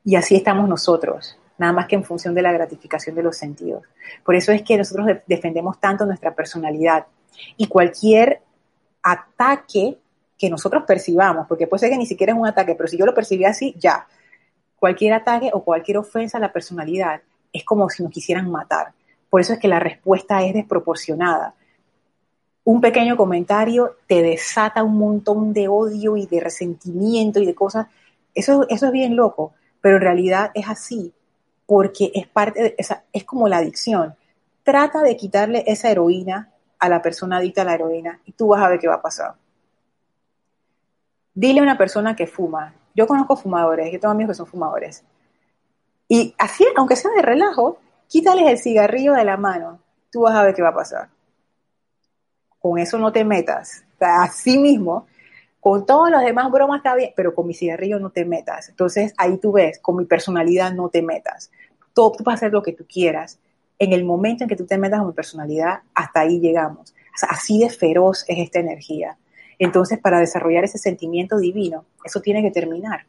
Y 0.06 0.16
así 0.16 0.36
estamos 0.36 0.70
nosotros, 0.70 1.38
nada 1.58 1.74
más 1.74 1.88
que 1.88 1.96
en 1.96 2.04
función 2.04 2.36
de 2.36 2.44
la 2.44 2.54
gratificación 2.54 3.16
de 3.16 3.24
los 3.24 3.36
sentidos. 3.36 3.84
Por 4.24 4.36
eso 4.36 4.52
es 4.52 4.62
que 4.62 4.78
nosotros 4.78 5.08
defendemos 5.26 5.80
tanto 5.80 6.06
nuestra 6.06 6.34
personalidad 6.36 7.08
y 7.58 7.68
cualquier 7.68 8.42
ataque 9.02 9.98
que 10.38 10.50
nosotros 10.50 10.84
percibamos, 10.86 11.48
porque 11.48 11.66
puede 11.66 11.80
ser 11.80 11.90
que 11.90 11.98
ni 11.98 12.06
siquiera 12.06 12.34
es 12.34 12.40
un 12.40 12.48
ataque, 12.48 12.76
pero 12.76 12.88
si 12.88 12.98
yo 12.98 13.06
lo 13.06 13.16
percibí 13.16 13.46
así, 13.46 13.74
ya. 13.80 14.08
Cualquier 14.78 15.14
ataque 15.14 15.52
o 15.54 15.64
cualquier 15.64 15.98
ofensa 15.98 16.38
a 16.38 16.42
la 16.42 16.52
personalidad 16.52 17.22
es 17.52 17.64
como 17.64 17.90
si 17.90 18.04
nos 18.04 18.12
quisieran 18.12 18.52
matar. 18.52 18.94
Por 19.30 19.42
eso 19.42 19.54
es 19.54 19.60
que 19.60 19.68
la 19.68 19.80
respuesta 19.80 20.44
es 20.44 20.54
desproporcionada. 20.54 21.56
Un 22.64 22.82
pequeño 22.82 23.16
comentario 23.16 23.98
te 24.08 24.22
desata 24.22 24.84
un 24.84 24.98
montón 24.98 25.54
de 25.54 25.68
odio 25.68 26.18
y 26.18 26.26
de 26.26 26.40
resentimiento 26.40 27.40
y 27.40 27.46
de 27.46 27.56
cosas. 27.56 27.88
Eso, 28.34 28.66
eso 28.70 28.88
es 28.88 28.92
bien 28.92 29.16
loco, 29.16 29.54
pero 29.82 29.98
en 29.98 30.02
realidad 30.02 30.52
es 30.56 30.68
así, 30.68 31.14
porque 31.66 32.12
es 32.14 32.28
parte 32.28 32.64
de, 32.64 32.76
esa, 32.78 33.04
es 33.14 33.24
como 33.24 33.48
la 33.48 33.58
adicción. 33.58 34.16
Trata 34.64 35.04
de 35.04 35.16
quitarle 35.16 35.64
esa 35.68 35.92
heroína 35.92 36.50
a 36.80 36.90
la 36.90 37.02
persona 37.02 37.38
adicta 37.38 37.62
a 37.62 37.66
la 37.66 37.76
heroína 37.76 38.20
y 38.26 38.32
tú 38.34 38.48
vas 38.48 38.64
a 38.64 38.70
ver 38.70 38.80
qué 38.80 38.88
va 38.88 38.96
a 38.96 39.02
pasar. 39.02 39.36
Dile 41.34 41.60
a 41.60 41.64
una 41.64 41.78
persona 41.78 42.16
que 42.16 42.28
fuma. 42.28 42.74
Yo 42.96 43.08
conozco 43.08 43.36
fumadores, 43.36 43.92
yo 43.92 44.00
tengo 44.00 44.14
amigos 44.14 44.32
que 44.32 44.38
son 44.38 44.48
fumadores. 44.48 45.04
Y 46.08 46.34
así, 46.38 46.66
aunque 46.76 46.96
sea 46.96 47.12
de 47.12 47.22
relajo, 47.22 47.78
quítales 48.08 48.48
el 48.48 48.58
cigarrillo 48.58 49.14
de 49.14 49.26
la 49.26 49.38
mano. 49.38 49.80
Tú 50.12 50.22
vas 50.22 50.36
a 50.36 50.44
ver 50.44 50.56
qué 50.56 50.62
va 50.62 50.70
a 50.70 50.76
pasar. 50.76 51.10
Con 52.60 52.80
eso 52.80 52.98
no 52.98 53.12
te 53.12 53.24
metas. 53.26 53.84
así 54.00 54.58
mismo, 54.58 55.08
con 55.60 55.86
todos 55.86 56.10
los 56.12 56.22
demás 56.22 56.52
bromas 56.52 56.78
está 56.78 56.96
bien, 56.96 57.12
pero 57.16 57.34
con 57.34 57.48
mi 57.48 57.54
cigarrillo 57.54 58.00
no 58.00 58.12
te 58.12 58.24
metas. 58.24 58.70
Entonces 58.70 59.14
ahí 59.18 59.38
tú 59.38 59.52
ves, 59.52 59.80
con 59.80 59.98
mi 59.98 60.06
personalidad 60.06 60.74
no 60.74 60.90
te 60.90 61.02
metas. 61.02 61.52
Tú 61.94 62.14
vas 62.24 62.34
a 62.34 62.36
hacer 62.36 62.52
lo 62.52 62.62
que 62.62 62.74
tú 62.74 62.86
quieras. 62.88 63.40
En 63.78 63.92
el 63.92 64.06
momento 64.06 64.44
en 64.44 64.50
que 64.50 64.56
tú 64.56 64.66
te 64.66 64.78
metas 64.78 65.00
con 65.00 65.08
mi 65.08 65.14
personalidad, 65.14 65.80
hasta 65.94 66.22
ahí 66.22 66.40
llegamos. 66.40 66.94
así 67.30 67.60
de 67.60 67.70
feroz 67.70 68.24
es 68.28 68.38
esta 68.38 68.60
energía. 68.60 69.18
Entonces, 69.60 70.00
para 70.00 70.20
desarrollar 70.20 70.64
ese 70.64 70.78
sentimiento 70.78 71.38
divino, 71.38 71.86
eso 72.04 72.22
tiene 72.22 72.42
que 72.42 72.52
terminar. 72.52 73.06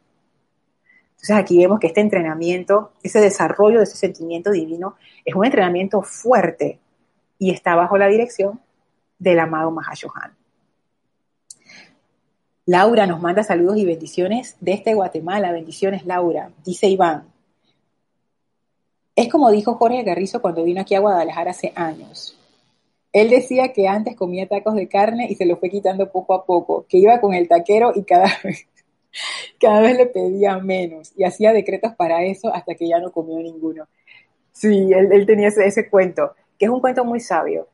Entonces, 1.11 1.35
aquí 1.35 1.57
vemos 1.57 1.79
que 1.79 1.87
este 1.87 2.01
entrenamiento, 2.01 2.91
ese 3.03 3.19
desarrollo 3.19 3.79
de 3.79 3.85
ese 3.85 3.97
sentimiento 3.97 4.51
divino, 4.51 4.95
es 5.25 5.35
un 5.35 5.45
entrenamiento 5.45 6.01
fuerte 6.03 6.79
y 7.39 7.51
está 7.51 7.75
bajo 7.75 7.97
la 7.97 8.07
dirección 8.07 8.59
del 9.19 9.39
amado 9.39 9.71
Mahashohan. 9.71 10.35
Laura 12.67 13.07
nos 13.07 13.21
manda 13.21 13.43
saludos 13.43 13.77
y 13.77 13.85
bendiciones 13.85 14.57
desde 14.59 14.93
Guatemala. 14.93 15.53
Bendiciones, 15.53 16.05
Laura. 16.05 16.51
Dice 16.65 16.87
Iván. 16.87 17.23
Es 19.15 19.31
como 19.31 19.49
dijo 19.49 19.75
Jorge 19.75 20.03
Garrizo 20.03 20.41
cuando 20.41 20.63
vino 20.63 20.81
aquí 20.81 20.93
a 20.93 20.99
Guadalajara 20.99 21.51
hace 21.51 21.71
años. 21.75 22.36
Él 23.17 23.31
decía 23.31 23.73
que 23.73 23.87
antes 23.87 24.15
comía 24.15 24.47
tacos 24.47 24.75
de 24.75 24.87
carne 24.87 25.25
y 25.27 25.33
se 25.33 25.47
lo 25.47 25.57
fue 25.57 25.71
quitando 25.71 26.11
poco 26.11 26.35
a 26.35 26.45
poco, 26.45 26.85
que 26.87 26.99
iba 26.99 27.19
con 27.19 27.33
el 27.33 27.47
taquero 27.47 27.91
y 27.95 28.03
cada 28.03 28.27
vez, 28.43 28.67
cada 29.59 29.81
vez 29.81 29.97
le 29.97 30.05
pedía 30.05 30.59
menos 30.59 31.13
y 31.15 31.23
hacía 31.23 31.51
decretos 31.51 31.95
para 31.95 32.23
eso 32.23 32.53
hasta 32.53 32.75
que 32.75 32.87
ya 32.87 32.99
no 32.99 33.11
comió 33.11 33.39
ninguno. 33.39 33.87
Sí, 34.51 34.91
él, 34.93 35.25
tenía 35.25 35.47
ese, 35.47 35.89
cuento, 35.89 36.33
que 36.59 36.65
es 36.65 36.71
un 36.71 36.79
cuento 36.79 37.03
muy 37.05 37.19
sabio. 37.19 37.67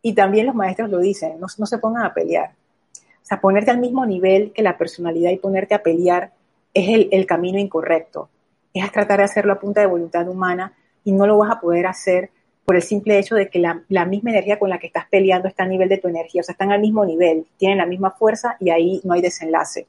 Y 0.00 0.14
también 0.14 0.46
los 0.46 0.54
maestros 0.54 0.88
lo 0.88 0.98
dicen, 0.98 1.40
no, 1.40 1.48
se 1.48 1.78
pongan 1.78 2.04
a 2.04 2.14
pelear. 2.14 2.52
O 2.94 3.26
sea, 3.26 3.40
ponerte 3.40 3.72
al 3.72 3.78
mismo 3.78 4.06
nivel 4.06 4.52
que 4.52 4.62
la 4.62 4.78
personalidad 4.78 5.32
y 5.32 5.38
ponerte 5.38 5.74
a 5.74 5.82
pelear 5.82 6.34
es 6.72 6.88
el, 6.88 7.08
el 7.10 7.26
camino 7.26 7.58
incorrecto. 7.58 8.28
Es 8.72 8.92
tratar 8.92 9.18
de 9.18 9.24
hacerlo 9.24 9.54
a 9.54 9.58
punta 9.58 9.80
de 9.80 9.88
voluntad 9.88 10.28
humana 10.28 10.72
y 11.02 11.10
no 11.10 11.26
lo 11.26 11.38
vas 11.38 11.50
a 11.50 11.60
poder 11.60 11.88
hacer 11.88 12.30
por 12.64 12.76
el 12.76 12.82
simple 12.82 13.18
hecho 13.18 13.34
de 13.34 13.48
que 13.48 13.58
la, 13.58 14.04
misma 14.06 14.30
energía 14.30 14.58
con 14.58 14.70
la 14.70 14.78
que 14.78 14.86
estás 14.86 15.06
peleando 15.08 15.48
está 15.48 15.64
a 15.64 15.68
nivel 15.68 15.88
de 15.88 15.98
tu 15.98 16.08
energía, 16.08 16.40
o 16.40 16.44
sea, 16.44 16.54
están 16.54 16.72
al 16.72 16.80
mismo 16.80 17.04
nivel, 17.04 17.46
tienen 17.58 17.78
la 17.78 17.86
misma 17.86 18.10
fuerza 18.10 18.56
y 18.58 18.70
ahí 18.70 19.00
no 19.04 19.12
hay 19.12 19.20
desenlace. 19.20 19.86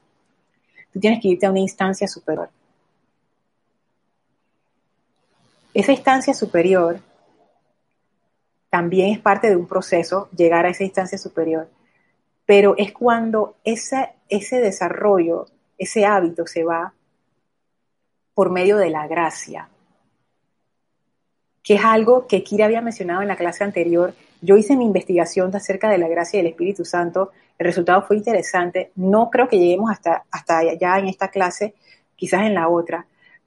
Tú 0.92 1.00
tienes 1.00 1.20
que 1.20 1.28
irte 1.28 1.46
a 1.46 1.50
una 1.50 1.60
instancia 1.60 2.06
superior. 2.06 2.50
Esa 5.72 5.92
instancia 5.92 6.32
superior 6.32 7.00
también 8.70 9.12
es 9.12 9.18
parte 9.20 9.48
de 9.48 9.56
un 9.56 9.66
proceso, 9.66 10.28
llegar 10.36 10.66
a 10.66 10.70
esa 10.70 10.84
instancia 10.84 11.18
superior, 11.18 11.68
pero 12.44 12.74
es 12.76 12.92
cuando 12.92 13.56
ese, 13.64 14.14
desarrollo, 14.28 15.46
ese 15.78 16.06
hábito 16.06 16.46
se 16.46 16.64
va 16.64 16.92
por 18.34 18.50
medio 18.50 18.76
de 18.76 18.90
la 18.90 19.06
gracia, 19.06 19.68
que 21.66 21.74
es 21.74 21.84
algo 21.84 22.28
que 22.28 22.44
Kira 22.44 22.66
había 22.66 22.80
mencionado 22.80 23.22
en 23.22 23.28
la 23.28 23.34
clase 23.34 23.64
anterior. 23.64 24.14
Yo 24.40 24.56
hice 24.56 24.76
mi 24.76 24.84
investigación 24.84 25.54
acerca 25.56 25.90
de 25.90 25.98
la 25.98 26.06
gracia 26.06 26.38
del 26.38 26.46
Espíritu 26.46 26.84
Santo, 26.84 27.32
el 27.58 27.66
resultado 27.66 28.02
fue 28.02 28.16
interesante, 28.16 28.92
no 28.94 29.30
creo 29.30 29.48
que 29.48 29.58
lleguemos 29.58 29.90
hasta, 29.90 30.26
hasta 30.30 30.58
allá 30.58 30.98
en 31.00 31.08
esta 31.08 31.26
clase, 31.26 31.74
quizás 32.14 32.42
en 32.42 32.54
la 32.54 32.68
otra, 32.68 33.06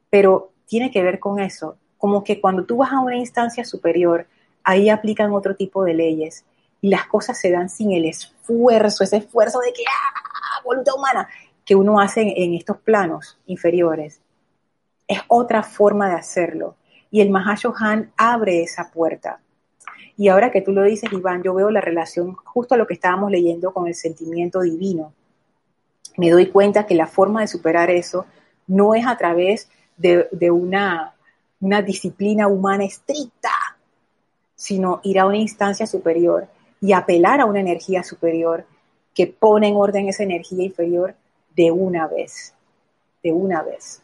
pero 0.10 0.52
tiene 0.68 0.92
que 0.92 1.02
ver 1.02 1.18
con 1.20 1.40
eso, 1.40 1.78
como 1.98 2.22
que 2.22 2.42
cuando 2.42 2.66
tú 2.66 2.76
vas 2.78 2.92
a 2.92 3.00
una 3.00 3.16
instancia 3.16 3.64
superior, 3.64 4.28
ahí 4.66 4.90
aplican 4.90 5.32
otro 5.32 5.56
tipo 5.56 5.86
de 5.86 5.94
leyes 5.94 6.44
y 6.82 6.90
las 6.90 7.06
cosas 7.06 7.40
se 7.40 7.52
dan 7.52 7.70
sin 7.70 7.94
el 7.94 8.04
esfuerzo, 8.04 9.06
ese 9.06 9.16
esfuerzo 9.18 9.60
de 9.60 9.72
que, 9.72 9.84
¡ah! 9.88 10.62
voluntad 10.66 10.96
humana, 10.98 11.30
que 11.64 11.74
uno 11.74 12.02
hace 12.02 12.34
en 12.36 12.54
estos 12.54 12.80
planos 12.80 13.40
inferiores. 13.46 14.20
Es 15.08 15.22
otra 15.30 15.64
forma 15.64 16.10
de 16.10 16.16
hacerlo 16.16 16.76
y 17.12 17.22
el 17.22 17.30
Mahashohan 17.30 18.12
abre 18.18 18.64
esa 18.64 18.92
puerta. 18.92 19.40
Y 20.18 20.28
ahora 20.28 20.52
que 20.52 20.62
tú 20.62 20.72
lo 20.72 20.84
dices, 20.84 21.12
Iván, 21.14 21.44
yo 21.44 21.54
veo 21.54 21.72
la 21.72 21.82
relación 21.82 22.36
justo 22.36 22.76
a 22.76 22.78
lo 22.78 22.88
que 22.88 22.94
estábamos 22.94 23.32
leyendo 23.32 23.72
con 23.72 23.88
el 23.88 23.96
sentimiento 23.96 24.62
divino. 24.62 25.14
Me 26.18 26.30
doy 26.30 26.48
cuenta 26.48 26.86
que 26.86 26.96
la 26.96 27.08
forma 27.08 27.42
de 27.42 27.48
superar 27.48 27.90
eso 27.90 28.26
no 28.68 28.96
es 28.96 29.08
a 29.08 29.18
través 29.18 29.70
de, 29.98 30.52
una, 30.52 31.14
una 31.62 31.82
disciplina 31.82 32.48
humana 32.48 32.86
estricta, 32.86 33.52
sino 34.56 35.00
ir 35.04 35.20
a 35.20 35.26
una 35.26 35.38
instancia 35.38 35.88
superior 35.88 36.48
y 36.82 36.94
apelar 36.94 37.40
a 37.40 37.46
una 37.46 37.62
energía 37.62 38.04
superior 38.04 38.66
que 39.16 39.28
pone 39.28 39.70
en 39.70 39.76
orden 39.76 40.10
esa 40.10 40.24
energía 40.24 40.66
inferior 40.66 41.16
de 41.56 41.72
una 41.72 42.08
vez, 42.08 42.54
de 43.24 43.32
una 43.32 43.64
vez. 43.64 44.02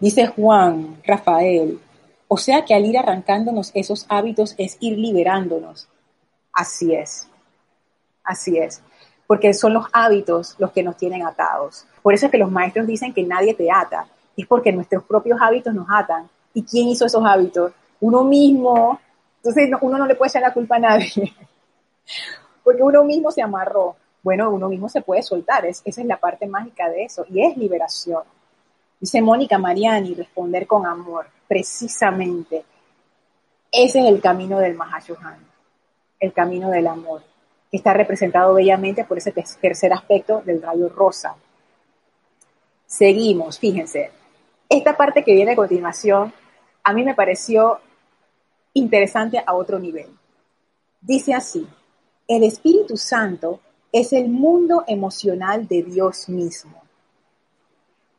Dice 0.00 0.26
Juan 0.26 1.00
Rafael, 1.04 1.80
o 2.28 2.36
sea 2.36 2.64
que 2.64 2.74
al 2.74 2.84
ir 2.84 2.98
arrancándonos 2.98 3.70
esos 3.74 4.06
hábitos 4.08 4.54
es 4.58 4.76
ir 4.80 4.98
liberándonos. 4.98 5.88
Así 6.52 6.94
es, 6.94 7.28
así 8.24 8.58
es, 8.58 8.82
porque 9.26 9.54
son 9.54 9.74
los 9.74 9.86
hábitos 9.92 10.56
los 10.58 10.72
que 10.72 10.82
nos 10.82 10.96
tienen 10.96 11.26
atados. 11.26 11.86
Por 12.02 12.14
eso 12.14 12.26
es 12.26 12.32
que 12.32 12.38
los 12.38 12.50
maestros 12.50 12.86
dicen 12.86 13.12
que 13.12 13.22
nadie 13.22 13.54
te 13.54 13.70
ata, 13.70 14.06
es 14.36 14.46
porque 14.46 14.72
nuestros 14.72 15.04
propios 15.04 15.38
hábitos 15.40 15.74
nos 15.74 15.86
atan. 15.90 16.28
¿Y 16.54 16.62
quién 16.62 16.88
hizo 16.88 17.06
esos 17.06 17.24
hábitos? 17.24 17.72
Uno 18.00 18.24
mismo. 18.24 19.00
Entonces 19.36 19.70
uno 19.80 19.98
no 19.98 20.06
le 20.06 20.14
puede 20.14 20.30
echar 20.30 20.42
la 20.42 20.52
culpa 20.52 20.76
a 20.76 20.80
nadie, 20.80 21.34
porque 22.64 22.82
uno 22.82 23.04
mismo 23.04 23.30
se 23.30 23.42
amarró. 23.42 23.96
Bueno, 24.22 24.50
uno 24.50 24.68
mismo 24.68 24.88
se 24.88 25.02
puede 25.02 25.22
soltar, 25.22 25.66
esa 25.66 25.82
es 25.84 26.06
la 26.06 26.16
parte 26.16 26.46
mágica 26.46 26.88
de 26.88 27.04
eso, 27.04 27.26
y 27.28 27.44
es 27.44 27.56
liberación. 27.56 28.22
Dice 29.02 29.20
Mónica 29.20 29.58
Mariani, 29.58 30.14
responder 30.14 30.64
con 30.64 30.86
amor, 30.86 31.26
precisamente. 31.48 32.64
Ese 33.72 33.98
es 33.98 34.06
el 34.06 34.20
camino 34.20 34.60
del 34.60 34.76
Mahashohan, 34.76 35.44
el 36.20 36.32
camino 36.32 36.70
del 36.70 36.86
amor, 36.86 37.20
que 37.68 37.78
está 37.78 37.94
representado 37.94 38.54
bellamente 38.54 39.02
por 39.02 39.18
ese 39.18 39.32
tercer 39.32 39.92
aspecto 39.92 40.40
del 40.42 40.62
rayo 40.62 40.88
rosa. 40.88 41.34
Seguimos, 42.86 43.58
fíjense. 43.58 44.12
Esta 44.68 44.96
parte 44.96 45.24
que 45.24 45.34
viene 45.34 45.50
a 45.50 45.56
continuación, 45.56 46.32
a 46.84 46.92
mí 46.92 47.02
me 47.02 47.16
pareció 47.16 47.80
interesante 48.72 49.42
a 49.44 49.52
otro 49.52 49.80
nivel. 49.80 50.16
Dice 51.00 51.34
así, 51.34 51.66
el 52.28 52.44
Espíritu 52.44 52.96
Santo 52.96 53.58
es 53.90 54.12
el 54.12 54.28
mundo 54.28 54.84
emocional 54.86 55.66
de 55.66 55.82
Dios 55.82 56.28
mismo 56.28 56.81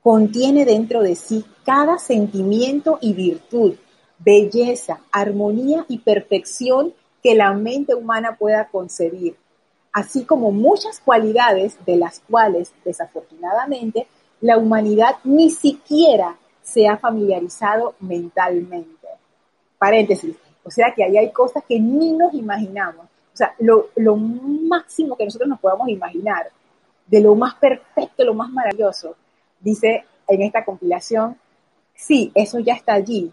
contiene 0.03 0.65
dentro 0.65 1.01
de 1.01 1.15
sí 1.15 1.45
cada 1.65 1.97
sentimiento 1.97 2.99
y 3.01 3.13
virtud, 3.13 3.75
belleza, 4.19 4.99
armonía 5.11 5.85
y 5.87 5.99
perfección 5.99 6.93
que 7.23 7.35
la 7.35 7.53
mente 7.53 7.95
humana 7.95 8.35
pueda 8.37 8.67
concebir, 8.67 9.37
así 9.93 10.25
como 10.25 10.51
muchas 10.51 10.99
cualidades 10.99 11.77
de 11.85 11.95
las 11.95 12.19
cuales, 12.19 12.73
desafortunadamente, 12.83 14.07
la 14.41 14.57
humanidad 14.57 15.15
ni 15.23 15.49
siquiera 15.49 16.35
se 16.61 16.87
ha 16.87 16.97
familiarizado 16.97 17.95
mentalmente. 18.01 19.07
Paréntesis, 19.77 20.35
o 20.65 20.71
sea 20.71 20.93
que 20.93 21.03
ahí 21.05 21.17
hay 21.17 21.31
cosas 21.31 21.63
que 21.67 21.79
ni 21.79 22.11
nos 22.11 22.33
imaginamos. 22.33 23.05
O 23.05 23.37
sea, 23.37 23.55
lo, 23.59 23.87
lo 23.95 24.17
máximo 24.17 25.15
que 25.15 25.25
nosotros 25.25 25.49
nos 25.49 25.59
podamos 25.59 25.87
imaginar, 25.87 26.49
de 27.07 27.21
lo 27.21 27.35
más 27.35 27.55
perfecto, 27.55 28.23
lo 28.25 28.33
más 28.33 28.49
maravilloso, 28.49 29.15
dice 29.63 30.05
en 30.27 30.41
esta 30.41 30.63
compilación, 30.63 31.37
sí, 31.95 32.31
eso 32.35 32.59
ya 32.59 32.73
está 32.73 32.93
allí 32.93 33.31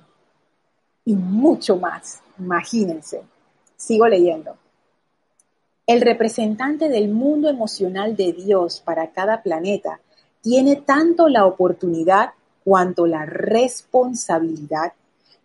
y 1.05 1.15
mucho 1.15 1.77
más, 1.77 2.21
imagínense. 2.39 3.23
Sigo 3.77 4.07
leyendo. 4.07 4.57
El 5.87 6.03
representante 6.03 6.89
del 6.89 7.09
mundo 7.09 7.49
emocional 7.49 8.15
de 8.15 8.33
Dios 8.33 8.81
para 8.81 9.11
cada 9.11 9.43
planeta 9.43 10.01
tiene 10.41 10.77
tanto 10.77 11.29
la 11.29 11.47
oportunidad 11.47 12.31
cuanto 12.63 13.07
la 13.07 13.27
responsabilidad 13.27 14.93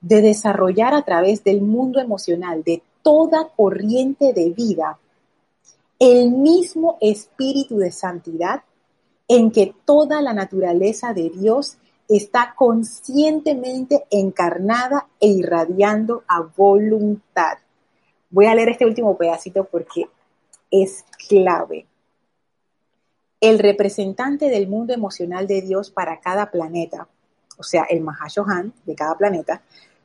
de 0.01 0.21
desarrollar 0.21 0.93
a 0.93 1.01
través 1.01 1.43
del 1.43 1.61
mundo 1.61 1.99
emocional 1.99 2.63
de 2.63 2.83
toda 3.01 3.49
corriente 3.55 4.33
de 4.33 4.51
vida 4.51 4.99
el 5.97 6.31
mismo 6.31 6.97
espíritu 7.01 7.77
de 7.77 7.91
santidad 7.91 8.63
en 9.28 9.51
que 9.51 9.73
toda 9.86 10.21
la 10.21 10.34
naturaleza 10.34 11.13
de 11.13 11.30
Dios 11.30 11.78
está 12.07 12.53
conscientemente 12.55 14.05
encarnada 14.11 15.07
e 15.19 15.28
irradiando 15.28 16.23
a 16.28 16.41
voluntad. 16.41 17.57
Voy 18.30 18.45
a 18.45 18.55
leer 18.55 18.69
este 18.69 18.86
último 18.86 19.17
pedacito 19.17 19.63
porque 19.63 20.07
es 20.69 21.05
clave. 21.28 21.88
El 23.39 23.59
representante 23.59 24.49
del 24.49 24.67
mundo 24.67 24.93
emocional 24.93 25.47
de 25.47 25.61
Dios 25.61 25.89
para 25.89 26.19
cada 26.19 26.51
planeta, 26.51 27.07
o 27.57 27.63
sea, 27.63 27.84
el 27.89 28.01
Mahashohan 28.01 28.73
de 28.86 28.95
cada 28.95 29.17
planeta, 29.17 29.61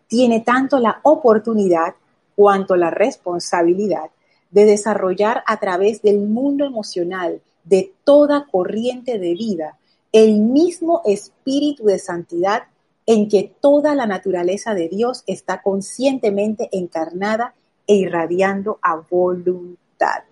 tiene 0.06 0.40
tanto 0.40 0.78
la 0.78 1.00
oportunidad 1.02 1.94
cuanto 2.34 2.76
la 2.76 2.90
responsabilidad 2.90 4.10
de 4.50 4.64
desarrollar 4.64 5.44
a 5.46 5.58
través 5.58 6.02
del 6.02 6.18
mundo 6.20 6.64
emocional 6.64 7.40
de 7.70 7.94
toda 8.04 8.46
corriente 8.50 9.18
de 9.18 9.32
vida, 9.34 9.78
el 10.12 10.40
mismo 10.40 11.02
espíritu 11.06 11.84
de 11.84 12.00
santidad 12.00 12.64
en 13.06 13.28
que 13.28 13.54
toda 13.60 13.94
la 13.94 14.06
naturaleza 14.06 14.74
de 14.74 14.88
Dios 14.88 15.22
está 15.26 15.62
conscientemente 15.62 16.68
encarnada 16.72 17.54
e 17.86 17.94
irradiando 17.94 18.78
a 18.82 18.96
voluntad. 18.96 20.24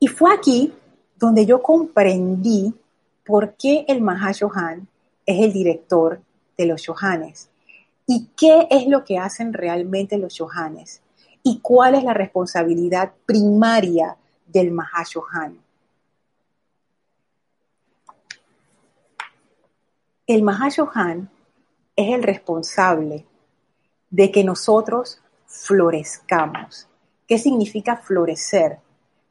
Y 0.00 0.08
fue 0.08 0.34
aquí 0.34 0.72
donde 1.16 1.46
yo 1.46 1.62
comprendí 1.62 2.74
por 3.24 3.54
qué 3.54 3.84
el 3.86 4.00
Mahashohan 4.00 4.88
es 5.24 5.40
el 5.40 5.52
director 5.52 6.20
de 6.58 6.66
los 6.66 6.82
Shohanes 6.82 7.48
y 8.04 8.26
qué 8.36 8.66
es 8.68 8.88
lo 8.88 9.04
que 9.04 9.18
hacen 9.18 9.52
realmente 9.52 10.18
los 10.18 10.34
Shohanes 10.34 11.02
y 11.44 11.60
cuál 11.60 11.94
es 11.94 12.02
la 12.02 12.14
responsabilidad 12.14 13.12
primaria 13.26 14.16
del 14.52 14.70
Mahashohan. 14.70 15.58
El 20.26 20.42
Mahashohan 20.42 21.30
es 21.96 22.14
el 22.14 22.22
responsable 22.22 23.26
de 24.10 24.30
que 24.30 24.44
nosotros 24.44 25.20
florezcamos. 25.46 26.88
¿Qué 27.26 27.38
significa 27.38 27.96
florecer? 27.96 28.78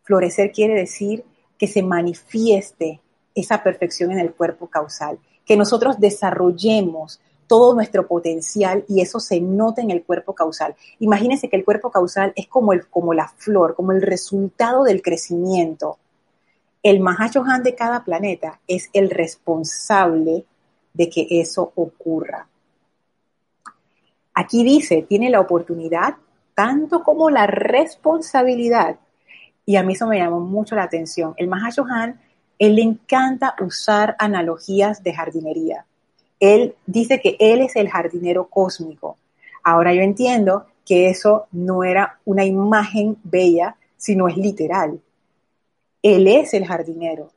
Florecer 0.04 0.52
quiere 0.52 0.74
decir 0.74 1.24
que 1.58 1.68
se 1.68 1.84
manifieste 1.84 3.02
esa 3.36 3.64
perfección 3.64 4.12
en 4.12 4.20
el 4.20 4.34
cuerpo 4.34 4.68
causal, 4.68 5.20
que 5.46 5.56
nosotros 5.56 6.00
desarrollemos 6.00 7.22
todo 7.52 7.76
nuestro 7.76 8.08
potencial 8.08 8.86
y 8.88 9.02
eso 9.02 9.20
se 9.20 9.42
nota 9.42 9.82
en 9.82 9.92
el 9.92 10.06
cuerpo 10.06 10.34
causal. 10.34 10.74
Imagínense 11.00 11.50
que 11.50 11.58
el 11.58 11.66
cuerpo 11.66 11.92
causal 11.92 12.32
es 12.38 12.48
como, 12.48 12.72
el, 12.72 12.88
como 12.88 13.14
la 13.14 13.28
flor, 13.28 13.76
como 13.76 13.92
el 13.92 14.02
resultado 14.02 14.86
del 14.86 15.02
crecimiento. 15.02 15.98
El 16.82 17.02
Mahashohan 17.02 17.62
de 17.62 17.76
cada 17.76 18.06
planeta 18.06 18.62
es 18.70 18.90
el 18.94 19.10
responsable 19.10 20.46
de 20.94 21.10
que 21.10 21.28
eso 21.30 21.74
ocurra. 21.76 22.48
Aquí 24.34 24.64
dice, 24.64 25.06
tiene 25.10 25.30
la 25.30 25.42
oportunidad 25.42 26.16
tanto 26.56 27.04
como 27.04 27.30
la 27.30 27.48
responsabilidad. 27.48 28.96
Y 29.66 29.76
a 29.76 29.84
mí 29.84 29.92
eso 29.92 30.08
me 30.08 30.20
llamó 30.20 30.40
mucho 30.40 30.76
la 30.76 30.84
atención. 30.84 31.34
El 31.36 31.50
Mahashohan, 31.50 32.18
él 32.60 32.76
le 32.78 32.84
encanta 32.84 33.56
usar 33.60 34.16
analogías 34.20 35.04
de 35.04 35.14
jardinería 35.14 35.86
él 36.42 36.76
dice 36.88 37.22
que 37.22 37.38
él 37.40 37.62
es 37.62 37.76
el 37.78 37.88
jardinero 37.88 38.50
cósmico. 38.50 39.18
Ahora 39.64 39.94
yo 39.94 40.02
entiendo 40.02 40.66
que 40.86 41.08
eso 41.08 41.48
no 41.52 41.84
era 41.84 42.20
una 42.26 42.44
imagen 42.44 43.18
bella, 43.24 43.78
sino 43.96 44.28
es 44.28 44.36
literal. 44.36 45.00
Él 46.02 46.28
es 46.28 46.56
el 46.56 46.66
jardinero. 46.66 47.32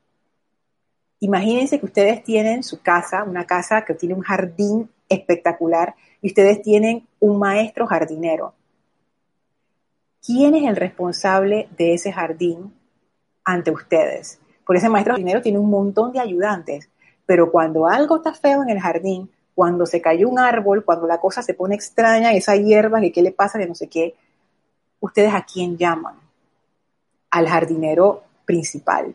Imagínense 1.21 1.79
que 1.79 1.87
ustedes 1.87 2.25
tienen 2.25 2.63
su 2.63 2.81
casa, 2.81 3.25
una 3.25 3.47
casa 3.47 3.85
que 3.85 3.95
tiene 3.95 4.15
un 4.15 4.23
jardín 4.23 4.91
espectacular, 5.09 5.95
y 6.23 6.29
ustedes 6.29 6.63
tienen 6.63 7.07
un 7.21 7.39
maestro 7.39 7.87
jardinero. 7.87 8.55
¿Quién 10.25 10.55
es 10.55 10.65
el 10.65 10.77
responsable 10.77 11.69
de 11.77 11.93
ese 11.93 12.11
jardín 12.11 12.73
ante 13.45 13.71
ustedes? 13.71 14.41
Porque 14.65 14.79
ese 14.79 14.89
maestro 14.89 15.13
jardinero 15.13 15.43
tiene 15.43 15.59
un 15.59 15.69
montón 15.69 16.13
de 16.13 16.21
ayudantes, 16.21 16.89
pero 17.27 17.51
cuando 17.51 17.87
algo 17.87 18.17
está 18.17 18.35
feo 18.35 18.63
en 18.63 18.71
el 18.71 18.81
jardín, 18.81 19.31
cuando 19.55 19.87
se 19.87 20.01
cayó 20.01 20.29
un 20.29 20.39
árbol, 20.39 20.85
cuando 20.85 21.07
la 21.07 21.21
cosa 21.21 21.43
se 21.43 21.55
pone 21.55 21.75
extraña, 21.75 22.33
esa 22.33 22.57
hierba, 22.57 23.01
que 23.01 23.13
qué 23.13 23.23
le 23.23 23.33
pasa, 23.33 23.59
que 23.59 23.67
no 23.67 23.75
sé 23.75 23.89
qué, 23.89 24.15
¿ustedes 25.01 25.33
a 25.33 25.45
quién 25.45 25.77
llaman? 25.77 26.17
Al 27.31 27.49
jardinero 27.49 28.25
principal. 28.45 29.15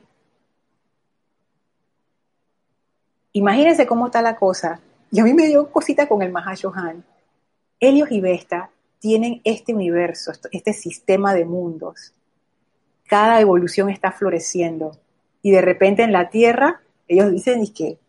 Imagínense 3.34 3.86
cómo 3.86 4.08
está 4.08 4.22
la 4.22 4.36
cosa. 4.36 4.80
Y 5.12 5.20
a 5.20 5.24
mí 5.24 5.34
me 5.34 5.48
dio 5.48 5.72
cosita 5.72 6.08
con 6.08 6.22
el 6.22 6.32
Mahashohan. 6.32 7.04
Helios 7.80 8.12
y 8.12 8.22
Vesta 8.22 8.72
tienen 9.00 9.42
este 9.44 9.74
universo, 9.74 10.32
este 10.52 10.74
sistema 10.74 11.34
de 11.34 11.46
mundos. 11.46 12.14
Cada 13.08 13.40
evolución 13.40 13.90
está 13.90 14.12
floreciendo. 14.12 14.98
Y 15.42 15.52
de 15.52 15.62
repente 15.62 16.04
en 16.04 16.12
la 16.12 16.30
Tierra 16.30 16.82
ellos 17.10 17.32
dicen, 17.32 17.64
¿y 17.64 17.70
qué? 17.70 18.00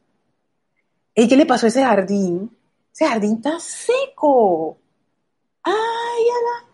¿Y 1.14 1.26
qué 1.26 1.36
le 1.36 1.46
pasó 1.46 1.66
a 1.66 1.70
ese 1.70 1.82
jardín? 1.82 2.54
Ese 2.92 3.06
jardín 3.06 3.36
está 3.36 3.58
seco. 3.58 4.76
¡Ay, 5.62 5.74
ala! 5.74 6.68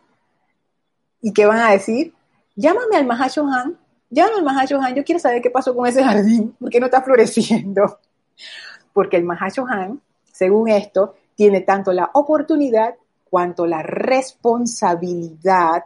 ¿Y 1.22 1.32
qué 1.32 1.46
van 1.46 1.60
a 1.60 1.70
decir? 1.70 2.12
Llámame 2.56 2.96
al 2.96 3.06
Mahashohan. 3.06 3.78
Llámame 4.10 4.38
al 4.38 4.44
Mahashohan. 4.44 4.94
Yo 4.94 5.04
quiero 5.04 5.20
saber 5.20 5.40
qué 5.40 5.50
pasó 5.50 5.74
con 5.74 5.86
ese 5.86 6.02
jardín. 6.02 6.54
¿Por 6.58 6.68
qué 6.68 6.80
no 6.80 6.86
está 6.86 7.00
floreciendo? 7.00 8.00
Porque 8.92 9.16
el 9.16 9.24
Mahashohan, 9.24 10.02
según 10.32 10.68
esto, 10.68 11.14
tiene 11.36 11.60
tanto 11.60 11.92
la 11.92 12.10
oportunidad 12.14 12.96
cuanto 13.30 13.66
la 13.66 13.82
responsabilidad 13.82 15.84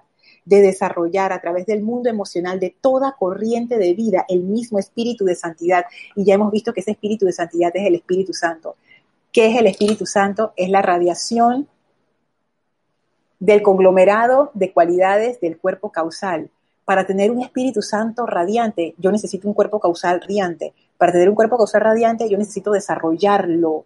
de 0.50 0.62
desarrollar 0.62 1.32
a 1.32 1.40
través 1.40 1.64
del 1.64 1.80
mundo 1.80 2.10
emocional 2.10 2.58
de 2.58 2.74
toda 2.80 3.14
corriente 3.16 3.78
de 3.78 3.94
vida 3.94 4.26
el 4.28 4.42
mismo 4.42 4.80
espíritu 4.80 5.24
de 5.24 5.36
santidad. 5.36 5.84
Y 6.16 6.24
ya 6.24 6.34
hemos 6.34 6.50
visto 6.50 6.72
que 6.72 6.80
ese 6.80 6.90
espíritu 6.90 7.24
de 7.24 7.32
santidad 7.32 7.70
es 7.72 7.86
el 7.86 7.94
Espíritu 7.94 8.32
Santo. 8.32 8.74
¿Qué 9.32 9.46
es 9.46 9.56
el 9.56 9.68
Espíritu 9.68 10.06
Santo? 10.06 10.52
Es 10.56 10.68
la 10.68 10.82
radiación 10.82 11.68
del 13.38 13.62
conglomerado 13.62 14.50
de 14.54 14.72
cualidades 14.72 15.40
del 15.40 15.56
cuerpo 15.56 15.92
causal. 15.92 16.50
Para 16.84 17.06
tener 17.06 17.30
un 17.30 17.42
Espíritu 17.42 17.80
Santo 17.80 18.26
radiante, 18.26 18.96
yo 18.98 19.12
necesito 19.12 19.46
un 19.46 19.54
cuerpo 19.54 19.78
causal 19.78 20.20
radiante. 20.20 20.74
Para 20.98 21.12
tener 21.12 21.28
un 21.28 21.36
cuerpo 21.36 21.58
causal 21.58 21.82
radiante, 21.82 22.28
yo 22.28 22.36
necesito 22.36 22.72
desarrollarlo. 22.72 23.84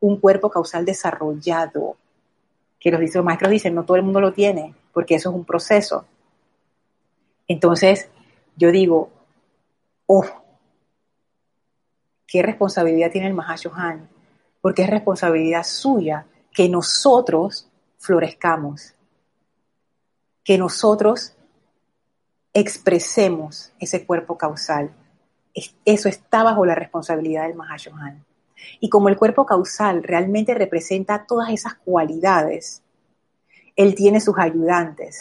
Un 0.00 0.16
cuerpo 0.16 0.50
causal 0.50 0.84
desarrollado. 0.84 1.94
Que 2.80 2.90
los, 2.90 3.24
maestros 3.24 3.52
dicen, 3.52 3.76
no 3.76 3.84
todo 3.84 3.96
el 3.96 4.02
mundo 4.02 4.20
lo 4.20 4.32
tiene 4.32 4.74
porque 4.92 5.14
eso 5.14 5.30
es 5.30 5.36
un 5.36 5.44
proceso. 5.44 6.06
Entonces, 7.46 8.08
yo 8.56 8.70
digo, 8.70 9.10
oh, 10.06 10.24
qué 12.26 12.42
responsabilidad 12.42 13.10
tiene 13.10 13.28
el 13.28 13.34
Mahashohan, 13.34 14.08
porque 14.60 14.82
es 14.82 14.90
responsabilidad 14.90 15.64
suya 15.64 16.26
que 16.52 16.68
nosotros 16.68 17.68
florezcamos, 17.98 18.94
que 20.44 20.58
nosotros 20.58 21.34
expresemos 22.52 23.72
ese 23.78 24.04
cuerpo 24.04 24.36
causal. 24.36 24.94
Eso 25.84 26.08
está 26.08 26.42
bajo 26.42 26.66
la 26.66 26.74
responsabilidad 26.74 27.44
del 27.46 27.56
Mahashohan. 27.56 28.24
Y 28.80 28.88
como 28.88 29.08
el 29.08 29.16
cuerpo 29.16 29.46
causal 29.46 30.02
realmente 30.02 30.54
representa 30.54 31.26
todas 31.26 31.50
esas 31.50 31.74
cualidades, 31.74 32.82
él 33.78 33.94
tiene 33.94 34.20
sus 34.20 34.36
ayudantes. 34.36 35.20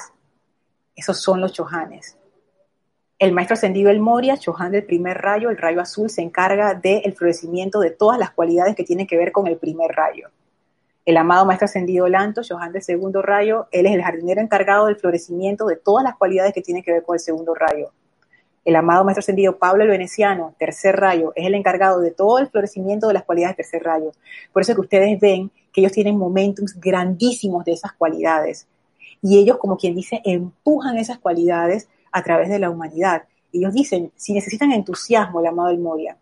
Esos 0.96 1.22
son 1.22 1.42
los 1.42 1.54
chohanes. 1.54 2.18
El 3.20 3.32
maestro 3.32 3.54
ascendido 3.54 3.92
El 3.92 4.00
Moria, 4.00 4.36
chohan 4.36 4.72
del 4.72 4.84
primer 4.84 5.20
rayo, 5.20 5.52
el 5.52 5.58
rayo 5.58 5.80
azul, 5.80 6.10
se 6.10 6.24
encarga 6.24 6.74
del 6.74 7.14
florecimiento 7.14 7.80
de 7.80 7.92
todas 7.92 8.18
las 8.18 8.32
cualidades 8.32 8.76
que 8.76 8.84
tienen 8.84 9.06
que 9.06 9.16
ver 9.16 9.32
con 9.32 9.46
el 9.46 9.58
primer 9.58 9.92
rayo. 9.92 10.30
El 11.06 11.18
amado 11.18 11.46
maestro 11.46 11.66
ascendido 11.66 12.08
Lanto, 12.08 12.42
chohan 12.42 12.72
del 12.72 12.82
segundo 12.82 13.22
rayo, 13.22 13.68
él 13.72 13.86
es 13.86 13.94
el 13.94 14.02
jardinero 14.02 14.42
encargado 14.42 14.88
del 14.88 14.96
florecimiento 14.96 15.68
de 15.68 15.76
todas 15.76 16.04
las 16.04 16.16
cualidades 16.16 16.52
que 16.52 16.64
tienen 16.64 16.82
que 16.82 16.94
ver 16.94 17.04
con 17.04 17.14
el 17.14 17.20
segundo 17.20 17.54
rayo. 17.54 17.92
El 18.66 18.76
amado 18.76 19.04
maestro 19.04 19.20
ascendido 19.20 19.60
Pablo 19.60 19.84
el 19.84 19.92
Veneciano, 19.92 20.56
tercer 20.58 20.96
rayo, 20.96 21.32
es 21.36 21.46
el 21.46 21.54
encargado 21.54 22.00
de 22.00 22.10
todo 22.10 22.40
el 22.40 22.48
florecimiento 22.48 23.08
de 23.08 23.14
las 23.14 23.24
cualidades 23.24 23.56
del 23.56 23.66
tercer 23.66 23.84
rayo. 23.84 24.14
Por 24.52 24.64
eso 24.64 24.74
que 24.74 24.82
ustedes 24.82 25.20
ven 25.20 25.52
que 25.72 25.82
ellos 25.82 25.92
tienen 25.92 26.18
momentos 26.18 26.74
grandísimos 26.80 27.66
de 27.66 27.74
esas 27.74 27.94
cualidades. 27.94 28.68
Y 29.22 29.38
ellos, 29.38 29.58
como 29.58 29.78
quien 29.78 29.96
dice, 29.96 30.22
empujan 30.24 30.98
esas 30.98 31.20
cualidades 31.20 31.88
a 32.12 32.24
través 32.24 32.50
de 32.50 32.60
la 32.60 32.70
humanidad. 32.70 33.24
Ellos 33.52 33.74
dicen, 33.74 34.12
si 34.16 34.34
necesitan 34.34 34.72
entusiasmo, 34.72 35.40
el 35.40 35.48
amado 35.48 35.70
El 35.70 35.80
Moria, 35.80 36.18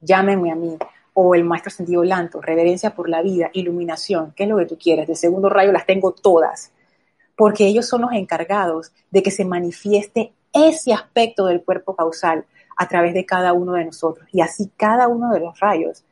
llámenme 0.00 0.52
a 0.52 0.56
mí. 0.56 0.76
O 1.16 1.36
el 1.36 1.44
maestro 1.44 1.70
sentido 1.70 2.02
Lanto, 2.02 2.40
reverencia 2.40 2.94
por 2.94 3.08
la 3.08 3.22
vida, 3.22 3.48
iluminación, 3.52 4.32
¿qué 4.34 4.42
es 4.44 4.48
lo 4.48 4.56
que 4.56 4.66
tú 4.66 4.76
quieres? 4.76 5.06
De 5.06 5.14
segundo 5.14 5.48
rayo 5.48 5.70
las 5.70 5.86
tengo 5.86 6.10
todas. 6.10 6.72
Porque 7.36 7.66
ellos 7.66 7.86
son 7.86 8.00
los 8.00 8.12
encargados 8.12 8.92
de 9.12 9.22
que 9.22 9.30
se 9.30 9.44
manifieste 9.44 10.32
ese 10.52 10.92
aspecto 10.92 11.46
del 11.46 11.62
cuerpo 11.62 11.94
causal 11.94 12.46
a 12.76 12.88
través 12.88 13.14
de 13.14 13.24
cada 13.24 13.52
uno 13.52 13.74
de 13.74 13.84
nosotros. 13.84 14.26
Y 14.32 14.40
así 14.40 14.70
cada 14.76 15.06
uno 15.06 15.32
de 15.32 15.40
los 15.40 15.60
rayos 15.60 16.02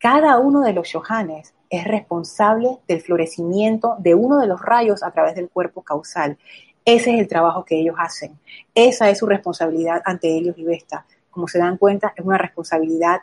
cada 0.00 0.38
uno 0.38 0.62
de 0.62 0.72
los 0.72 0.88
shohanes 0.88 1.52
es 1.68 1.84
responsable 1.84 2.78
del 2.88 3.02
florecimiento 3.02 3.96
de 3.98 4.14
uno 4.14 4.38
de 4.38 4.46
los 4.46 4.60
rayos 4.62 5.02
a 5.02 5.10
través 5.10 5.34
del 5.34 5.50
cuerpo 5.50 5.82
causal. 5.82 6.38
Ese 6.86 7.12
es 7.14 7.20
el 7.20 7.28
trabajo 7.28 7.66
que 7.66 7.78
ellos 7.78 7.96
hacen. 7.98 8.38
Esa 8.74 9.10
es 9.10 9.18
su 9.18 9.26
responsabilidad 9.26 10.00
ante 10.06 10.34
ellos 10.34 10.56
y 10.56 10.64
Vesta. 10.64 11.04
Como 11.30 11.46
se 11.48 11.58
dan 11.58 11.76
cuenta, 11.76 12.14
es 12.16 12.24
una 12.24 12.38
responsabilidad 12.38 13.20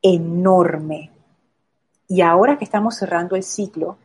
enorme. 0.00 1.10
Y 2.06 2.20
ahora 2.20 2.56
que 2.56 2.64
estamos 2.64 2.94
cerrando 2.94 3.34
el 3.34 3.42
ciclo, 3.42 3.98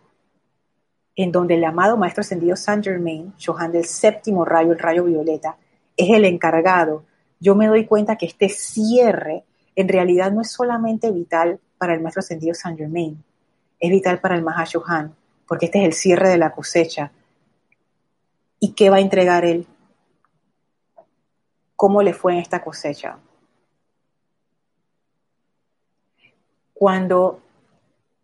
en 1.16 1.32
donde 1.32 1.54
el 1.54 1.64
amado 1.64 1.96
Maestro 1.96 2.22
Ascendido 2.22 2.56
Saint 2.56 2.84
Germain, 2.84 3.36
Shohan 3.38 3.72
del 3.72 3.86
séptimo 3.86 4.46
rayo, 4.46 4.72
el 4.72 4.80
rayo 4.80 5.04
violeta, 5.04 5.58
es 5.96 6.10
el 6.10 6.26
encargado, 6.26 7.04
yo 7.40 7.54
me 7.54 7.68
doy 7.68 7.86
cuenta 7.86 8.16
que 8.16 8.26
este 8.26 8.50
cierre 8.50 9.44
en 9.76 9.88
realidad 9.88 10.32
no 10.32 10.42
es 10.42 10.52
solamente 10.52 11.12
vital 11.12 11.60
para 11.78 11.94
el 11.94 12.02
maestro 12.02 12.22
ascendido 12.22 12.54
Saint 12.54 12.78
Germain, 12.78 13.24
es 13.80 13.90
vital 13.90 14.20
para 14.20 14.36
el 14.36 14.44
Mahashohan, 14.44 15.16
porque 15.48 15.66
este 15.66 15.80
es 15.80 15.86
el 15.86 15.94
cierre 15.94 16.30
de 16.30 16.38
la 16.38 16.52
cosecha. 16.52 17.12
¿Y 18.60 18.74
qué 18.74 18.90
va 18.90 18.98
a 18.98 19.02
entregar 19.02 19.44
él? 19.44 19.68
¿Cómo 21.76 22.02
le 22.02 22.14
fue 22.14 22.34
en 22.34 22.40
esta 22.40 22.64
cosecha? 22.64 23.18
Cuando 26.74 27.42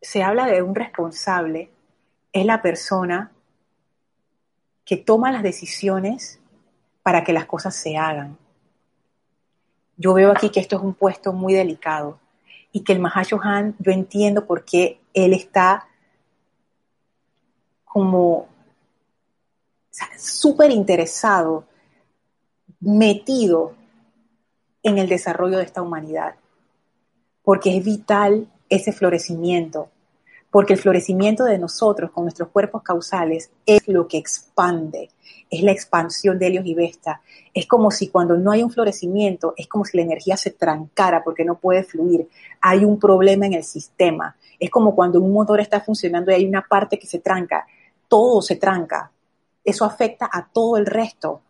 se 0.01 0.23
habla 0.23 0.45
de 0.45 0.61
un 0.61 0.75
responsable, 0.75 1.71
es 2.31 2.45
la 2.45 2.61
persona 2.61 3.31
que 4.85 4.97
toma 4.97 5.31
las 5.31 5.43
decisiones 5.43 6.39
para 7.03 7.23
que 7.23 7.33
las 7.33 7.45
cosas 7.45 7.75
se 7.75 7.97
hagan. 7.97 8.37
Yo 10.01 10.13
veo 10.13 10.31
aquí 10.31 10.49
que 10.49 10.61
esto 10.61 10.77
es 10.77 10.81
un 10.81 10.93
puesto 10.93 11.33
muy 11.33 11.53
delicado 11.53 12.19
y 12.71 12.85
que 12.85 12.93
el 12.93 12.99
Mahashohan, 12.99 13.75
yo 13.79 13.91
entiendo 13.91 14.47
por 14.47 14.63
qué 14.63 15.01
él 15.13 15.33
está 15.33 15.87
como 17.83 18.47
súper 20.17 20.71
interesado, 20.71 21.65
metido 22.79 23.73
en 24.83 24.99
el 24.99 25.09
desarrollo 25.09 25.57
de 25.57 25.65
esta 25.65 25.81
humanidad, 25.81 26.35
porque 27.43 27.75
es 27.75 27.83
vital 27.83 28.47
ese 28.69 28.93
florecimiento, 28.93 29.89
porque 30.49 30.73
el 30.73 30.79
florecimiento 30.79 31.43
de 31.43 31.57
nosotros 31.57 32.11
con 32.11 32.23
nuestros 32.23 32.47
cuerpos 32.47 32.83
causales 32.83 33.51
es 33.65 33.85
lo 33.89 34.07
que 34.07 34.17
expande, 34.17 35.09
es 35.49 35.63
la 35.63 35.71
expansión 35.71 36.37
de 36.37 36.47
Helios 36.47 36.65
y 36.65 36.75
Vesta. 36.75 37.21
Es 37.53 37.65
como 37.65 37.91
si 37.91 38.09
cuando 38.09 38.37
no 38.37 38.51
hay 38.51 38.63
un 38.63 38.71
florecimiento, 38.71 39.53
es 39.57 39.67
como 39.67 39.85
si 39.85 39.97
la 39.97 40.03
energía 40.03 40.37
se 40.37 40.51
trancara 40.51 41.23
porque 41.23 41.43
no 41.43 41.57
puede 41.57 41.83
fluir. 41.83 42.27
Hay 42.61 42.85
un 42.85 42.99
problema 42.99 43.45
en 43.45 43.53
el 43.53 43.63
sistema. 43.63 44.35
Es 44.59 44.69
como 44.69 44.95
cuando 44.95 45.19
un 45.19 45.31
motor 45.31 45.59
está 45.59 45.81
funcionando 45.81 46.31
y 46.31 46.35
hay 46.35 46.45
una 46.45 46.65
parte 46.67 46.99
que 46.99 47.07
se 47.07 47.19
tranca. 47.19 47.65
Todo 48.07 48.41
se 48.41 48.57
tranca. 48.57 49.11
Eso 49.63 49.85
afecta 49.85 50.29
a 50.31 50.47
todo 50.47 50.77
el 50.77 50.85
resto 50.85 51.41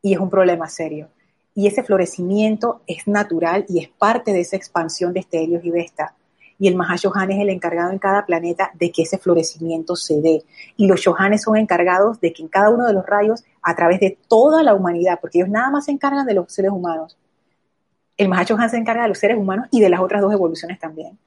y 0.00 0.14
es 0.14 0.20
un 0.20 0.30
problema 0.30 0.68
serio. 0.68 1.08
Y 1.54 1.66
ese 1.66 1.82
florecimiento 1.82 2.80
es 2.86 3.06
natural 3.06 3.66
y 3.68 3.80
es 3.80 3.88
parte 3.88 4.32
de 4.32 4.40
esa 4.40 4.56
expansión 4.56 5.12
de 5.12 5.20
este 5.20 5.42
Helios 5.42 5.64
y 5.64 5.70
Vesta 5.70 6.14
y 6.62 6.68
el 6.68 6.76
Mahashohan 6.76 7.28
es 7.32 7.40
el 7.40 7.50
encargado 7.50 7.90
en 7.90 7.98
cada 7.98 8.24
planeta 8.24 8.70
de 8.74 8.92
que 8.92 9.02
ese 9.02 9.18
florecimiento 9.18 9.96
se 9.96 10.20
dé. 10.20 10.44
Y 10.76 10.86
los 10.86 11.00
Shohanes 11.00 11.42
son 11.42 11.56
encargados 11.56 12.20
de 12.20 12.32
que 12.32 12.40
en 12.40 12.46
cada 12.46 12.70
uno 12.70 12.86
de 12.86 12.92
los 12.92 13.04
rayos, 13.04 13.42
a 13.62 13.74
través 13.74 13.98
de 13.98 14.16
toda 14.28 14.62
la 14.62 14.72
humanidad, 14.72 15.18
porque 15.20 15.38
ellos 15.38 15.48
nada 15.48 15.70
más 15.70 15.86
se 15.86 15.90
encargan 15.90 16.24
de 16.24 16.34
los 16.34 16.52
seres 16.52 16.70
humanos, 16.70 17.18
el 18.16 18.28
Mahashohan 18.28 18.70
se 18.70 18.76
encarga 18.76 19.02
de 19.02 19.08
los 19.08 19.18
seres 19.18 19.38
humanos 19.38 19.66
y 19.72 19.80
de 19.80 19.88
las 19.88 19.98
otras 19.98 20.22
dos 20.22 20.32
evoluciones 20.32 20.78
también, 20.78 21.18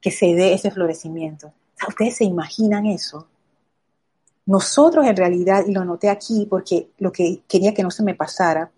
que 0.00 0.12
se 0.12 0.26
dé 0.26 0.54
ese 0.54 0.70
florecimiento. 0.70 1.52
¿Ustedes 1.88 2.18
se 2.18 2.24
imaginan 2.24 2.86
eso? 2.86 3.26
Nosotros 4.46 5.04
en 5.06 5.16
realidad, 5.16 5.64
y 5.66 5.72
lo 5.72 5.80
anoté 5.80 6.08
aquí 6.08 6.46
porque 6.48 6.90
lo 6.98 7.10
que 7.10 7.42
quería 7.48 7.74
que 7.74 7.82
no 7.82 7.90
se 7.90 8.04
me 8.04 8.14
pasara, 8.14 8.70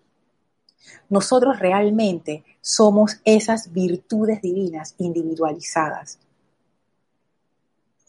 nosotros 1.09 1.59
realmente 1.59 2.43
somos 2.61 3.19
esas 3.23 3.71
virtudes 3.71 4.41
divinas 4.41 4.95
individualizadas. 4.97 6.19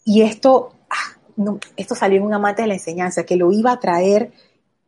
Y 0.03 0.21
esto, 0.21 0.73
ah, 0.89 1.55
esto 1.75 1.95
salió 1.95 2.17
en 2.17 2.25
un 2.25 2.33
amante 2.33 2.63
de 2.63 2.67
la 2.67 2.73
enseñanza, 2.73 3.25
que 3.25 3.35
lo 3.35 3.51
iba 3.51 3.71
a 3.71 3.79
traer 3.79 4.31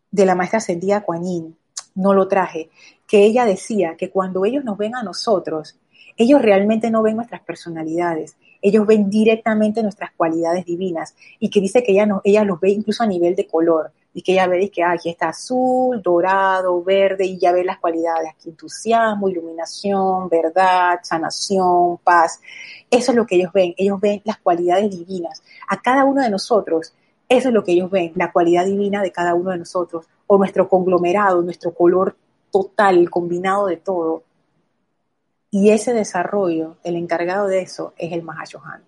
de 0.09 0.25
la 0.25 0.35
maestra 0.35 0.57
ascendida 0.57 1.01
Kuan 1.01 1.55
no 1.93 2.13
lo 2.13 2.27
traje, 2.27 2.69
que 3.07 3.25
ella 3.25 3.45
decía 3.45 3.95
que 3.97 4.09
cuando 4.09 4.45
ellos 4.45 4.63
nos 4.63 4.77
ven 4.77 4.95
a 4.95 5.03
nosotros, 5.03 5.77
ellos 6.17 6.41
realmente 6.41 6.89
no 6.89 7.01
ven 7.01 7.15
nuestras 7.15 7.41
personalidades, 7.41 8.35
ellos 8.61 8.85
ven 8.85 9.09
directamente 9.09 9.83
nuestras 9.83 10.11
cualidades 10.11 10.65
divinas. 10.65 11.15
Y 11.39 11.49
que 11.49 11.61
dice 11.61 11.83
que 11.83 11.93
ella, 11.93 12.05
no, 12.05 12.21
ella 12.23 12.43
los 12.43 12.59
ve 12.59 12.69
incluso 12.69 13.03
a 13.03 13.07
nivel 13.07 13.35
de 13.35 13.47
color 13.47 13.91
y 14.13 14.21
que 14.21 14.33
ya 14.33 14.47
ve 14.47 14.69
que 14.69 14.83
aquí 14.83 15.09
está 15.09 15.29
azul, 15.29 16.01
dorado, 16.01 16.83
verde 16.83 17.25
y 17.25 17.37
ya 17.37 17.51
ve 17.51 17.63
las 17.63 17.79
cualidades, 17.79 18.29
aquí 18.31 18.49
entusiasmo, 18.49 19.29
iluminación, 19.29 20.27
verdad, 20.27 20.99
sanación, 21.01 21.97
paz. 21.99 22.41
Eso 22.89 23.11
es 23.11 23.15
lo 23.15 23.25
que 23.25 23.35
ellos 23.35 23.53
ven, 23.53 23.73
ellos 23.77 23.99
ven 23.99 24.21
las 24.25 24.37
cualidades 24.37 24.91
divinas. 24.91 25.41
A 25.67 25.81
cada 25.81 26.03
uno 26.03 26.21
de 26.21 26.29
nosotros, 26.29 26.93
eso 27.29 27.47
es 27.47 27.53
lo 27.53 27.63
que 27.63 27.71
ellos 27.71 27.89
ven, 27.89 28.11
la 28.15 28.31
cualidad 28.31 28.65
divina 28.65 29.01
de 29.01 29.11
cada 29.11 29.33
uno 29.33 29.51
de 29.51 29.59
nosotros, 29.59 30.05
o 30.27 30.37
nuestro 30.37 30.67
conglomerado, 30.67 31.41
nuestro 31.41 31.73
color 31.73 32.15
total, 32.51 32.97
el 32.97 33.09
combinado 33.09 33.67
de 33.67 33.77
todo. 33.77 34.23
Y 35.49 35.69
ese 35.69 35.93
desarrollo, 35.93 36.77
el 36.83 36.95
encargado 36.95 37.47
de 37.47 37.61
eso 37.61 37.93
es 37.97 38.11
el 38.11 38.23
Mahashohan. 38.23 38.83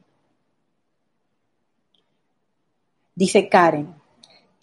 Dice 3.15 3.47
Karen, 3.47 3.93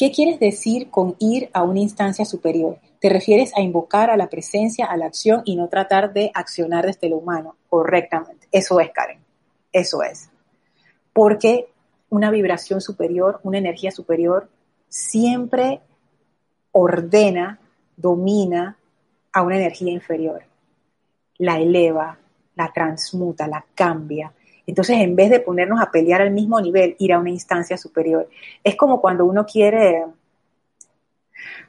¿Qué 0.01 0.11
quieres 0.11 0.40
decir 0.40 0.88
con 0.88 1.14
ir 1.18 1.51
a 1.53 1.62
una 1.62 1.80
instancia 1.80 2.24
superior? 2.24 2.78
Te 3.03 3.11
refieres 3.11 3.55
a 3.55 3.61
invocar 3.61 4.09
a 4.09 4.16
la 4.16 4.30
presencia, 4.30 4.86
a 4.86 4.96
la 4.96 5.05
acción 5.05 5.42
y 5.44 5.57
no 5.57 5.68
tratar 5.68 6.14
de 6.14 6.30
accionar 6.32 6.86
desde 6.86 7.11
lo 7.11 7.18
humano 7.18 7.57
correctamente. 7.68 8.48
Eso 8.51 8.80
es, 8.80 8.90
Karen. 8.92 9.18
Eso 9.70 10.03
es. 10.03 10.30
Porque 11.12 11.68
una 12.09 12.30
vibración 12.30 12.80
superior, 12.80 13.40
una 13.42 13.59
energía 13.59 13.90
superior, 13.90 14.48
siempre 14.88 15.82
ordena, 16.72 17.61
domina 17.94 18.78
a 19.34 19.42
una 19.42 19.59
energía 19.59 19.92
inferior. 19.92 20.44
La 21.36 21.59
eleva, 21.59 22.18
la 22.55 22.72
transmuta, 22.72 23.46
la 23.46 23.66
cambia, 23.74 24.32
entonces, 24.66 24.98
en 24.98 25.16
vez 25.16 25.30
de 25.30 25.40
ponernos 25.40 25.80
a 25.80 25.90
pelear 25.90 26.22
al 26.22 26.30
mismo 26.30 26.61
nivel, 26.61 26.96
ir 26.98 27.12
a 27.12 27.18
una 27.18 27.30
instancia 27.30 27.76
superior. 27.76 28.28
Es 28.62 28.76
como 28.76 29.00
cuando 29.00 29.24
uno 29.24 29.46
quiere, 29.46 30.04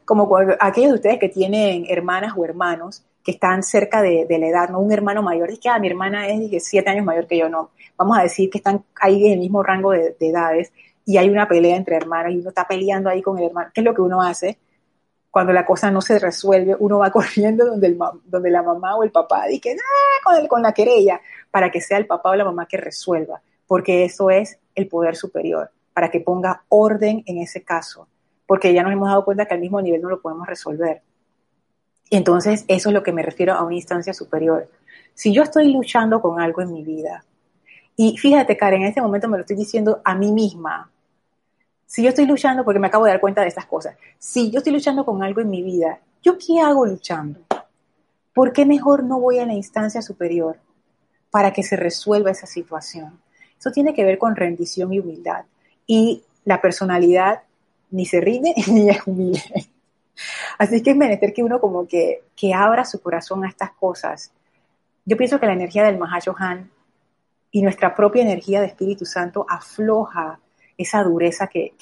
como 0.05 0.29
aquellos 0.59 0.91
de 0.91 0.95
ustedes 0.95 1.19
que 1.19 1.29
tienen 1.29 1.85
hermanas 1.89 2.33
o 2.35 2.45
hermanos 2.45 3.03
que 3.23 3.31
están 3.31 3.61
cerca 3.63 4.01
de, 4.01 4.25
la 4.29 4.47
edad, 4.47 4.69
no 4.69 4.79
un 4.79 4.91
hermano 4.91 5.21
mayor, 5.21 5.49
dice 5.49 5.61
que 5.61 5.69
ah, 5.69 5.79
mi 5.79 5.87
hermana 5.87 6.27
es 6.27 6.65
siete 6.65 6.89
años 6.89 7.05
mayor 7.05 7.27
que 7.27 7.37
yo, 7.37 7.49
no. 7.49 7.69
Vamos 7.97 8.17
a 8.17 8.23
decir 8.23 8.49
que 8.49 8.57
están 8.57 8.83
ahí 8.99 9.27
en 9.27 9.33
el 9.33 9.39
mismo 9.39 9.61
rango 9.61 9.91
de, 9.91 10.15
de 10.19 10.29
edades 10.29 10.73
y 11.05 11.17
hay 11.17 11.29
una 11.29 11.47
pelea 11.47 11.75
entre 11.75 11.95
hermanos 11.95 12.33
y 12.33 12.39
uno 12.39 12.49
está 12.49 12.67
peleando 12.67 13.09
ahí 13.09 13.21
con 13.21 13.37
el 13.37 13.45
hermano. 13.45 13.69
¿Qué 13.73 13.81
es 13.81 13.85
lo 13.85 13.93
que 13.93 14.01
uno 14.01 14.21
hace? 14.21 14.57
Cuando 15.31 15.53
la 15.53 15.65
cosa 15.65 15.89
no 15.89 16.01
se 16.01 16.19
resuelve, 16.19 16.75
uno 16.77 16.99
va 16.99 17.09
corriendo 17.11 17.65
donde, 17.65 17.87
el, 17.87 17.99
donde 18.25 18.51
la 18.51 18.61
mamá 18.61 18.95
o 18.95 19.03
el 19.03 19.11
papá 19.11 19.45
dice, 19.47 19.75
ah, 19.79 20.21
con, 20.23 20.47
con 20.47 20.61
la 20.61 20.73
querella, 20.73 21.21
para 21.49 21.71
que 21.71 21.81
sea 21.81 21.97
el 21.97 22.05
papá 22.05 22.29
o 22.29 22.35
la 22.35 22.45
mamá 22.45 22.67
que 22.67 22.77
resuelva, 22.77 23.41
porque 23.65 24.03
eso 24.03 24.29
es 24.29 24.59
el 24.75 24.87
poder 24.87 25.15
superior, 25.15 25.71
para 25.93 26.11
que 26.11 26.19
ponga 26.19 26.63
orden 26.69 27.23
en 27.25 27.37
ese 27.37 27.63
caso, 27.63 28.07
porque 28.45 28.73
ya 28.73 28.83
nos 28.83 28.91
hemos 28.91 29.07
dado 29.07 29.25
cuenta 29.25 29.45
que 29.45 29.53
al 29.53 29.61
mismo 29.61 29.81
nivel 29.81 30.01
no 30.01 30.09
lo 30.09 30.21
podemos 30.21 30.45
resolver. 30.45 31.01
Entonces, 32.09 32.65
eso 32.67 32.89
es 32.89 32.93
lo 32.93 33.03
que 33.03 33.13
me 33.13 33.23
refiero 33.23 33.53
a 33.53 33.63
una 33.63 33.75
instancia 33.75 34.13
superior. 34.13 34.69
Si 35.13 35.33
yo 35.33 35.43
estoy 35.43 35.71
luchando 35.71 36.21
con 36.21 36.41
algo 36.41 36.61
en 36.61 36.73
mi 36.73 36.83
vida, 36.83 37.23
y 37.95 38.17
fíjate, 38.17 38.57
Karen, 38.57 38.81
en 38.81 38.87
este 38.89 39.01
momento 39.01 39.29
me 39.29 39.37
lo 39.37 39.41
estoy 39.41 39.55
diciendo 39.55 40.01
a 40.03 40.15
mí 40.15 40.31
misma, 40.31 40.91
si 41.91 42.03
yo 42.03 42.07
estoy 42.07 42.25
luchando, 42.25 42.63
porque 42.63 42.79
me 42.79 42.87
acabo 42.87 43.03
de 43.03 43.11
dar 43.11 43.19
cuenta 43.19 43.41
de 43.41 43.49
estas 43.49 43.65
cosas, 43.65 43.97
si 44.17 44.49
yo 44.49 44.59
estoy 44.59 44.71
luchando 44.71 45.03
con 45.03 45.21
algo 45.23 45.41
en 45.41 45.49
mi 45.49 45.61
vida, 45.61 45.99
¿yo 46.23 46.37
qué 46.37 46.61
hago 46.61 46.85
luchando? 46.85 47.41
¿Por 48.33 48.53
qué 48.53 48.65
mejor 48.65 49.03
no 49.03 49.19
voy 49.19 49.39
a 49.39 49.45
la 49.45 49.55
instancia 49.55 50.01
superior 50.01 50.57
para 51.31 51.51
que 51.51 51.63
se 51.63 51.75
resuelva 51.75 52.31
esa 52.31 52.47
situación? 52.47 53.19
Eso 53.59 53.71
tiene 53.71 53.93
que 53.93 54.05
ver 54.05 54.17
con 54.17 54.37
rendición 54.37 54.93
y 54.93 54.99
humildad. 54.99 55.43
Y 55.85 56.23
la 56.45 56.61
personalidad 56.61 57.41
ni 57.89 58.05
se 58.05 58.21
rinde 58.21 58.55
ni 58.67 58.89
es 58.89 59.05
humilde. 59.05 59.67
Así 60.59 60.81
que 60.81 60.91
es 60.91 60.95
menester 60.95 61.33
que 61.33 61.43
uno 61.43 61.59
como 61.59 61.85
que, 61.89 62.23
que 62.37 62.53
abra 62.53 62.85
su 62.85 63.01
corazón 63.01 63.43
a 63.43 63.49
estas 63.49 63.71
cosas. 63.71 64.31
Yo 65.03 65.17
pienso 65.17 65.41
que 65.41 65.45
la 65.45 65.53
energía 65.53 65.83
del 65.83 65.97
Mahashohan 65.97 66.71
y 67.51 67.61
nuestra 67.61 67.93
propia 67.93 68.21
energía 68.21 68.61
de 68.61 68.67
Espíritu 68.67 69.05
Santo 69.05 69.45
afloja 69.49 70.39
esa 70.81 71.03
dureza 71.03 71.47
que, 71.47 71.73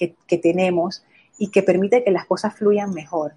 tenemos 0.42 1.04
y 1.38 1.50
que 1.50 1.64
permite 1.64 2.04
que 2.04 2.12
las 2.12 2.26
cosas 2.26 2.56
fluyan 2.56 2.94
mejor. 2.94 3.34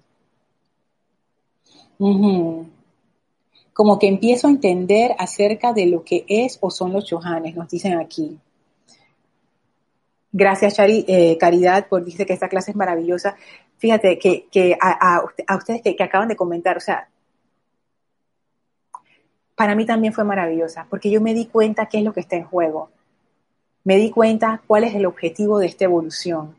Como 3.73 3.97
que 3.97 4.07
empiezo 4.07 4.47
a 4.47 4.51
entender 4.51 5.15
acerca 5.17 5.73
de 5.73 5.85
lo 5.87 6.03
que 6.03 6.25
es 6.27 6.57
o 6.61 6.69
son 6.69 6.93
los 6.93 7.05
chohanes, 7.05 7.55
nos 7.55 7.69
dicen 7.69 7.97
aquí. 7.97 8.37
Gracias, 10.31 10.75
eh, 10.79 11.37
Caridad, 11.39 11.87
por 11.87 12.03
decir 12.03 12.25
que 12.25 12.33
esta 12.33 12.49
clase 12.49 12.71
es 12.71 12.77
maravillosa. 12.77 13.35
Fíjate 13.77 14.17
que, 14.17 14.77
a, 14.81 15.23
ustedes 15.55 15.81
que, 15.81 15.95
que 15.95 16.03
acaban 16.03 16.27
de 16.27 16.35
comentar, 16.35 16.77
o 16.77 16.79
sea, 16.79 17.07
para 19.55 19.75
mí 19.75 19.85
también 19.85 20.13
fue 20.13 20.23
maravillosa, 20.23 20.87
porque 20.89 21.11
yo 21.11 21.21
me 21.21 21.33
di 21.33 21.45
cuenta 21.45 21.85
qué 21.85 21.99
es 21.99 22.03
lo 22.03 22.13
que 22.13 22.21
está 22.21 22.35
en 22.35 22.45
juego 22.45 22.89
me 23.83 23.97
di 23.97 24.11
cuenta 24.11 24.61
cuál 24.65 24.85
es 24.85 24.95
el 24.95 25.05
objetivo 25.05 25.59
de 25.59 25.67
esta 25.67 25.85
evolución. 25.85 26.55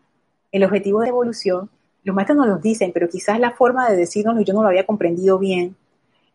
El 0.53 0.65
objetivo 0.65 1.01
de 1.01 1.09
evolución, 1.09 1.71
los 2.03 2.15
maestros 2.15 2.37
nos 2.37 2.49
lo 2.49 2.59
dicen, 2.59 2.93
pero 2.93 3.09
quizás 3.09 3.41
la 3.41 3.53
forma 3.53 3.89
de 3.89 3.97
decirnos 3.97 4.45
yo 4.45 4.53
no 4.53 4.63
lo 4.63 4.69
había 4.69 4.87
comprendido 4.87 5.39
bien. 5.39 5.75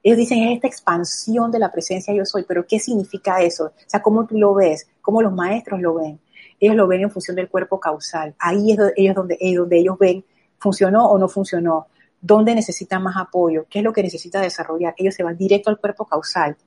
Ellos 0.01 0.17
dicen 0.17 0.43
es 0.43 0.55
esta 0.55 0.67
expansión 0.67 1.51
de 1.51 1.59
la 1.59 1.71
presencia 1.71 2.13
yo 2.13 2.25
soy, 2.25 2.43
pero 2.43 2.65
¿qué 2.65 2.79
significa 2.79 3.41
eso? 3.41 3.65
O 3.65 3.73
sea, 3.85 4.01
¿cómo 4.01 4.25
tú 4.25 4.37
lo 4.37 4.53
ves? 4.53 4.87
¿Cómo 5.01 5.21
los 5.21 5.33
maestros 5.33 5.79
lo 5.79 5.95
ven? 5.95 6.19
Ellos 6.59 6.75
lo 6.75 6.87
ven 6.87 7.01
en 7.01 7.11
función 7.11 7.35
del 7.35 7.49
cuerpo 7.49 7.79
causal. 7.79 8.33
Ahí 8.39 8.71
es 8.71 8.79
ellos 8.95 9.15
donde, 9.15 9.37
donde 9.55 9.77
ellos 9.77 9.97
ven 9.97 10.23
funcionó 10.57 11.05
o 11.05 11.17
no 11.17 11.29
funcionó, 11.29 11.87
dónde 12.19 12.55
necesita 12.55 12.99
más 12.99 13.15
apoyo, 13.17 13.65
qué 13.69 13.79
es 13.79 13.85
lo 13.85 13.93
que 13.93 14.03
necesita 14.03 14.41
desarrollar. 14.41 14.93
Ellos 14.97 15.15
se 15.15 15.23
van 15.23 15.37
directo 15.37 15.69
al 15.69 15.79
cuerpo 15.79 16.05
causal. 16.05 16.57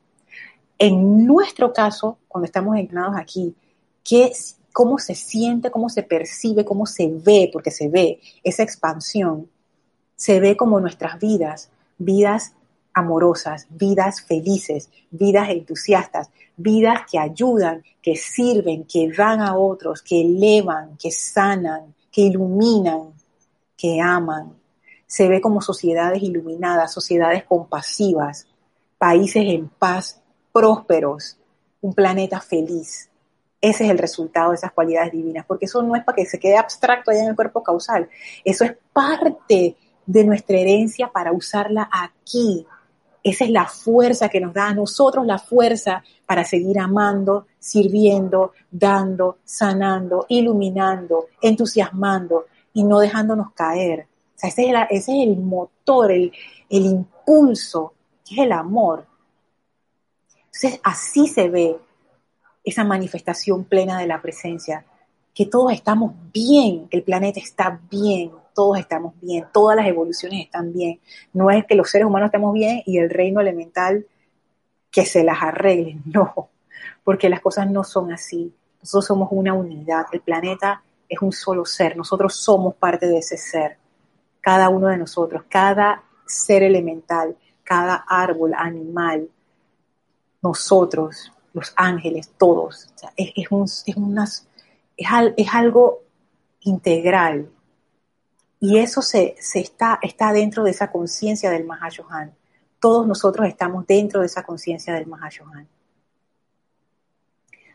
En 0.78 1.26
nuestro 1.26 1.72
caso, 1.72 2.18
cuando 2.28 2.46
estamos 2.46 2.76
entrenados 2.76 3.16
aquí, 3.16 3.54
qué, 4.04 4.32
cómo 4.72 4.98
se 4.98 5.14
siente, 5.14 5.70
cómo 5.70 5.88
se 5.88 6.02
percibe, 6.02 6.64
cómo 6.64 6.86
se 6.86 7.08
ve, 7.08 7.50
porque 7.52 7.70
se 7.70 7.88
ve 7.88 8.20
esa 8.42 8.62
expansión, 8.62 9.48
se 10.16 10.40
ve 10.40 10.56
como 10.56 10.80
nuestras 10.80 11.18
vidas, 11.18 11.70
vidas 11.98 12.52
amorosas, 12.94 13.66
vidas 13.70 14.22
felices, 14.22 14.90
vidas 15.10 15.48
entusiastas, 15.50 16.30
vidas 16.56 17.02
que 17.10 17.18
ayudan, 17.18 17.82
que 18.02 18.16
sirven, 18.16 18.84
que 18.84 19.10
dan 19.16 19.40
a 19.40 19.56
otros, 19.56 20.02
que 20.02 20.20
elevan, 20.20 20.96
que 20.96 21.10
sanan, 21.10 21.94
que 22.10 22.22
iluminan, 22.22 23.14
que 23.76 24.00
aman. 24.00 24.54
Se 25.06 25.28
ve 25.28 25.40
como 25.40 25.60
sociedades 25.60 26.22
iluminadas, 26.22 26.92
sociedades 26.92 27.44
compasivas, 27.44 28.46
países 28.98 29.44
en 29.46 29.68
paz, 29.68 30.20
prósperos, 30.52 31.36
un 31.80 31.94
planeta 31.94 32.40
feliz. 32.40 33.08
Ese 33.62 33.84
es 33.84 33.90
el 33.90 33.98
resultado 33.98 34.50
de 34.50 34.56
esas 34.56 34.72
cualidades 34.72 35.12
divinas, 35.12 35.46
porque 35.46 35.64
eso 35.64 35.82
no 35.82 35.96
es 35.96 36.04
para 36.04 36.16
que 36.16 36.26
se 36.26 36.38
quede 36.38 36.58
abstracto 36.58 37.10
allá 37.10 37.22
en 37.22 37.28
el 37.28 37.36
cuerpo 37.36 37.62
causal, 37.62 38.10
eso 38.44 38.64
es 38.64 38.74
parte 38.92 39.76
de 40.04 40.24
nuestra 40.24 40.58
herencia 40.58 41.08
para 41.08 41.32
usarla 41.32 41.88
aquí, 41.90 42.66
esa 43.22 43.44
es 43.44 43.50
la 43.50 43.66
fuerza 43.66 44.28
que 44.28 44.40
nos 44.40 44.52
da 44.52 44.68
a 44.68 44.74
nosotros 44.74 45.24
la 45.24 45.38
fuerza 45.38 46.02
para 46.26 46.44
seguir 46.44 46.80
amando, 46.80 47.46
sirviendo, 47.58 48.52
dando, 48.70 49.38
sanando, 49.44 50.26
iluminando, 50.28 51.26
entusiasmando 51.40 52.46
y 52.72 52.82
no 52.82 52.98
dejándonos 52.98 53.52
caer. 53.52 54.08
O 54.42 54.46
ese, 54.46 54.72
es 54.90 55.08
el, 55.08 55.36
motor, 55.36 56.10
el, 56.10 56.32
el 56.68 56.84
impulso, 56.84 57.94
que 58.24 58.34
es 58.34 58.40
el 58.40 58.50
amor. 58.50 59.06
Entonces, 60.46 60.80
así 60.82 61.28
se 61.28 61.48
ve 61.48 61.78
esa 62.64 62.84
manifestación 62.84 63.64
plena 63.64 63.98
de 63.98 64.06
la 64.06 64.20
presencia, 64.20 64.84
que 65.34 65.46
todos 65.46 65.72
estamos 65.72 66.12
bien, 66.32 66.88
el 66.90 67.02
planeta 67.02 67.40
está 67.40 67.80
bien, 67.90 68.32
todos 68.54 68.78
estamos 68.78 69.14
bien, 69.20 69.46
todas 69.52 69.76
las 69.76 69.86
evoluciones 69.86 70.44
están 70.44 70.72
bien. 70.72 71.00
No 71.32 71.50
es 71.50 71.64
que 71.64 71.74
los 71.74 71.90
seres 71.90 72.06
humanos 72.06 72.26
estemos 72.26 72.52
bien 72.52 72.82
y 72.84 72.98
el 72.98 73.10
reino 73.10 73.40
elemental 73.40 74.06
que 74.90 75.06
se 75.06 75.24
las 75.24 75.42
arreglen, 75.42 76.02
no, 76.12 76.50
porque 77.02 77.28
las 77.28 77.40
cosas 77.40 77.70
no 77.70 77.82
son 77.82 78.12
así. 78.12 78.52
Nosotros 78.80 79.06
somos 79.06 79.28
una 79.32 79.54
unidad, 79.54 80.06
el 80.12 80.20
planeta 80.20 80.82
es 81.08 81.20
un 81.22 81.32
solo 81.32 81.64
ser, 81.64 81.96
nosotros 81.96 82.34
somos 82.36 82.74
parte 82.74 83.06
de 83.06 83.18
ese 83.18 83.36
ser, 83.36 83.78
cada 84.40 84.68
uno 84.68 84.88
de 84.88 84.96
nosotros, 84.96 85.44
cada 85.48 86.02
ser 86.26 86.62
elemental, 86.62 87.36
cada 87.62 88.04
árbol, 88.08 88.52
animal, 88.56 89.28
nosotros, 90.42 91.32
los 91.52 91.72
ángeles, 91.76 92.30
todos. 92.38 92.92
es, 93.16 93.32
es, 93.36 94.48
es 95.36 95.54
algo 95.54 96.02
integral, 96.60 97.50
y 98.62 98.78
eso 98.78 99.02
se, 99.02 99.34
está, 99.54 99.98
está 100.02 100.32
dentro 100.32 100.62
de 100.62 100.70
esa 100.70 100.92
conciencia 100.92 101.50
del 101.50 101.64
Mahashohan. 101.64 102.32
Todos 102.78 103.08
nosotros 103.08 103.48
estamos 103.48 103.84
dentro 103.88 104.20
de 104.20 104.26
esa 104.26 104.44
conciencia 104.44 104.94
del 104.94 105.08
Mahashohan. 105.08 105.66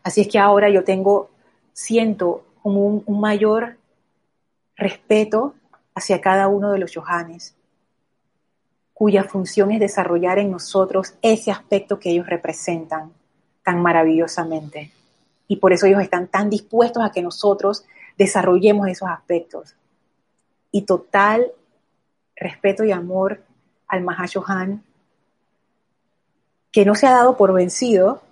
Así 0.02 0.22
es 0.22 0.28
que 0.28 0.38
ahora 0.38 0.70
yo 0.70 0.84
tengo, 0.84 1.28
siento 1.74 2.46
como 2.62 2.86
un, 2.86 3.20
mayor 3.20 3.76
respeto 4.76 5.54
hacia 5.94 6.22
cada 6.22 6.48
uno 6.48 6.72
de 6.72 6.78
los 6.78 6.92
Yohanes, 6.92 7.54
cuya 8.94 9.24
función 9.24 9.70
es 9.72 9.80
desarrollar 9.80 10.38
en 10.38 10.50
nosotros 10.50 11.16
ese 11.20 11.50
aspecto 11.50 11.98
que 11.98 12.12
ellos 12.12 12.26
representan 12.26 13.12
tan 13.68 13.82
maravillosamente. 13.82 14.90
Y 15.46 15.56
por 15.56 15.74
eso 15.74 15.84
ellos 15.84 16.00
están 16.00 16.26
tan 16.26 16.48
dispuestos 16.48 17.04
a 17.04 17.12
que 17.12 17.20
nosotros 17.20 17.84
desarrollemos 18.16 18.88
esos 18.88 19.10
aspectos 19.10 19.74
y 20.72 20.82
total 20.82 21.52
respeto 22.34 22.82
y 22.82 22.92
amor 22.92 23.42
al 23.86 24.02
Mahashohan, 24.04 24.82
que 26.72 26.86
no 26.86 26.94
se 26.94 27.08
ha 27.08 27.10
dado 27.10 27.36
por 27.36 27.52
vencido 27.52 28.22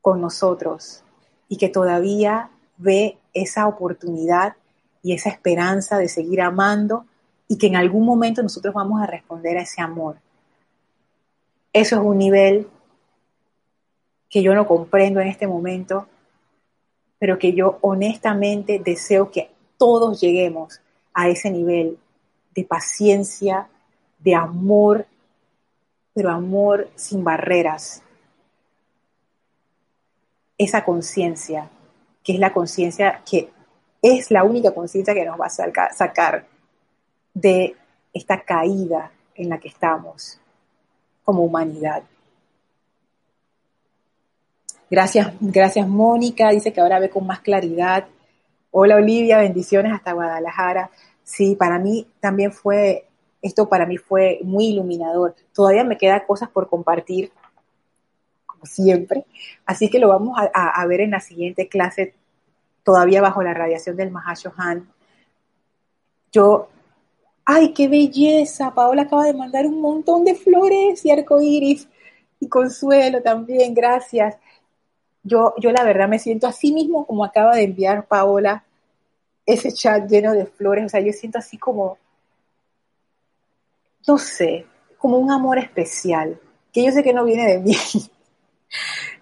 con 0.00 0.20
nosotros 0.20 1.02
y 1.48 1.56
que 1.56 1.68
todavía 1.68 2.48
ve 2.76 3.18
esa 3.34 3.66
oportunidad 3.66 4.54
y 5.02 5.14
esa 5.14 5.30
esperanza 5.30 5.98
de 5.98 6.08
seguir 6.08 6.42
amando 6.42 7.06
y 7.48 7.58
que 7.58 7.66
en 7.66 7.74
algún 7.74 8.06
momento 8.06 8.40
nosotros 8.40 8.72
vamos 8.72 9.02
a 9.02 9.06
responder 9.06 9.58
a 9.58 9.62
ese 9.62 9.82
amor. 9.82 10.18
Eso 11.72 11.96
es 11.96 12.02
un 12.02 12.18
nivel 12.18 12.68
que 14.32 14.42
yo 14.42 14.54
no 14.54 14.66
comprendo 14.66 15.20
en 15.20 15.28
este 15.28 15.46
momento, 15.46 16.08
pero 17.18 17.38
que 17.38 17.52
yo 17.52 17.78
honestamente 17.82 18.80
deseo 18.82 19.30
que 19.30 19.50
todos 19.76 20.22
lleguemos 20.22 20.80
a 21.12 21.28
ese 21.28 21.50
nivel 21.50 21.98
de 22.54 22.64
paciencia, 22.64 23.68
de 24.18 24.34
amor, 24.34 25.06
pero 26.14 26.30
amor 26.30 26.88
sin 26.96 27.22
barreras. 27.22 28.02
Esa 30.56 30.82
conciencia, 30.82 31.68
que 32.24 32.32
es 32.32 32.38
la 32.38 32.54
conciencia 32.54 33.22
que 33.28 33.50
es 34.00 34.30
la 34.30 34.44
única 34.44 34.72
conciencia 34.72 35.12
que 35.12 35.26
nos 35.26 35.38
va 35.38 35.46
a 35.46 35.92
sacar 35.92 36.46
de 37.34 37.76
esta 38.14 38.40
caída 38.40 39.12
en 39.34 39.50
la 39.50 39.58
que 39.58 39.68
estamos 39.68 40.40
como 41.22 41.44
humanidad. 41.44 42.02
Gracias, 44.92 45.32
gracias 45.40 45.88
Mónica, 45.88 46.50
dice 46.50 46.70
que 46.70 46.82
ahora 46.82 46.98
ve 46.98 47.08
con 47.08 47.26
más 47.26 47.40
claridad 47.40 48.04
Hola 48.70 48.96
Olivia, 48.96 49.38
bendiciones 49.38 49.90
hasta 49.90 50.12
Guadalajara. 50.12 50.90
Sí, 51.22 51.56
para 51.56 51.78
mí 51.78 52.06
también 52.20 52.52
fue, 52.52 53.08
esto 53.40 53.70
para 53.70 53.86
mí 53.86 53.96
fue 53.96 54.40
muy 54.42 54.66
iluminador. 54.66 55.34
Todavía 55.54 55.82
me 55.82 55.96
quedan 55.96 56.20
cosas 56.26 56.50
por 56.50 56.68
compartir, 56.68 57.32
como 58.44 58.66
siempre. 58.66 59.24
Así 59.64 59.88
que 59.88 59.98
lo 59.98 60.08
vamos 60.08 60.38
a, 60.38 60.86
ver 60.86 61.00
en 61.00 61.12
la 61.12 61.20
siguiente 61.20 61.68
clase, 61.68 62.14
todavía 62.82 63.22
bajo 63.22 63.42
la 63.42 63.54
radiación 63.54 63.96
del 63.96 64.10
Mahashohan. 64.10 64.90
Yo, 66.32 66.68
¡ay, 67.46 67.72
qué 67.72 67.88
belleza! 67.88 68.74
Paola 68.74 69.02
acaba 69.02 69.24
de 69.24 69.32
mandar 69.32 69.64
un 69.64 69.80
montón 69.80 70.24
de 70.24 70.34
flores 70.34 71.02
y 71.06 71.10
arcoíris 71.10 71.88
y 72.40 72.48
consuelo 72.48 73.22
también, 73.22 73.72
gracias 73.72 74.36
yo, 75.22 75.54
yo 75.58 75.70
la 75.70 75.84
verdad 75.84 76.08
me 76.08 76.18
siento 76.18 76.46
así 76.46 76.72
mismo 76.72 77.06
como 77.06 77.24
acaba 77.24 77.56
de 77.56 77.64
enviar 77.64 78.06
Paola 78.06 78.64
ese 79.46 79.72
chat 79.72 80.08
lleno 80.08 80.32
de 80.32 80.46
flores, 80.46 80.86
o 80.86 80.88
sea, 80.88 81.00
yo 81.00 81.12
siento 81.12 81.38
así 81.38 81.58
como, 81.58 81.98
no 84.06 84.18
sé, 84.18 84.66
como 84.98 85.18
un 85.18 85.30
amor 85.32 85.58
especial, 85.58 86.38
que 86.72 86.84
yo 86.84 86.92
sé 86.92 87.02
que 87.02 87.12
no 87.12 87.24
viene 87.24 87.46
de 87.46 87.58
mí. 87.58 87.76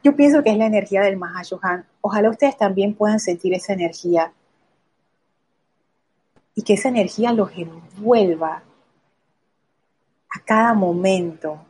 Yo 0.02 0.16
pienso 0.16 0.42
que 0.42 0.50
es 0.50 0.56
la 0.56 0.66
energía 0.66 1.02
del 1.02 1.18
Mahashohan. 1.18 1.84
Ojalá 2.00 2.30
ustedes 2.30 2.56
también 2.56 2.94
puedan 2.94 3.20
sentir 3.20 3.52
esa 3.52 3.74
energía 3.74 4.32
y 6.54 6.62
que 6.62 6.74
esa 6.74 6.88
energía 6.88 7.32
los 7.32 7.50
envuelva 7.54 8.62
a 10.30 10.40
cada 10.44 10.72
momento. 10.72 11.60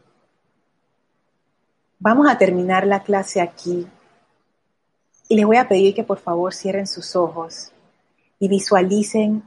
Vamos 1.99 2.29
a 2.31 2.39
terminar 2.39 2.87
la 2.87 3.03
clase 3.03 3.41
aquí 3.41 3.89
y 5.31 5.37
les 5.37 5.47
voy 5.47 5.59
a 5.59 5.69
pedir 5.69 5.95
que 5.95 6.03
por 6.03 6.19
favor 6.19 6.53
cierren 6.53 6.89
sus 6.89 7.15
ojos 7.15 7.71
y 8.41 8.49
visualicen 8.49 9.45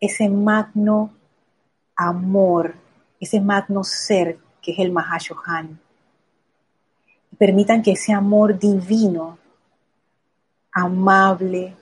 ese 0.00 0.30
magno 0.30 1.12
amor, 1.94 2.74
ese 3.20 3.38
magno 3.42 3.84
ser 3.84 4.38
que 4.62 4.72
es 4.72 4.78
el 4.78 4.92
Mahashohan. 4.92 5.78
Permitan 7.36 7.82
que 7.82 7.92
ese 7.92 8.14
amor 8.14 8.58
divino, 8.58 9.36
amable, 10.72 11.76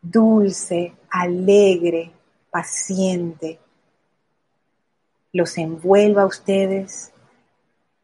dulce, 0.00 0.94
alegre, 1.10 2.12
paciente, 2.50 3.58
los 5.34 5.58
envuelva 5.58 6.22
a 6.22 6.26
ustedes, 6.26 7.12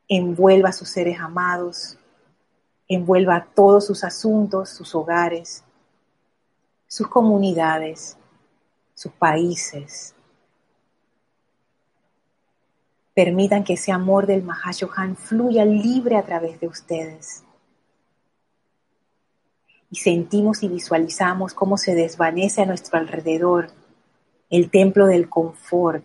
envuelva 0.07 0.69
a 0.69 0.73
sus 0.73 0.91
seres 0.91 1.19
amados, 1.19 1.97
envuelva 2.95 3.49
todos 3.55 3.87
sus 3.87 4.05
asuntos, 4.05 4.71
sus 4.71 4.95
hogares, 4.95 5.65
sus 6.87 7.09
comunidades, 7.09 8.17
sus 8.95 9.13
países. 9.13 10.15
Permitan 13.15 13.65
que 13.65 13.75
ese 13.75 13.93
amor 13.93 14.27
del 14.27 14.43
Mahashohan 14.43 15.17
fluya 15.17 15.65
libre 15.65 16.17
a 16.17 16.23
través 16.23 16.61
de 16.61 16.67
ustedes. 16.67 17.45
Y 19.91 19.97
sentimos 19.97 20.63
y 20.63 20.69
visualizamos 20.69 21.53
cómo 21.53 21.77
se 21.77 21.95
desvanece 21.95 22.63
a 22.63 22.67
nuestro 22.67 22.99
alrededor 22.99 23.71
el 24.49 24.71
templo 24.71 25.07
del 25.07 25.31
confort, 25.31 26.05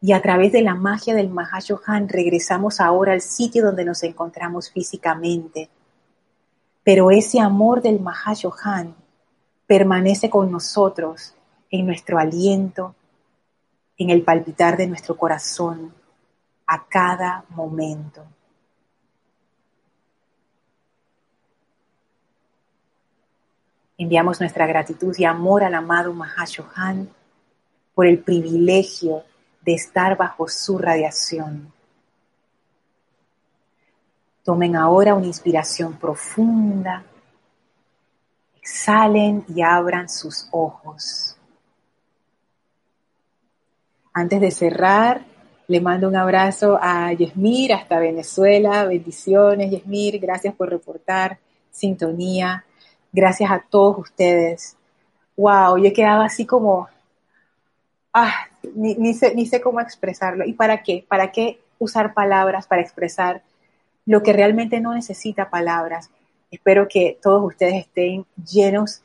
y 0.00 0.12
a 0.12 0.22
través 0.22 0.52
de 0.52 0.62
la 0.62 0.74
magia 0.74 1.14
del 1.14 1.30
Mahashohan 1.30 2.08
regresamos 2.08 2.80
ahora 2.80 3.14
al 3.14 3.20
sitio 3.20 3.64
donde 3.64 3.84
nos 3.84 4.02
encontramos 4.02 4.70
físicamente. 4.70 5.70
Pero 6.88 7.10
ese 7.10 7.38
amor 7.38 7.82
del 7.82 8.00
Mahashohan 8.00 8.94
permanece 9.66 10.30
con 10.30 10.50
nosotros 10.50 11.34
en 11.68 11.84
nuestro 11.84 12.18
aliento, 12.18 12.94
en 13.98 14.08
el 14.08 14.22
palpitar 14.22 14.78
de 14.78 14.86
nuestro 14.86 15.14
corazón 15.14 15.92
a 16.66 16.86
cada 16.86 17.44
momento. 17.50 18.24
Enviamos 23.98 24.40
nuestra 24.40 24.66
gratitud 24.66 25.14
y 25.18 25.26
amor 25.26 25.64
al 25.64 25.74
amado 25.74 26.14
Mahashohan 26.14 27.10
por 27.94 28.06
el 28.06 28.20
privilegio 28.20 29.24
de 29.60 29.74
estar 29.74 30.16
bajo 30.16 30.48
su 30.48 30.78
radiación. 30.78 31.70
Tomen 34.48 34.76
ahora 34.76 35.14
una 35.14 35.26
inspiración 35.26 35.98
profunda. 35.98 37.04
Exhalen 38.56 39.44
y 39.54 39.60
abran 39.60 40.08
sus 40.08 40.48
ojos. 40.52 41.36
Antes 44.14 44.40
de 44.40 44.50
cerrar, 44.50 45.20
le 45.66 45.82
mando 45.82 46.08
un 46.08 46.16
abrazo 46.16 46.78
a 46.80 47.12
Yesmir 47.12 47.74
hasta 47.74 47.98
Venezuela. 47.98 48.86
Bendiciones, 48.86 49.70
Yesmir. 49.70 50.18
Gracias 50.18 50.54
por 50.54 50.70
reportar 50.70 51.36
sintonía. 51.70 52.64
Gracias 53.12 53.50
a 53.50 53.62
todos 53.68 53.98
ustedes. 53.98 54.78
Wow, 55.36 55.76
yo 55.76 55.92
quedaba 55.92 56.24
así 56.24 56.46
como, 56.46 56.88
ah, 58.14 58.32
ni, 58.74 58.94
ni, 58.94 59.12
sé, 59.12 59.34
ni 59.34 59.44
sé 59.44 59.60
cómo 59.60 59.78
expresarlo. 59.78 60.46
¿Y 60.46 60.54
para 60.54 60.82
qué? 60.82 61.04
¿Para 61.06 61.32
qué 61.32 61.60
usar 61.78 62.14
palabras 62.14 62.66
para 62.66 62.80
expresar 62.80 63.42
lo 64.08 64.22
que 64.22 64.32
realmente 64.32 64.80
no 64.80 64.94
necesita 64.94 65.50
palabras? 65.50 66.10
Espero 66.50 66.88
que 66.88 67.18
todos 67.22 67.44
ustedes 67.44 67.74
estén 67.74 68.24
llenos, 68.50 69.02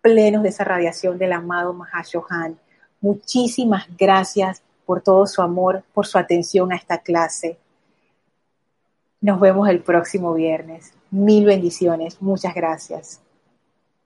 plenos 0.00 0.42
de 0.42 0.48
esa 0.48 0.64
radiación 0.64 1.18
del 1.18 1.34
amado 1.34 1.74
Mahashohan. 1.74 2.58
Muchísimas 3.02 3.86
gracias 3.98 4.62
por 4.86 5.02
todo 5.02 5.26
su 5.26 5.42
amor, 5.42 5.84
por 5.92 6.06
su 6.06 6.16
atención 6.16 6.72
a 6.72 6.76
esta 6.76 6.96
clase. 6.96 7.58
Nos 9.20 9.38
vemos 9.38 9.68
el 9.68 9.80
próximo 9.80 10.32
viernes. 10.32 10.94
Mil 11.10 11.44
bendiciones. 11.44 12.22
Muchas 12.22 12.54
gracias. 12.54 13.20